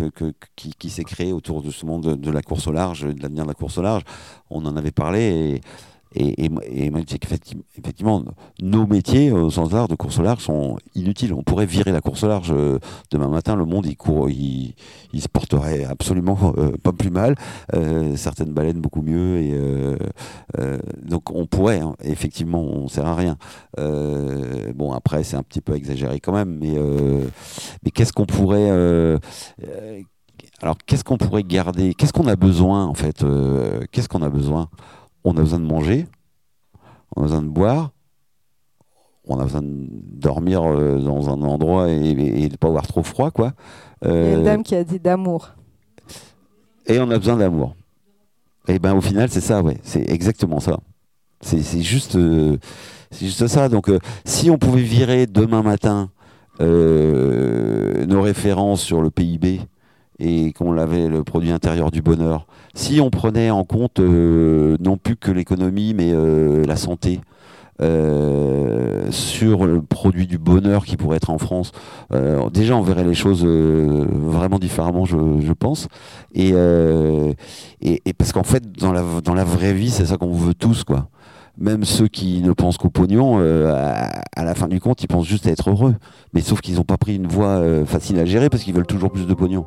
qui 0.56 0.90
s'est 0.90 1.04
créé 1.04 1.32
autour 1.32 1.62
de 1.62 1.70
ce 1.70 1.86
monde 1.86 2.02
de, 2.02 2.14
de 2.16 2.30
la 2.30 2.42
course 2.42 2.66
au 2.66 2.72
large, 2.72 3.02
de 3.02 3.22
l'avenir 3.22 3.44
de 3.44 3.48
la 3.48 3.54
course 3.54 3.78
au 3.78 3.82
large, 3.82 4.02
on 4.50 4.66
en 4.66 4.76
avait 4.76 4.90
parlé 4.90 5.20
et 5.20 5.60
et, 6.14 6.44
et, 6.44 6.50
et 6.70 6.90
moi 6.90 7.00
je 7.00 7.06
dis 7.06 7.18
qu'effectivement, 7.18 7.62
effectivement, 7.78 8.24
nos 8.60 8.86
métiers 8.86 9.30
au 9.32 9.50
sens 9.50 9.72
large 9.72 9.88
de 9.88 9.94
course 9.94 10.18
au 10.18 10.22
large 10.22 10.42
sont 10.42 10.76
inutiles. 10.94 11.32
On 11.34 11.42
pourrait 11.42 11.66
virer 11.66 11.92
la 11.92 12.00
course 12.00 12.24
au 12.24 12.28
large 12.28 12.52
euh, 12.52 12.78
demain 13.10 13.28
matin. 13.28 13.56
Le 13.56 13.64
monde 13.64 13.86
il 13.86 13.96
court, 13.96 14.28
il, 14.30 14.74
se 15.20 15.28
porterait 15.28 15.84
absolument 15.84 16.54
euh, 16.58 16.72
pas 16.82 16.92
plus 16.92 17.10
mal. 17.10 17.34
Euh, 17.74 18.16
certaines 18.16 18.52
baleines 18.52 18.80
beaucoup 18.80 19.02
mieux 19.02 19.38
et 19.38 19.52
euh, 19.54 19.96
euh, 20.58 20.78
donc 21.02 21.30
on 21.30 21.46
pourrait. 21.46 21.80
hein, 21.80 21.94
effectivement, 22.02 22.62
on 22.62 22.88
sert 22.88 23.06
à 23.06 23.14
rien. 23.14 23.36
Euh, 23.78 24.72
bon, 24.74 24.92
après, 24.92 25.22
c'est 25.24 25.36
un 25.36 25.42
petit 25.42 25.60
peu 25.60 25.74
exagéré 25.74 26.20
quand 26.20 26.32
même, 26.32 26.56
mais, 26.60 26.74
euh, 26.76 27.24
mais 27.84 27.90
qu'est-ce 27.90 28.12
qu'on 28.12 28.26
pourrait. 28.26 28.70
euh, 28.70 29.18
euh, 29.64 30.00
alors, 30.62 30.76
qu'est-ce 30.86 31.04
qu'on 31.04 31.16
pourrait 31.16 31.42
garder? 31.42 31.94
Qu'est-ce 31.94 32.12
qu'on 32.12 32.26
a 32.26 32.36
besoin, 32.36 32.86
en 32.86 32.94
fait 32.94 33.22
euh, 33.22 33.80
Qu'est-ce 33.92 34.08
qu'on 34.08 34.22
a 34.22 34.28
besoin? 34.28 34.68
On 35.24 35.32
a 35.36 35.40
besoin 35.40 35.58
de 35.60 35.64
manger, 35.66 36.06
on 37.16 37.20
a 37.22 37.24
besoin 37.24 37.42
de 37.42 37.48
boire, 37.48 37.90
on 39.26 39.38
a 39.38 39.44
besoin 39.44 39.62
de 39.62 39.68
dormir 39.90 40.62
euh, 40.62 40.98
dans 40.98 41.28
un 41.28 41.42
endroit 41.42 41.90
et, 41.90 42.10
et 42.10 42.48
de 42.48 42.56
pas 42.56 42.68
avoir 42.68 42.86
trop 42.86 43.02
froid, 43.02 43.30
quoi. 43.30 43.52
Il 44.02 44.08
y 44.08 44.10
a 44.10 44.14
Euh, 44.14 44.38
une 44.38 44.44
dame 44.44 44.62
qui 44.62 44.74
a 44.74 44.82
dit 44.84 44.98
d'amour. 44.98 45.50
et 46.86 46.98
on 47.00 47.10
a 47.10 47.18
besoin 47.18 47.36
d'amour. 47.36 47.74
Et 48.68 48.78
ben 48.78 48.94
au 48.94 49.00
final, 49.00 49.28
c'est 49.30 49.40
ça, 49.40 49.62
ouais. 49.62 49.78
C'est 49.82 50.08
exactement 50.10 50.60
ça. 50.60 50.78
C'est 51.42 51.80
juste, 51.82 52.16
euh, 52.16 52.56
c'est 53.10 53.26
juste 53.26 53.46
ça. 53.46 53.68
Donc, 53.68 53.88
euh, 53.88 53.98
si 54.24 54.50
on 54.50 54.58
pouvait 54.58 54.82
virer 54.82 55.26
demain 55.26 55.62
matin 55.62 56.10
euh, 56.60 58.04
nos 58.06 58.20
références 58.22 58.82
sur 58.82 59.00
le 59.00 59.10
PIB 59.10 59.60
et 60.20 60.52
qu'on 60.52 60.76
avait 60.76 61.08
le 61.08 61.24
produit 61.24 61.50
intérieur 61.50 61.90
du 61.90 62.02
bonheur, 62.02 62.46
si 62.74 63.00
on 63.00 63.10
prenait 63.10 63.50
en 63.50 63.64
compte 63.64 64.00
euh, 64.00 64.76
non 64.80 64.96
plus 64.96 65.16
que 65.16 65.30
l'économie, 65.30 65.94
mais 65.94 66.10
euh, 66.12 66.64
la 66.66 66.76
santé, 66.76 67.20
euh, 67.80 69.10
sur 69.10 69.64
le 69.64 69.80
produit 69.80 70.26
du 70.26 70.36
bonheur 70.36 70.84
qui 70.84 70.98
pourrait 70.98 71.16
être 71.16 71.30
en 71.30 71.38
France, 71.38 71.72
déjà 72.52 72.76
on 72.76 72.82
verrait 72.82 73.04
les 73.04 73.14
choses 73.14 73.44
vraiment 73.44 74.58
différemment, 74.58 75.06
je, 75.06 75.52
pense. 75.52 75.88
Et, 76.34 76.52
parce 78.18 78.32
qu'en 78.32 78.44
fait, 78.44 78.62
dans 78.78 78.92
la, 78.92 79.44
vraie 79.44 79.72
vie, 79.72 79.90
c'est 79.90 80.06
ça 80.06 80.18
qu'on 80.18 80.32
veut 80.32 80.54
tous, 80.54 80.84
quoi. 80.84 81.08
Même 81.58 81.84
ceux 81.84 82.08
qui 82.08 82.40
ne 82.42 82.52
pensent 82.52 82.78
qu'au 82.78 82.88
pognon, 82.90 83.38
à, 83.38 84.44
la 84.44 84.54
fin 84.54 84.68
du 84.68 84.80
compte, 84.80 85.02
ils 85.02 85.08
pensent 85.08 85.26
juste 85.26 85.46
à 85.46 85.50
être 85.50 85.70
heureux. 85.70 85.94
Mais 86.34 86.42
sauf 86.42 86.60
qu'ils 86.60 86.76
n'ont 86.76 86.84
pas 86.84 86.98
pris 86.98 87.16
une 87.16 87.26
voie 87.26 87.62
facile 87.86 88.18
à 88.18 88.26
gérer 88.26 88.50
parce 88.50 88.62
qu'ils 88.62 88.74
veulent 88.74 88.86
toujours 88.86 89.10
plus 89.10 89.26
de 89.26 89.34
pognon. 89.34 89.66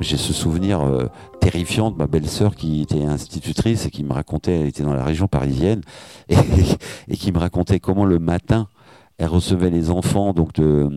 J'ai 0.00 0.16
ce 0.16 0.32
souvenir 0.32 0.80
euh, 0.80 1.06
terrifiant 1.40 1.90
de 1.90 1.96
ma 1.96 2.06
belle-sœur 2.06 2.56
qui 2.56 2.80
était 2.80 3.02
institutrice 3.02 3.84
et 3.84 3.90
qui 3.90 4.02
me 4.02 4.12
racontait, 4.12 4.60
elle 4.60 4.66
était 4.66 4.82
dans 4.82 4.94
la 4.94 5.04
région 5.04 5.28
parisienne, 5.28 5.82
et, 6.28 7.16
qui 7.16 7.32
me 7.32 7.38
racontait 7.38 7.80
comment 7.80 8.06
le 8.06 8.18
matin, 8.18 8.68
elle 9.18 9.28
recevait 9.28 9.68
les 9.68 9.90
enfants 9.90 10.32
donc 10.32 10.54
de, 10.54 10.88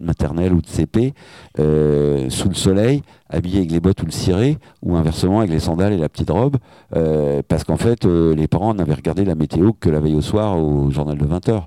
maternelle 0.00 0.54
ou 0.54 0.62
de 0.62 0.66
CP 0.66 1.12
euh, 1.58 2.30
sous 2.30 2.48
le 2.48 2.54
soleil, 2.54 3.02
habillés 3.28 3.58
avec 3.58 3.70
les 3.70 3.80
bottes 3.80 4.02
ou 4.02 4.06
le 4.06 4.12
ciré, 4.12 4.56
ou 4.82 4.96
inversement 4.96 5.40
avec 5.40 5.50
les 5.50 5.60
sandales 5.60 5.92
et 5.92 5.98
la 5.98 6.08
petite 6.08 6.30
robe, 6.30 6.56
euh, 6.96 7.42
parce 7.46 7.64
qu'en 7.64 7.76
fait, 7.76 8.06
les 8.06 8.48
parents 8.48 8.72
n'avaient 8.72 8.94
regardé 8.94 9.26
la 9.26 9.34
météo 9.34 9.72
que 9.72 9.90
la 9.90 10.00
veille 10.00 10.16
au 10.16 10.22
soir 10.22 10.58
au 10.58 10.90
journal 10.90 11.18
de 11.18 11.26
20h. 11.26 11.64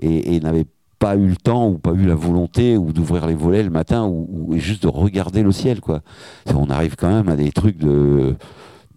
Et, 0.00 0.34
et 0.34 0.40
n'avaient 0.40 0.66
pas 1.04 1.16
eu 1.16 1.28
le 1.28 1.36
temps 1.36 1.68
ou 1.68 1.76
pas 1.76 1.92
eu 1.92 2.06
la 2.06 2.14
volonté 2.14 2.78
ou 2.78 2.90
d'ouvrir 2.90 3.26
les 3.26 3.34
volets 3.34 3.62
le 3.62 3.68
matin 3.68 4.06
ou, 4.06 4.54
juste 4.56 4.84
de 4.84 4.88
regarder 4.88 5.42
le 5.42 5.52
ciel 5.52 5.82
quoi. 5.82 6.00
On 6.46 6.70
arrive 6.70 6.96
quand 6.96 7.10
même 7.10 7.28
à 7.28 7.36
des 7.36 7.52
trucs 7.52 7.76
de, 7.76 8.36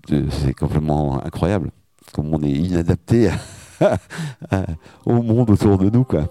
c'est 0.07 0.53
complètement 0.53 1.21
incroyable 1.25 1.69
comme 2.13 2.33
on 2.33 2.41
est 2.43 2.49
inadapté 2.49 3.29
au 5.05 5.21
monde 5.21 5.49
autour 5.49 5.77
de 5.77 5.89
nous 5.89 6.05
quoi. 6.05 6.29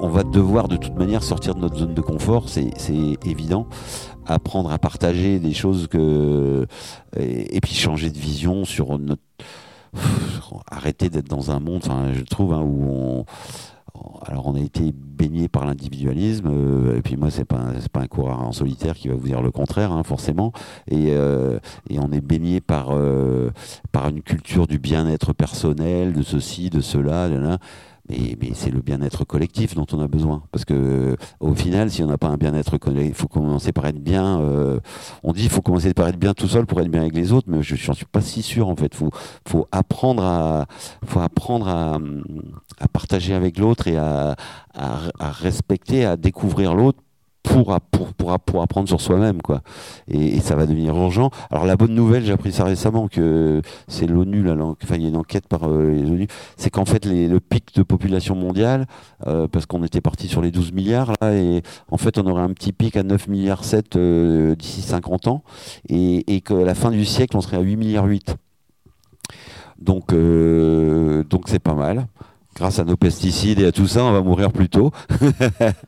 On 0.00 0.08
va 0.08 0.22
devoir 0.22 0.68
de 0.68 0.78
toute 0.78 0.96
manière 0.96 1.22
sortir 1.22 1.54
de 1.54 1.60
notre 1.60 1.76
zone 1.76 1.92
de 1.92 2.00
confort, 2.00 2.48
c'est 2.48 2.70
c'est 2.78 3.18
évident. 3.26 3.66
Apprendre 4.24 4.72
à 4.72 4.78
partager 4.78 5.38
des 5.40 5.52
choses 5.52 5.88
que 5.88 6.66
et 7.18 7.60
puis 7.60 7.74
changer 7.74 8.08
de 8.08 8.18
vision 8.18 8.64
sur 8.64 8.98
notre 8.98 9.27
arrêter 10.70 11.10
d'être 11.10 11.28
dans 11.28 11.50
un 11.50 11.60
monde, 11.60 11.82
je 12.12 12.24
trouve, 12.24 12.52
hein, 12.52 12.62
où 12.62 12.84
on, 12.84 13.24
alors 14.26 14.46
on 14.46 14.54
a 14.54 14.60
été 14.60 14.92
baigné 14.94 15.48
par 15.48 15.66
l'individualisme, 15.66 16.48
euh, 16.50 16.96
et 16.96 17.02
puis 17.02 17.16
moi 17.16 17.30
c'est 17.30 17.44
pas 17.44 17.72
pas 17.92 18.00
un 18.00 18.06
coureur 18.06 18.40
en 18.40 18.52
solitaire 18.52 18.94
qui 18.94 19.08
va 19.08 19.14
vous 19.14 19.26
dire 19.26 19.42
le 19.42 19.50
contraire, 19.50 19.92
hein, 19.92 20.02
forcément, 20.02 20.52
et, 20.88 21.08
euh, 21.10 21.58
et 21.88 21.98
on 21.98 22.12
est 22.12 22.20
baigné 22.20 22.60
par 22.60 22.88
euh, 22.90 23.50
par 23.92 24.08
une 24.08 24.22
culture 24.22 24.66
du 24.66 24.78
bien-être 24.78 25.32
personnel, 25.32 26.12
de 26.12 26.22
ceci, 26.22 26.70
de 26.70 26.80
cela, 26.80 27.28
de 27.28 27.36
là. 27.36 27.58
Mais, 28.08 28.36
mais 28.40 28.50
c'est 28.54 28.70
le 28.70 28.80
bien-être 28.80 29.24
collectif 29.24 29.74
dont 29.74 29.86
on 29.92 30.00
a 30.00 30.08
besoin. 30.08 30.42
Parce 30.50 30.64
que 30.64 31.16
au 31.40 31.54
final, 31.54 31.90
si 31.90 32.02
on 32.02 32.06
n'a 32.06 32.18
pas 32.18 32.28
un 32.28 32.36
bien-être 32.36 32.78
collectif, 32.78 33.08
il 33.10 33.14
faut 33.14 33.28
commencer 33.28 33.72
par 33.72 33.86
être 33.86 34.02
bien. 34.02 34.40
euh, 34.40 34.80
on 35.22 35.32
dit 35.32 35.42
qu'il 35.42 35.50
faut 35.50 35.62
commencer 35.62 35.92
par 35.94 36.08
être 36.08 36.18
bien 36.18 36.34
tout 36.34 36.48
seul 36.48 36.66
pour 36.66 36.80
être 36.80 36.88
bien 36.88 37.02
avec 37.02 37.14
les 37.14 37.32
autres, 37.32 37.48
mais 37.50 37.62
je 37.62 37.74
n'en 37.86 37.94
suis 37.94 38.06
pas 38.06 38.20
si 38.20 38.42
sûr 38.42 38.68
en 38.68 38.76
fait. 38.76 38.94
faut, 38.94 39.10
faut 39.46 39.66
apprendre 39.72 40.22
à, 40.24 40.66
faut 41.04 41.20
apprendre 41.20 41.68
à, 41.68 41.98
à 42.80 42.88
partager 42.88 43.34
avec 43.34 43.58
l'autre 43.58 43.88
et 43.88 43.96
à, 43.96 44.36
à, 44.74 44.98
à 45.18 45.30
respecter, 45.30 46.04
à 46.04 46.16
découvrir 46.16 46.74
l'autre 46.74 47.00
pour, 47.48 48.38
pour, 48.38 48.62
apprendre 48.62 48.88
sur 48.88 49.00
soi-même 49.00 49.42
quoi. 49.42 49.62
Et, 50.08 50.40
ça 50.40 50.54
va 50.56 50.66
devenir 50.66 50.96
urgent. 50.96 51.30
Alors 51.50 51.66
la 51.66 51.76
bonne 51.76 51.94
nouvelle 51.94 52.24
j'ai 52.24 52.32
appris 52.32 52.52
ça 52.52 52.64
récemment 52.64 53.08
que 53.08 53.60
c'est 53.86 54.06
l'ONU 54.06 54.40
il 54.40 55.02
y 55.02 55.04
a 55.04 55.08
une 55.08 55.16
enquête 55.16 55.46
par 55.48 55.68
euh, 55.68 55.90
les 55.90 56.10
ONU 56.10 56.26
c'est 56.56 56.70
qu'en 56.70 56.84
fait 56.84 57.04
le 57.04 57.38
pic 57.40 57.74
de 57.74 57.82
population 57.82 58.34
mondiale 58.34 58.86
euh, 59.26 59.48
parce 59.48 59.66
qu'on 59.66 59.82
était 59.84 60.00
parti 60.00 60.28
sur 60.28 60.40
les 60.40 60.50
12 60.50 60.72
milliards 60.72 61.12
là 61.20 61.34
et 61.34 61.62
en 61.90 61.96
fait 61.96 62.18
on 62.18 62.26
aurait 62.26 62.42
un 62.42 62.52
petit 62.52 62.72
pic 62.72 62.96
à 62.96 63.02
9 63.02 63.28
milliards 63.28 63.64
7 63.64 63.96
euh, 63.96 64.54
d'ici 64.54 64.82
50 64.82 65.28
ans 65.28 65.42
et, 65.88 66.34
et 66.34 66.40
qu'à 66.40 66.54
la 66.54 66.74
fin 66.74 66.90
du 66.90 67.04
siècle 67.04 67.36
on 67.36 67.40
serait 67.40 67.56
à 67.56 67.60
8 67.60 67.76
milliards 67.76 68.06
8 68.06 68.36
donc 69.78 70.12
euh, 70.12 71.24
donc 71.24 71.44
c'est 71.46 71.58
pas 71.58 71.74
mal. 71.74 72.06
Grâce 72.54 72.80
à 72.80 72.84
nos 72.84 72.96
pesticides 72.96 73.60
et 73.60 73.66
à 73.66 73.72
tout 73.72 73.86
ça 73.86 74.04
on 74.04 74.10
va 74.10 74.20
mourir 74.20 74.50
plus 74.50 74.68
tôt 74.68 74.90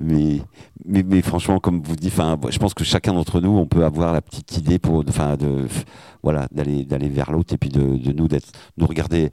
mais, 0.00 0.40
mais, 0.84 1.22
franchement, 1.22 1.60
comme 1.60 1.82
vous 1.82 1.96
dites, 1.96 2.12
je 2.14 2.58
pense 2.58 2.74
que 2.74 2.84
chacun 2.84 3.12
d'entre 3.12 3.40
nous, 3.40 3.50
on 3.50 3.66
peut 3.66 3.84
avoir 3.84 4.12
la 4.12 4.22
petite 4.22 4.56
idée 4.56 4.78
pour, 4.78 5.04
enfin, 5.08 5.36
de, 5.36 5.66
voilà, 6.22 6.48
d'aller, 6.50 6.84
d'aller 6.84 7.08
vers 7.08 7.30
l'autre 7.30 7.54
et 7.54 7.58
puis 7.58 7.70
de, 7.70 7.96
de 7.96 8.12
nous 8.12 8.28
d'être, 8.28 8.50
nous 8.76 8.86
regarder 8.86 9.30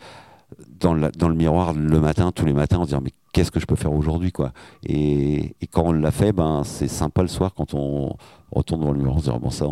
dans, 0.79 0.95
dans 0.95 1.29
le 1.29 1.35
miroir 1.35 1.73
le 1.73 1.99
matin, 1.99 2.31
tous 2.31 2.45
les 2.45 2.53
matins, 2.53 2.77
en 2.77 2.81
se 2.81 2.87
disant 2.87 3.01
mais 3.03 3.13
qu'est-ce 3.33 3.51
que 3.51 3.59
je 3.59 3.65
peux 3.65 3.75
faire 3.75 3.93
aujourd'hui, 3.93 4.31
quoi? 4.31 4.51
Et, 4.85 5.55
quand 5.71 5.83
on 5.83 5.91
l'a 5.93 6.11
fait, 6.11 6.33
ben, 6.33 6.63
c'est 6.63 6.87
sympa 6.87 7.21
le 7.21 7.27
soir 7.27 7.53
quand 7.55 7.73
on 7.73 8.15
retourne 8.51 8.81
dans 8.81 8.91
le 8.91 8.97
miroir, 8.97 9.15
en 9.15 9.19
se 9.19 9.25
disant 9.25 9.39
bon 9.39 9.49
ça, 9.49 9.65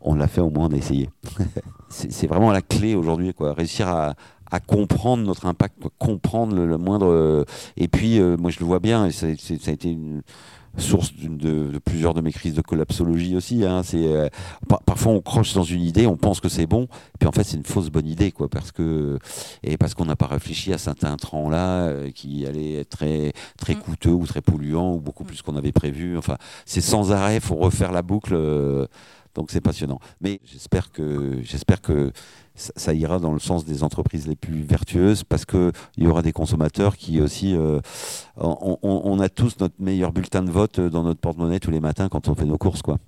on, 0.00 0.14
l'a 0.14 0.26
fait, 0.26 0.40
au 0.40 0.50
moins 0.50 0.68
on 0.68 0.72
a 0.72 0.76
essayé. 0.76 1.10
c'est, 1.88 2.10
c'est 2.10 2.26
vraiment 2.26 2.50
la 2.50 2.62
clé 2.62 2.94
aujourd'hui, 2.94 3.34
quoi. 3.34 3.52
Réussir 3.52 3.88
à, 3.88 4.14
à 4.52 4.60
comprendre 4.60 5.24
notre 5.24 5.46
impact, 5.46 5.82
comprendre 5.98 6.54
le, 6.54 6.66
le 6.66 6.78
moindre. 6.78 7.06
euh, 7.10 7.44
et 7.76 7.88
puis, 7.88 8.20
euh, 8.20 8.36
moi, 8.36 8.50
je 8.50 8.60
le 8.60 8.66
vois 8.66 8.78
bien, 8.80 9.06
et 9.06 9.10
c'est- 9.10 9.36
ça 9.40 9.70
a 9.70 9.74
été 9.74 9.90
une 9.90 10.22
source 10.78 11.12
d'une- 11.12 11.36
de, 11.36 11.70
de 11.70 11.78
plusieurs 11.78 12.14
de 12.14 12.22
mes 12.22 12.32
crises 12.32 12.54
de 12.54 12.62
collapsologie 12.62 13.36
aussi. 13.36 13.62
hein. 13.64 13.82
C'est 13.82 14.06
euh, 14.06 14.28
par- 14.68 14.82
parfois 14.84 15.12
on 15.12 15.20
croche 15.20 15.52
dans 15.52 15.64
une 15.64 15.82
idée, 15.82 16.06
on 16.06 16.16
pense 16.16 16.40
que 16.40 16.48
c'est 16.48 16.64
bon, 16.66 16.86
puis 17.18 17.28
en 17.28 17.32
fait 17.32 17.44
c'est 17.44 17.58
une 17.58 17.64
fausse 17.66 17.90
bonne 17.90 18.06
idée, 18.06 18.32
quoi, 18.32 18.48
parce 18.48 18.72
que 18.72 19.18
et 19.62 19.76
parce 19.76 19.92
qu'on 19.92 20.06
n'a 20.06 20.16
pas 20.16 20.28
réfléchi 20.28 20.72
à 20.72 20.78
certains 20.78 21.12
intrants 21.12 21.50
là 21.50 21.88
euh, 21.88 22.10
qui 22.10 22.46
allaient 22.46 22.76
être 22.80 22.88
très 22.88 23.34
très 23.58 23.74
coûteux 23.74 24.12
ou 24.12 24.24
très 24.26 24.40
polluants 24.40 24.94
ou 24.94 24.98
beaucoup 25.00 25.24
plus 25.24 25.42
qu'on 25.42 25.56
avait 25.56 25.72
prévu. 25.72 26.16
Enfin, 26.16 26.38
c'est 26.64 26.80
sans 26.80 27.12
arrêt, 27.12 27.38
faut 27.40 27.56
refaire 27.56 27.92
la 27.92 28.00
boucle. 28.02 28.32
euh, 28.34 28.86
donc 29.34 29.50
c'est 29.50 29.60
passionnant. 29.60 29.98
Mais 30.20 30.40
j'espère 30.44 30.90
que 30.92 31.38
j'espère 31.42 31.80
que 31.80 32.12
ça, 32.54 32.72
ça 32.76 32.94
ira 32.94 33.18
dans 33.18 33.32
le 33.32 33.38
sens 33.38 33.64
des 33.64 33.82
entreprises 33.82 34.26
les 34.26 34.36
plus 34.36 34.62
vertueuses 34.62 35.24
parce 35.24 35.44
que 35.44 35.72
il 35.96 36.04
y 36.04 36.06
aura 36.06 36.22
des 36.22 36.32
consommateurs 36.32 36.96
qui 36.96 37.20
aussi 37.20 37.54
euh, 37.54 37.80
on, 38.36 39.18
a 39.20 39.28
tous 39.28 39.58
notre 39.60 39.74
meilleur 39.78 40.12
bulletin 40.12 40.42
de 40.42 40.50
vote 40.50 40.80
dans 40.80 41.02
notre 41.02 41.20
porte-monnaie 41.20 41.60
tous 41.60 41.70
les 41.70 41.80
matins 41.80 42.08
quand 42.08 42.28
on 42.28 42.34
fait 42.34 42.44
nos 42.44 42.58
courses 42.58 42.82
quoi. 42.82 42.98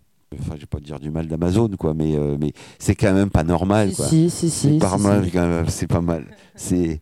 Enfin, 0.40 0.54
je 0.56 0.60
vais 0.60 0.66
pas 0.66 0.80
dire 0.80 0.98
du 0.98 1.10
mal 1.10 1.28
d'Amazon 1.28 1.68
quoi, 1.78 1.94
mais 1.94 2.16
euh, 2.16 2.36
mais 2.40 2.52
c'est 2.78 2.94
quand 2.94 3.12
même 3.12 3.30
pas 3.30 3.44
normal 3.44 3.92
quoi. 3.94 4.06
Si, 4.06 4.30
si, 4.30 4.50
c'est 4.50 4.70
si. 4.70 4.98
mal 4.98 5.30
quand 5.30 5.46
même, 5.46 5.68
c'est 5.68 5.86
pas 5.86 6.00
mal. 6.00 6.26
C'est 6.56 7.00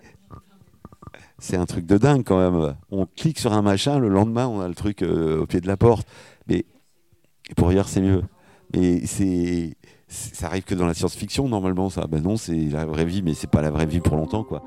c'est 1.39 1.57
un 1.57 1.67
truc 1.67 1.87
de 1.87 1.97
dingue 1.97 2.25
quand 2.25 2.39
même. 2.39 2.75
On 2.91 3.07
clique 3.07 3.39
sur 3.39 3.53
un 3.53 3.63
machin, 3.63 3.99
le 3.99 4.09
lendemain 4.09 4.49
on 4.49 4.61
a 4.61 4.69
le 4.69 4.75
truc 4.75 5.03
euh, 5.03 5.43
au 5.43 5.47
pied 5.47 5.61
de 5.61 5.67
la 5.67 5.77
porte. 5.77 6.07
Mais 6.49 6.67
pour 7.57 7.73
hier 7.73 7.89
c'est 7.89 8.01
mieux. 8.01 8.23
C'est 8.75 9.07
c'est- 9.07 9.77
ça 10.09 10.47
arrive 10.47 10.65
que 10.65 10.75
dans 10.75 10.87
la 10.87 10.95
science-fiction 10.95 11.49
normalement 11.49 11.89
ça. 11.91 12.07
Ben 12.07 12.23
non, 12.23 12.37
c'est 12.37 12.57
la 12.71 12.85
vraie 12.87 13.05
vie, 13.05 13.23
mais 13.23 13.35
c'est 13.35 13.51
pas 13.51 13.63
la 13.63 13.71
vraie 13.71 13.87
vie 13.87 14.01
pour 14.01 14.17
longtemps 14.17 14.45
quoi. 14.45 14.63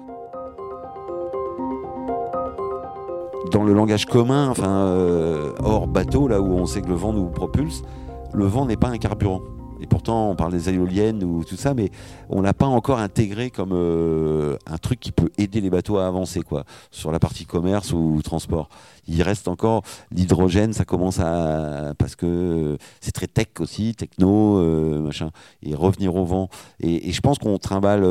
Dans 3.51 3.63
le 3.63 3.73
langage 3.73 4.05
commun, 4.05 4.49
enfin 4.49 4.87
euh, 4.87 5.53
hors 5.63 5.87
bateau, 5.87 6.27
là 6.27 6.41
où 6.41 6.53
on 6.53 6.65
sait 6.65 6.81
que 6.81 6.87
le 6.89 6.95
vent 6.95 7.13
nous 7.13 7.27
propulse, 7.27 7.83
le 8.33 8.45
vent 8.45 8.65
n'est 8.65 8.75
pas 8.75 8.89
un 8.89 8.97
carburant. 8.97 9.41
Et 9.81 9.87
pourtant, 9.87 10.29
on 10.29 10.35
parle 10.35 10.51
des 10.51 10.69
éoliennes 10.69 11.23
ou 11.23 11.43
tout 11.43 11.57
ça, 11.57 11.73
mais 11.73 11.91
on 12.29 12.41
l'a 12.41 12.53
pas 12.53 12.65
encore 12.65 12.99
intégré 12.99 13.49
comme 13.49 13.73
euh, 13.73 14.57
un 14.65 14.77
truc 14.77 14.99
qui 14.99 15.11
peut 15.11 15.29
aider 15.37 15.61
les 15.61 15.69
bateaux 15.69 15.97
à 15.97 16.07
avancer, 16.07 16.41
quoi, 16.41 16.63
sur 16.91 17.11
la 17.11 17.19
partie 17.19 17.45
commerce 17.45 17.91
ou 17.91 18.21
transport. 18.23 18.69
Il 19.07 19.21
reste 19.21 19.47
encore 19.47 19.83
l'hydrogène, 20.11 20.73
ça 20.73 20.85
commence 20.85 21.19
à 21.19 21.93
parce 21.97 22.15
que 22.15 22.77
c'est 23.01 23.11
très 23.11 23.27
tech 23.27 23.47
aussi, 23.59 23.95
techno, 23.95 24.59
euh, 24.59 25.01
machin, 25.01 25.31
et 25.61 25.75
revenir 25.75 26.15
au 26.15 26.25
vent. 26.25 26.49
Et, 26.79 27.09
et 27.09 27.11
je 27.11 27.21
pense 27.21 27.37
qu'on 27.37 27.57
trimballe. 27.57 28.03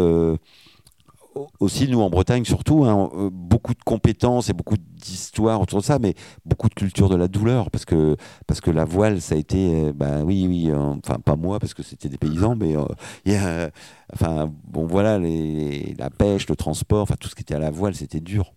Aussi 1.61 1.89
nous 1.89 2.01
en 2.01 2.11
Bretagne 2.11 2.45
surtout 2.45 2.85
hein, 2.85 3.11
euh, 3.17 3.31
beaucoup 3.33 3.75
de 3.75 3.83
compétences 3.85 4.49
et 4.51 4.53
beaucoup 4.53 4.77
d'histoires 4.77 5.61
autour 5.61 5.81
de 5.81 5.85
ça 5.85 5.99
mais 5.99 6.15
beaucoup 6.45 6.69
de 6.69 6.75
culture 6.75 7.09
de 7.09 7.17
la 7.17 7.29
douleur 7.29 7.71
parce 7.71 7.85
que 7.85 8.17
parce 8.47 8.61
que 8.61 8.71
la 8.71 8.85
voile 8.85 9.21
ça 9.21 9.35
a 9.35 9.39
été 9.39 9.87
euh, 9.87 9.93
bah 9.95 10.23
oui 10.25 10.47
oui 10.49 10.71
euh, 10.71 10.95
enfin 11.05 11.19
pas 11.19 11.37
moi 11.37 11.59
parce 11.59 11.75
que 11.75 11.83
c'était 11.83 12.09
des 12.09 12.19
paysans 12.19 12.57
mais 12.57 12.77
euh, 12.77 12.85
y 13.27 13.35
a, 13.35 13.71
enfin 14.13 14.53
bon 14.67 14.87
voilà 14.87 15.19
la 15.19 16.11
pêche 16.11 16.49
le 16.49 16.57
transport 16.57 17.03
enfin 17.03 17.17
tout 17.19 17.29
ce 17.29 17.35
qui 17.35 17.43
était 17.43 17.55
à 17.55 17.59
la 17.59 17.71
voile 17.71 17.95
c'était 17.95 18.21
dur 18.21 18.53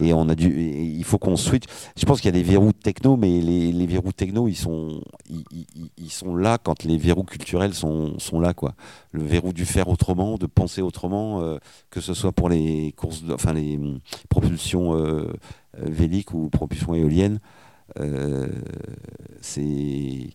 et 0.00 0.12
on 0.12 0.28
a 0.28 0.34
dû 0.34 0.48
il 0.60 1.04
faut 1.04 1.18
qu'on 1.18 1.36
switch 1.36 1.64
je 1.96 2.04
pense 2.04 2.20
qu'il 2.20 2.26
y 2.34 2.36
a 2.36 2.40
des 2.42 2.48
verrous 2.48 2.72
techno 2.72 3.16
mais 3.16 3.40
les, 3.40 3.72
les 3.72 3.86
verrous 3.86 4.12
techno 4.12 4.48
ils 4.48 4.56
sont 4.56 5.00
ils, 5.96 6.10
sont 6.10 6.34
là 6.36 6.58
quand 6.58 6.84
les 6.84 6.96
verrous 6.96 7.24
culturels 7.24 7.74
sont, 7.74 8.18
sont 8.18 8.40
là 8.40 8.54
quoi 8.54 8.74
le 9.12 9.22
verrou 9.22 9.52
du 9.52 9.64
faire 9.64 9.88
autrement 9.88 10.36
de 10.38 10.46
penser 10.46 10.82
autrement 10.82 11.40
euh, 11.42 11.58
que 11.90 12.00
ce 12.00 12.14
soit 12.14 12.32
pour 12.32 12.48
les 12.48 12.92
courses 12.96 13.22
enfin 13.32 13.52
les 13.52 13.76
hum, 13.76 13.98
propulsions 14.28 14.94
euh, 14.96 15.32
euh, 15.78 15.84
véliques 15.86 16.32
ou 16.32 16.48
propulsions 16.48 16.94
éoliennes 16.94 17.40
c'est 19.40 20.30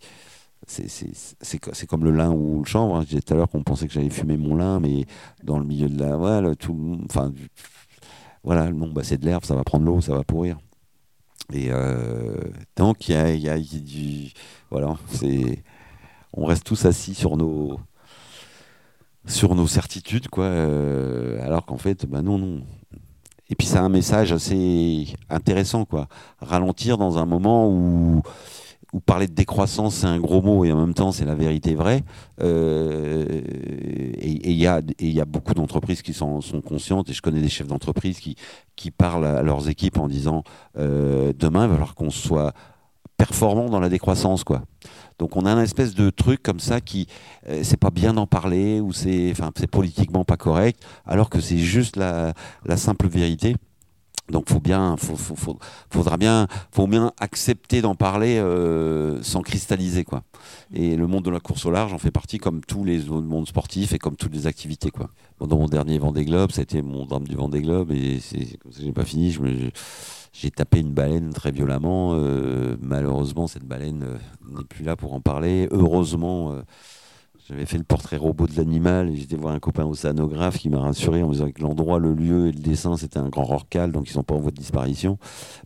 c'est- 0.68 0.88
c'est 0.88 1.12
c'est 1.42 1.60
co- 1.60 1.72
c'est 1.74 1.88
comme 1.88 2.06
le 2.06 2.12
lin 2.12 2.32
ou 2.32 2.60
le 2.60 2.66
chanvre. 2.66 2.96
hein. 2.96 3.02
Je 3.02 3.08
disais 3.10 3.22
tout 3.22 3.34
à 3.34 3.38
l'heure 3.38 3.50
qu'on 3.50 3.64
pensait 3.64 3.86
que 3.88 3.94
j'allais 3.94 4.10
fumer 4.10 4.38
mon 4.38 4.56
lin, 4.56 4.80
mais 4.80 5.06
dans 5.44 5.60
le 5.60 5.66
milieu 5.66 5.90
de 5.90 6.00
la. 6.00 6.56
Tout, 6.56 7.00
enfin, 7.10 7.34
voilà 8.44 8.70
bah, 8.72 9.02
c'est 9.04 9.18
de 9.18 9.26
l'herbe, 9.26 9.46
ça 9.46 9.56
va 9.56 9.64
prendre 9.64 9.86
l'eau, 9.86 10.02
ça 10.02 10.14
va 10.14 10.24
pourrir. 10.24 10.58
Et 11.52 11.68
euh, 11.72 12.36
tant 12.76 12.94
qu'il 12.94 13.16
y 13.16 13.50
a, 13.50 13.58
du. 13.60 14.32
Voilà, 14.70 14.96
c'est. 15.10 15.64
On 16.34 16.46
reste 16.46 16.66
tous 16.66 16.86
assis 16.86 17.14
sur 17.14 17.38
nos. 17.38 17.80
sur 19.26 19.56
nos 19.56 19.68
certitudes, 19.68 20.30
quoi. 20.30 20.46
euh, 20.46 21.44
alors 21.44 21.66
qu'en 21.66 21.78
fait, 21.78 22.06
bah 22.06 22.22
non, 22.22 22.38
non. 22.38 22.64
Et 23.50 23.56
puis, 23.56 23.68
a 23.76 23.82
un 23.82 23.90
message 23.90 24.32
assez 24.32 25.08
intéressant, 25.30 25.86
quoi. 25.86 26.08
Ralentir 26.40 26.98
dans 26.98 27.18
un 27.18 27.26
moment 27.26 27.70
où 27.70 28.24
où 28.94 29.00
parler 29.00 29.28
de 29.28 29.34
décroissance 29.34 29.96
c'est 29.96 30.08
un 30.08 30.20
gros 30.20 30.42
mot 30.42 30.64
et 30.64 30.72
en 30.72 30.80
même 30.80 30.94
temps 30.94 31.12
c'est 31.12 31.26
la 31.26 31.36
vérité 31.36 31.76
vraie. 31.76 32.04
Euh, 32.42 33.26
et 34.20 34.52
il 34.52 34.56
y, 34.56 34.68
a- 34.68 35.26
beaucoup 35.26 35.54
d'entreprises 35.54 36.02
qui 36.02 36.14
sont, 36.14 36.42
sont 36.42 36.62
conscientes 36.62 37.10
et 37.10 37.14
je 37.14 37.22
connais 37.22 37.42
des 37.42 37.50
chefs 37.50 37.68
d'entreprise 37.68 38.20
qui, 38.20 38.36
parlent 38.92 39.26
à 39.26 39.42
leurs 39.42 39.70
équipes 39.70 39.98
en 39.98 40.08
disant 40.08 40.44
euh, 40.78 41.34
demain 41.38 41.64
il 41.66 41.70
va 41.70 41.74
falloir 41.74 41.96
qu'on 41.96 42.10
soit 42.10 42.54
performant 43.18 43.70
dans 43.70 43.80
la 43.80 43.90
décroissance 43.90 44.44
quoi. 44.44 44.64
Donc 45.18 45.38
on 45.38 45.46
a 45.46 45.52
un 45.52 45.62
espèce 45.62 45.96
de 45.96 46.10
truc 46.10 46.44
comme 46.44 46.60
ça 46.60 46.82
qui 46.82 47.08
euh, 47.48 47.62
c'est 47.64 47.78
pas 47.78 47.92
bien 47.92 48.14
d'en 48.14 48.28
parler 48.28 48.80
ou 48.80 48.92
c'est 48.94 49.34
politiquement 49.72 50.26
pas 50.26 50.38
correct 50.38 50.82
alors 51.06 51.30
que 51.30 51.40
c'est 51.40 51.58
juste 51.58 51.96
la 51.96 52.34
simple 52.76 53.08
vérité. 53.08 53.56
Donc 54.30 54.50
faut 54.50 54.62
bien, 54.62 54.96
faut, 54.98 55.18
faudra 55.90 56.18
bien, 56.18 56.48
faut 56.72 56.88
bien 56.88 57.12
accepter 57.20 57.82
d'en 57.82 57.94
parler 57.94 58.38
euh, 58.38 59.22
sans 59.22 59.42
cristalliser 59.42 60.06
quoi. 60.06 60.24
Et 60.74 60.96
le 60.96 61.08
monde 61.08 61.26
de 61.26 61.30
la 61.30 61.42
course 61.42 61.66
au 61.66 61.72
large 61.72 61.94
en 61.94 61.98
fait 61.98 62.12
partie 62.12 62.38
comme 62.38 62.62
tous 62.62 62.86
les 62.86 63.10
autres 63.10 63.28
mondes 63.28 63.48
sportifs 63.48 63.92
et 63.92 64.00
comme 64.00 64.16
toutes 64.16 64.34
les 64.34 64.48
activités 64.48 64.92
quoi. 64.92 65.10
Dans 65.42 65.58
mon 65.58 65.68
dernier 65.68 65.98
Vendée 65.98 66.24
Globe, 66.24 66.52
c'était 66.52 66.82
mon 66.82 67.06
drame 67.06 67.28
du 67.28 67.36
Vendée 67.36 67.62
Globe 67.62 67.92
et 67.92 68.20
c'est 68.22 68.58
comme 68.58 68.72
ça 68.72 68.82
pas 68.96 69.04
fini. 69.04 69.36
J'ai 70.32 70.52
tapé 70.52 70.80
une 70.80 70.94
baleine 70.94 71.34
très 71.34 71.52
violemment. 71.52 72.14
euh, 72.14 72.78
malheureusement, 72.82 73.48
cette 73.48 73.66
baleine 73.66 74.04
euh, 74.04 74.18
n'est 74.58 74.64
plus 74.64 74.86
là 74.86 74.96
pour 74.96 75.14
en 75.14 75.22
parler. 75.22 75.68
Heureusement. 75.72 76.56
J'avais 77.48 77.66
fait 77.66 77.78
le 77.78 77.84
portrait 77.84 78.16
robot 78.16 78.48
de 78.48 78.56
l'animal 78.56 79.10
et 79.10 79.18
j'étais 79.18 79.36
voir 79.36 79.54
un 79.54 79.60
copain 79.60 79.86
océanographe 79.86 80.58
qui 80.58 80.70
m'a 80.70 80.80
rassuré 80.80 81.24
en 81.24 81.28
me 81.28 81.34
disant 81.34 81.52
que 81.52 81.62
l'endroit, 81.62 82.00
le 82.00 82.14
lieu 82.14 82.48
et 82.48 82.52
le 82.52 82.60
dessin, 82.60 82.96
c'était 82.96 83.18
un 83.18 83.28
grand 83.28 83.44
rorcal, 83.44 83.92
donc 83.92 84.08
ils 84.08 84.14
sont 84.14 84.24
pas 84.24 84.34
en 84.34 84.40
voie 84.40 84.52
de 84.52 84.56
disparition. 84.56 85.18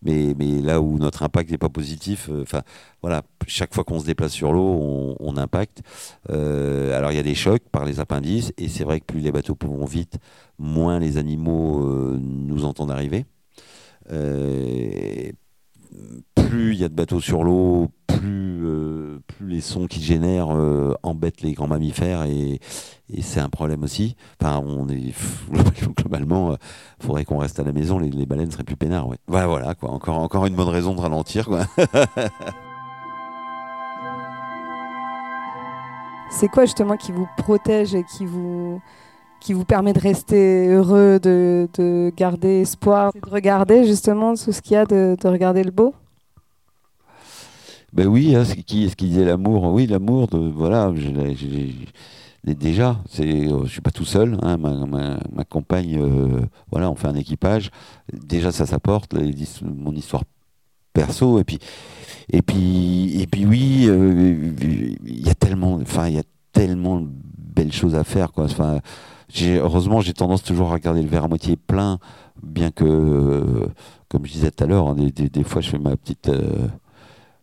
Mais, 0.01 0.33
là 0.61 0.81
où 0.81 0.97
notre 0.97 1.23
impact 1.23 1.51
n'est 1.51 1.57
pas 1.57 1.69
positif, 1.69 2.29
euh, 2.29 2.41
enfin 2.41 2.63
voilà, 3.01 3.21
chaque 3.45 3.75
fois 3.75 3.83
qu'on 3.83 3.99
se 3.99 4.05
déplace 4.05 4.31
sur 4.31 4.53
l'eau, 4.53 4.63
on, 4.63 5.15
on 5.19 5.37
impacte. 5.37 5.83
Euh, 6.31 6.97
alors 6.97 7.11
il 7.11 7.15
y 7.15 7.19
a 7.19 7.23
des 7.23 7.35
chocs 7.35 7.63
par 7.71 7.85
les 7.85 7.99
appendices 7.99 8.53
et 8.57 8.69
c'est 8.69 8.83
vrai 8.83 8.99
que 8.99 9.05
plus 9.05 9.19
les 9.19 9.31
bateaux 9.31 9.57
vont 9.61 9.85
vite, 9.85 10.17
moins 10.57 10.99
les 10.99 11.17
animaux 11.17 11.85
euh, 11.85 12.17
nous 12.19 12.65
entendent 12.65 12.91
arriver. 12.91 13.25
Euh, 16.47 16.49
plus 16.49 16.73
il 16.73 16.79
y 16.79 16.83
a 16.83 16.89
de 16.89 16.93
bateaux 16.93 17.19
sur 17.19 17.43
l'eau, 17.43 17.89
plus, 18.07 18.65
euh, 18.65 19.19
les 19.41 19.61
sons 19.61 19.87
qu'ils 19.87 20.03
génèrent 20.03 20.55
euh, 20.55 20.93
embêtent 21.03 21.41
les 21.41 21.53
grands 21.53 21.67
mammifères 21.67 22.23
et, 22.23 22.59
c'est 23.21 23.39
un 23.39 23.47
problème 23.49 23.83
aussi. 23.83 24.17
Enfin, 24.41 24.61
on 24.65 24.89
est 24.89 25.13
globalement, 25.97 26.57
il 26.99 27.05
faudrait 27.05 27.23
qu'on 27.23 27.37
reste 27.37 27.57
à 27.59 27.63
la 27.63 27.71
maison, 27.71 27.99
les, 27.99 28.25
baleines 28.25 28.51
seraient 28.51 28.65
plus 28.65 28.75
peinards. 28.75 29.07
Ouais. 29.07 29.15
Voilà, 29.27 29.47
voilà, 29.47 29.75
quoi. 29.75 29.91
Encore, 29.91 30.45
une 30.45 30.55
bonne 30.55 30.67
raison 30.67 30.93
de 30.93 30.99
ralentir. 30.99 31.47
C'est 36.29 36.49
quoi 36.49 36.65
justement 36.65 36.97
qui 36.97 37.13
vous 37.13 37.29
protège 37.37 37.95
et 37.95 38.03
qui 38.03 38.25
vous, 38.25 38.81
permet 39.65 39.93
de 39.93 39.99
rester 39.99 40.67
heureux, 40.67 41.19
de, 41.21 41.69
de 41.75 42.11
garder 42.17 42.59
espoir, 42.61 43.13
de 43.13 43.29
regarder 43.29 43.85
justement 43.85 44.33
tout 44.35 44.51
ce 44.51 44.61
qu'il 44.61 44.73
y 44.73 44.75
a, 44.75 44.85
de 44.85 45.15
regarder 45.27 45.63
le 45.63 45.71
beau? 45.71 45.93
Ben 47.93 48.07
oui, 48.07 48.35
hein, 48.35 48.43
ce 48.43 48.53
qui, 48.55 48.89
ce 48.89 48.95
disait 48.95 49.23
l'amour, 49.25 49.63
oui, 49.73 49.87
l'amour, 49.87 50.27
voilà, 50.33 50.91
je 50.95 51.07
l'ai- 51.07 52.55
déjà, 52.55 53.01
c'est, 53.09 53.47
euh, 53.47 53.65
je 53.65 53.71
suis 53.71 53.81
pas 53.81 53.91
tout 53.91 54.05
seul, 54.05 54.37
hein, 54.41 54.57
ma, 54.57 54.85
ma, 55.33 55.43
compagne, 55.45 55.97
euh, 55.99 56.41
voilà, 56.71 56.91
on 56.91 56.95
fait 56.95 57.07
un 57.07 57.15
équipage, 57.15 57.71
déjà 58.13 58.51
ça 58.51 58.65
s'apporte, 58.65 59.15
mon 59.61 59.93
histoire 59.93 60.23
perso, 60.93 61.39
et 61.39 61.43
puis, 61.45 61.59
et 62.29 62.41
puis, 62.41 63.21
et 63.21 63.27
puis 63.27 63.45
oui, 63.45 63.85
euh, 63.87 64.51
il 65.05 65.25
y 65.25 65.29
a 65.29 65.35
tellement, 65.35 65.75
enfin, 65.75 66.07
il 66.09 66.15
y 66.15 66.19
a 66.19 66.23
tellement 66.51 66.99
de 67.01 67.07
belles 67.37 67.73
choses 67.73 67.95
à 67.95 68.03
faire, 68.03 68.31
quoi, 68.33 68.47
heureusement, 69.43 70.01
j'ai 70.01 70.13
tendance 70.13 70.43
toujours 70.43 70.69
à 70.71 70.73
regarder 70.73 71.01
le 71.01 71.09
verre 71.09 71.25
à 71.25 71.27
moitié 71.29 71.55
plein, 71.55 71.99
bien 72.43 72.71
que, 72.71 73.69
comme 74.09 74.25
je 74.25 74.33
disais 74.33 74.51
tout 74.51 74.63
à 74.63 74.67
l'heure, 74.67 74.89
hein, 74.89 74.95
des, 74.95 75.11
des, 75.29 75.43
fois 75.43 75.61
je 75.61 75.69
fais 75.69 75.79
ma 75.79 75.95
petite, 75.97 76.29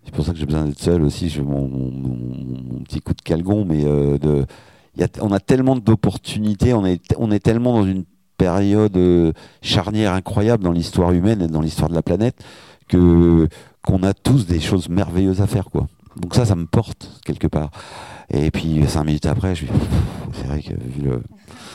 c'est 0.04 0.14
pour 0.14 0.24
ça 0.24 0.32
que 0.32 0.38
j'ai 0.38 0.46
besoin 0.46 0.64
d'être 0.64 0.80
seul 0.80 1.02
aussi. 1.02 1.28
Je 1.28 1.36
fais 1.36 1.42
mon, 1.42 2.82
petit 2.84 3.00
coup 3.00 3.14
de 3.14 3.22
calgon, 3.22 3.64
mais 3.64 3.84
euh, 3.84 4.18
de, 4.18 4.46
on 5.20 5.32
a 5.32 5.40
tellement 5.40 5.76
d'opportunités, 5.76 6.74
on 6.74 6.84
est, 6.84 7.02
on 7.18 7.30
est 7.30 7.40
tellement 7.40 7.72
dans 7.72 7.86
une 7.86 8.04
période 8.36 8.96
euh, 8.96 9.32
charnière 9.62 10.12
incroyable 10.12 10.64
dans 10.64 10.72
l'histoire 10.72 11.12
humaine 11.12 11.42
et 11.42 11.48
dans 11.48 11.60
l'histoire 11.60 11.88
de 11.88 11.94
la 11.94 12.02
planète 12.02 12.36
que 12.88 13.48
qu'on 13.82 14.02
a 14.02 14.14
tous 14.14 14.46
des 14.46 14.60
choses 14.60 14.88
merveilleuses 14.88 15.42
à 15.42 15.46
faire, 15.46 15.66
quoi. 15.66 15.86
Donc 16.16 16.34
ça, 16.34 16.46
ça 16.46 16.54
me 16.54 16.64
porte 16.66 17.20
quelque 17.24 17.46
part. 17.46 17.70
Et 18.30 18.50
puis 18.50 18.82
cinq 18.86 19.04
minutes 19.04 19.26
après, 19.26 19.54
je 19.54 19.66
suis, 19.66 19.74
c'est 20.32 20.46
vrai 20.46 20.62
que 20.62 20.72
vu, 20.72 21.02
le, 21.02 21.22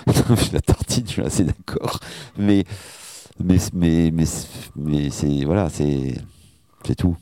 vu 0.35 0.49
la 0.53 0.61
tartine, 0.61 1.05
je 1.05 1.11
suis 1.11 1.21
assez 1.21 1.43
d'accord. 1.43 1.99
Mais 2.37 2.63
mais 3.43 3.57
mais 3.73 4.11
mais, 4.11 4.25
mais 4.75 5.09
c'est 5.09 5.45
voilà, 5.45 5.69
c'est 5.69 6.15
c'est 6.85 6.95
tout. 6.95 7.15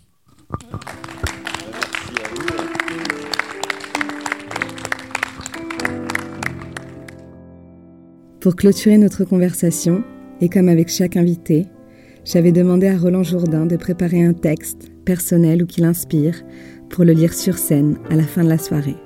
Pour 8.39 8.55
clôturer 8.55 8.97
notre 8.97 9.25
conversation, 9.25 10.03
et 10.39 10.47
comme 10.47 10.69
avec 10.69 10.89
chaque 10.89 11.17
invité, 11.17 11.65
j'avais 12.23 12.51
demandé 12.51 12.87
à 12.87 12.97
Roland 12.97 13.23
Jourdain 13.23 13.65
de 13.65 13.75
préparer 13.75 14.23
un 14.23 14.33
texte, 14.33 14.89
personnel 15.03 15.63
ou 15.63 15.65
qui 15.65 15.81
l'inspire, 15.81 16.43
pour 16.89 17.03
le 17.03 17.13
lire 17.13 17.33
sur 17.33 17.57
scène 17.57 17.97
à 18.09 18.15
la 18.15 18.23
fin 18.23 18.43
de 18.43 18.49
la 18.49 18.57
soirée. 18.57 18.97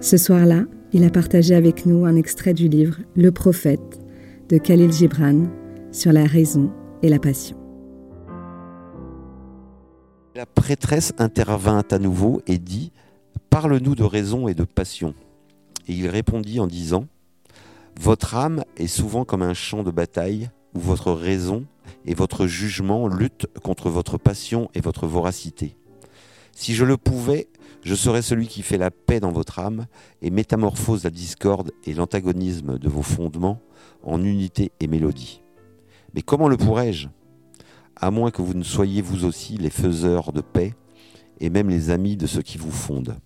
Ce 0.00 0.16
soir-là, 0.16 0.64
il 0.92 1.04
a 1.04 1.10
partagé 1.10 1.54
avec 1.54 1.86
nous 1.86 2.04
un 2.04 2.16
extrait 2.16 2.54
du 2.54 2.68
livre 2.68 2.98
Le 3.16 3.30
prophète 3.30 4.00
de 4.48 4.58
Khalil 4.58 4.92
Gibran 4.92 5.44
sur 5.92 6.12
la 6.12 6.24
raison 6.24 6.70
et 7.02 7.08
la 7.08 7.18
passion. 7.18 7.59
La 10.40 10.46
prêtresse 10.46 11.12
intervint 11.18 11.84
à 11.90 11.98
nouveau 11.98 12.40
et 12.46 12.56
dit 12.56 12.92
Parle-nous 13.50 13.94
de 13.94 14.04
raison 14.04 14.48
et 14.48 14.54
de 14.54 14.64
passion. 14.64 15.14
Et 15.86 15.92
il 15.92 16.08
répondit 16.08 16.60
en 16.60 16.66
disant 16.66 17.04
Votre 18.00 18.36
âme 18.36 18.64
est 18.78 18.86
souvent 18.86 19.26
comme 19.26 19.42
un 19.42 19.52
champ 19.52 19.82
de 19.82 19.90
bataille 19.90 20.48
où 20.74 20.80
votre 20.80 21.12
raison 21.12 21.66
et 22.06 22.14
votre 22.14 22.46
jugement 22.46 23.06
luttent 23.06 23.48
contre 23.62 23.90
votre 23.90 24.16
passion 24.16 24.70
et 24.72 24.80
votre 24.80 25.06
voracité. 25.06 25.76
Si 26.52 26.74
je 26.74 26.86
le 26.86 26.96
pouvais, 26.96 27.48
je 27.82 27.94
serais 27.94 28.22
celui 28.22 28.48
qui 28.48 28.62
fait 28.62 28.78
la 28.78 28.90
paix 28.90 29.20
dans 29.20 29.32
votre 29.32 29.58
âme 29.58 29.88
et 30.22 30.30
métamorphose 30.30 31.04
la 31.04 31.10
discorde 31.10 31.70
et 31.84 31.92
l'antagonisme 31.92 32.78
de 32.78 32.88
vos 32.88 33.02
fondements 33.02 33.60
en 34.02 34.24
unité 34.24 34.72
et 34.80 34.86
mélodie. 34.86 35.42
Mais 36.14 36.22
comment 36.22 36.48
le 36.48 36.56
pourrais-je? 36.56 37.08
À 37.96 38.10
moins 38.10 38.30
que 38.30 38.42
vous 38.42 38.54
ne 38.54 38.62
soyez 38.62 39.02
vous 39.02 39.24
aussi 39.24 39.56
les 39.56 39.70
faiseurs 39.70 40.32
de 40.32 40.40
paix 40.40 40.74
et 41.40 41.50
même 41.50 41.70
les 41.70 41.90
amis 41.90 42.16
de 42.16 42.26
ceux 42.26 42.42
qui 42.42 42.58
vous 42.58 42.70
fondent. 42.70 43.16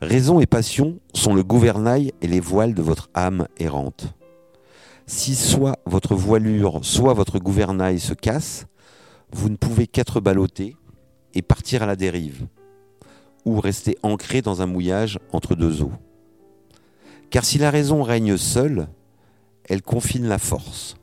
Raison 0.00 0.38
et 0.38 0.46
passion 0.46 1.00
sont 1.12 1.34
le 1.34 1.42
gouvernail 1.42 2.12
et 2.22 2.28
les 2.28 2.40
voiles 2.40 2.74
de 2.74 2.82
votre 2.82 3.10
âme 3.14 3.48
errante. 3.58 4.14
Si 5.06 5.34
soit 5.34 5.78
votre 5.86 6.14
voilure, 6.14 6.80
soit 6.82 7.14
votre 7.14 7.38
gouvernail 7.38 7.98
se 7.98 8.14
casse, 8.14 8.66
vous 9.32 9.48
ne 9.48 9.56
pouvez 9.56 9.86
qu'être 9.86 10.20
ballotté 10.20 10.76
et 11.34 11.42
partir 11.42 11.82
à 11.82 11.86
la 11.86 11.96
dérive, 11.96 12.46
ou 13.44 13.58
rester 13.60 13.98
ancré 14.02 14.42
dans 14.42 14.62
un 14.62 14.66
mouillage 14.66 15.18
entre 15.32 15.54
deux 15.54 15.82
eaux. 15.82 15.92
Car 17.30 17.44
si 17.44 17.58
la 17.58 17.70
raison 17.70 18.02
règne 18.02 18.36
seule, 18.36 18.88
elle 19.64 19.82
confine 19.82 20.26
la 20.26 20.38
force 20.38 20.96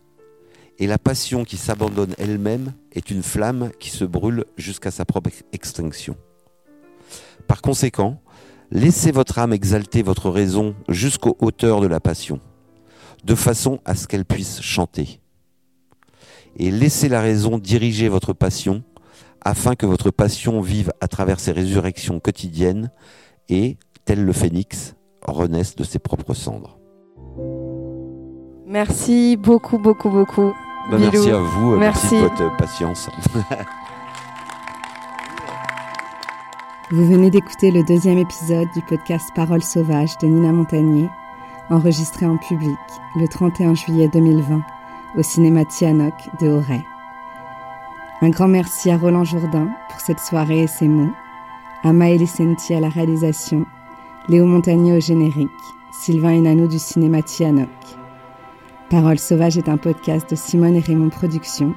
et 0.78 0.88
la 0.88 0.97
passion 0.97 1.45
qui 1.45 1.57
s'abandonne 1.57 2.15
elle-même 2.17 2.73
est 2.91 3.09
une 3.09 3.23
flamme 3.23 3.71
qui 3.80 3.89
se 3.89 4.03
brûle 4.03 4.45
jusqu'à 4.57 4.91
sa 4.91 5.05
propre 5.05 5.30
extinction. 5.53 6.15
Par 7.47 7.61
conséquent, 7.61 8.21
laissez 8.71 9.11
votre 9.11 9.39
âme 9.39 9.53
exalter 9.53 10.01
votre 10.01 10.30
raison 10.30 10.76
jusqu'aux 10.89 11.38
hauteurs 11.39 11.82
de 11.82 11.88
la 11.88 11.99
passion, 11.99 12.39
de 13.23 13.36
façon 13.36 13.80
à 13.86 13.95
ce 13.95 14.07
qu'elle 14.07 14.26
puisse 14.26 14.61
chanter. 14.61 15.21
Et 16.57 16.71
laissez 16.71 17.09
la 17.09 17.21
raison 17.21 17.57
diriger 17.57 18.09
votre 18.09 18.34
passion 18.34 18.84
afin 19.41 19.76
que 19.76 19.86
votre 19.86 20.11
passion 20.11 20.61
vive 20.61 20.91
à 21.01 21.07
travers 21.07 21.39
ces 21.39 21.51
résurrections 21.51 22.19
quotidiennes 22.19 22.91
et, 23.47 23.78
tel 24.05 24.23
le 24.23 24.34
phénix, 24.34 24.95
renaisse 25.21 25.76
de 25.76 25.84
ses 25.84 25.99
propres 25.99 26.34
cendres. 26.34 26.80
Merci 28.65 29.38
beaucoup, 29.38 29.78
beaucoup, 29.78 30.09
beaucoup. 30.09 30.53
Bah, 30.89 30.97
Bilou. 30.97 31.11
merci 31.11 31.29
à 31.31 31.38
vous, 31.39 31.73
euh, 31.73 31.77
merci, 31.77 32.15
Merci. 32.15 32.15
de 32.15 32.21
votre 32.43 32.57
patience. 32.57 33.09
Vous 36.91 37.03
venez 37.07 37.31
d'écouter 37.31 37.71
le 37.71 37.83
deuxième 37.83 38.19
épisode 38.19 38.67
du 38.75 38.81
podcast 38.83 39.31
Paroles 39.33 39.63
sauvages 39.63 40.15
de 40.19 40.27
Nina 40.27 40.51
Montagnier, 40.51 41.09
enregistré 41.71 42.27
en 42.27 42.38
public 42.38 42.77
le 43.15 43.27
31 43.27 43.73
juillet 43.73 44.07
2020 44.07 44.61
au 45.17 45.23
cinéma 45.23 45.65
Tianoc 45.65 46.13
de 46.39 46.49
Auray. 46.49 46.83
Un 48.21 48.29
grand 48.29 48.47
merci 48.47 48.91
à 48.91 48.97
Roland 48.97 49.23
Jourdain 49.23 49.69
pour 49.89 49.99
cette 49.99 50.19
soirée 50.19 50.59
et 50.63 50.67
ses 50.67 50.88
mots, 50.88 51.11
à 51.83 51.91
Maëlys 51.91 52.31
Senti 52.36 52.75
à 52.75 52.79
la 52.79 52.89
réalisation, 52.89 53.65
Léo 54.27 54.45
Montagnier 54.45 54.93
au 54.93 54.99
générique, 54.99 55.49
Sylvain 55.91 56.33
Hénanou 56.33 56.67
du 56.67 56.77
cinéma 56.77 57.23
Tianoc. 57.23 57.69
Paroles 58.89 59.17
sauvages 59.17 59.57
est 59.57 59.67
un 59.67 59.77
podcast 59.77 60.29
de 60.29 60.36
Simone 60.36 60.75
et 60.75 60.79
Raymond 60.79 61.09
Productions. 61.09 61.73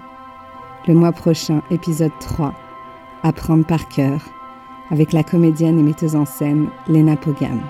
Le 0.87 0.93
mois 0.93 1.13
prochain, 1.13 1.63
épisode 1.71 2.13
3, 2.21 2.53
Apprendre 3.23 3.65
par 3.65 3.89
cœur, 3.89 4.21
avec 4.91 5.15
la 5.15 5.23
comédienne 5.23 5.79
et 5.79 5.83
metteuse 5.83 6.15
en 6.15 6.27
scène 6.27 6.69
Léna 6.87 7.17
Pogam. 7.17 7.63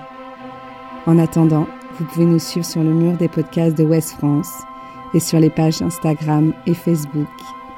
En 1.05 1.17
attendant, 1.17 1.67
vous 1.97 2.05
pouvez 2.05 2.25
nous 2.25 2.37
suivre 2.37 2.65
sur 2.65 2.83
le 2.83 2.91
mur 2.91 3.13
des 3.13 3.29
podcasts 3.29 3.77
de 3.77 3.85
West 3.85 4.11
France 4.17 4.51
et 5.13 5.21
sur 5.21 5.39
les 5.39 5.49
pages 5.49 5.81
Instagram 5.81 6.53
et 6.67 6.73
Facebook 6.73 7.27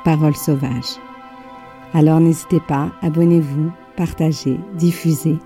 Paroles 0.03 0.35
sauvages. 0.35 0.97
Alors 1.93 2.19
n'hésitez 2.19 2.59
pas, 2.59 2.89
abonnez-vous, 3.03 3.71
partagez, 3.95 4.59
diffusez 4.73 5.37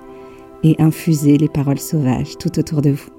et 0.63 0.77
infusez 0.79 1.37
les 1.37 1.49
paroles 1.49 1.79
sauvages 1.79 2.37
tout 2.37 2.57
autour 2.57 2.81
de 2.81 2.91
vous. 2.91 3.14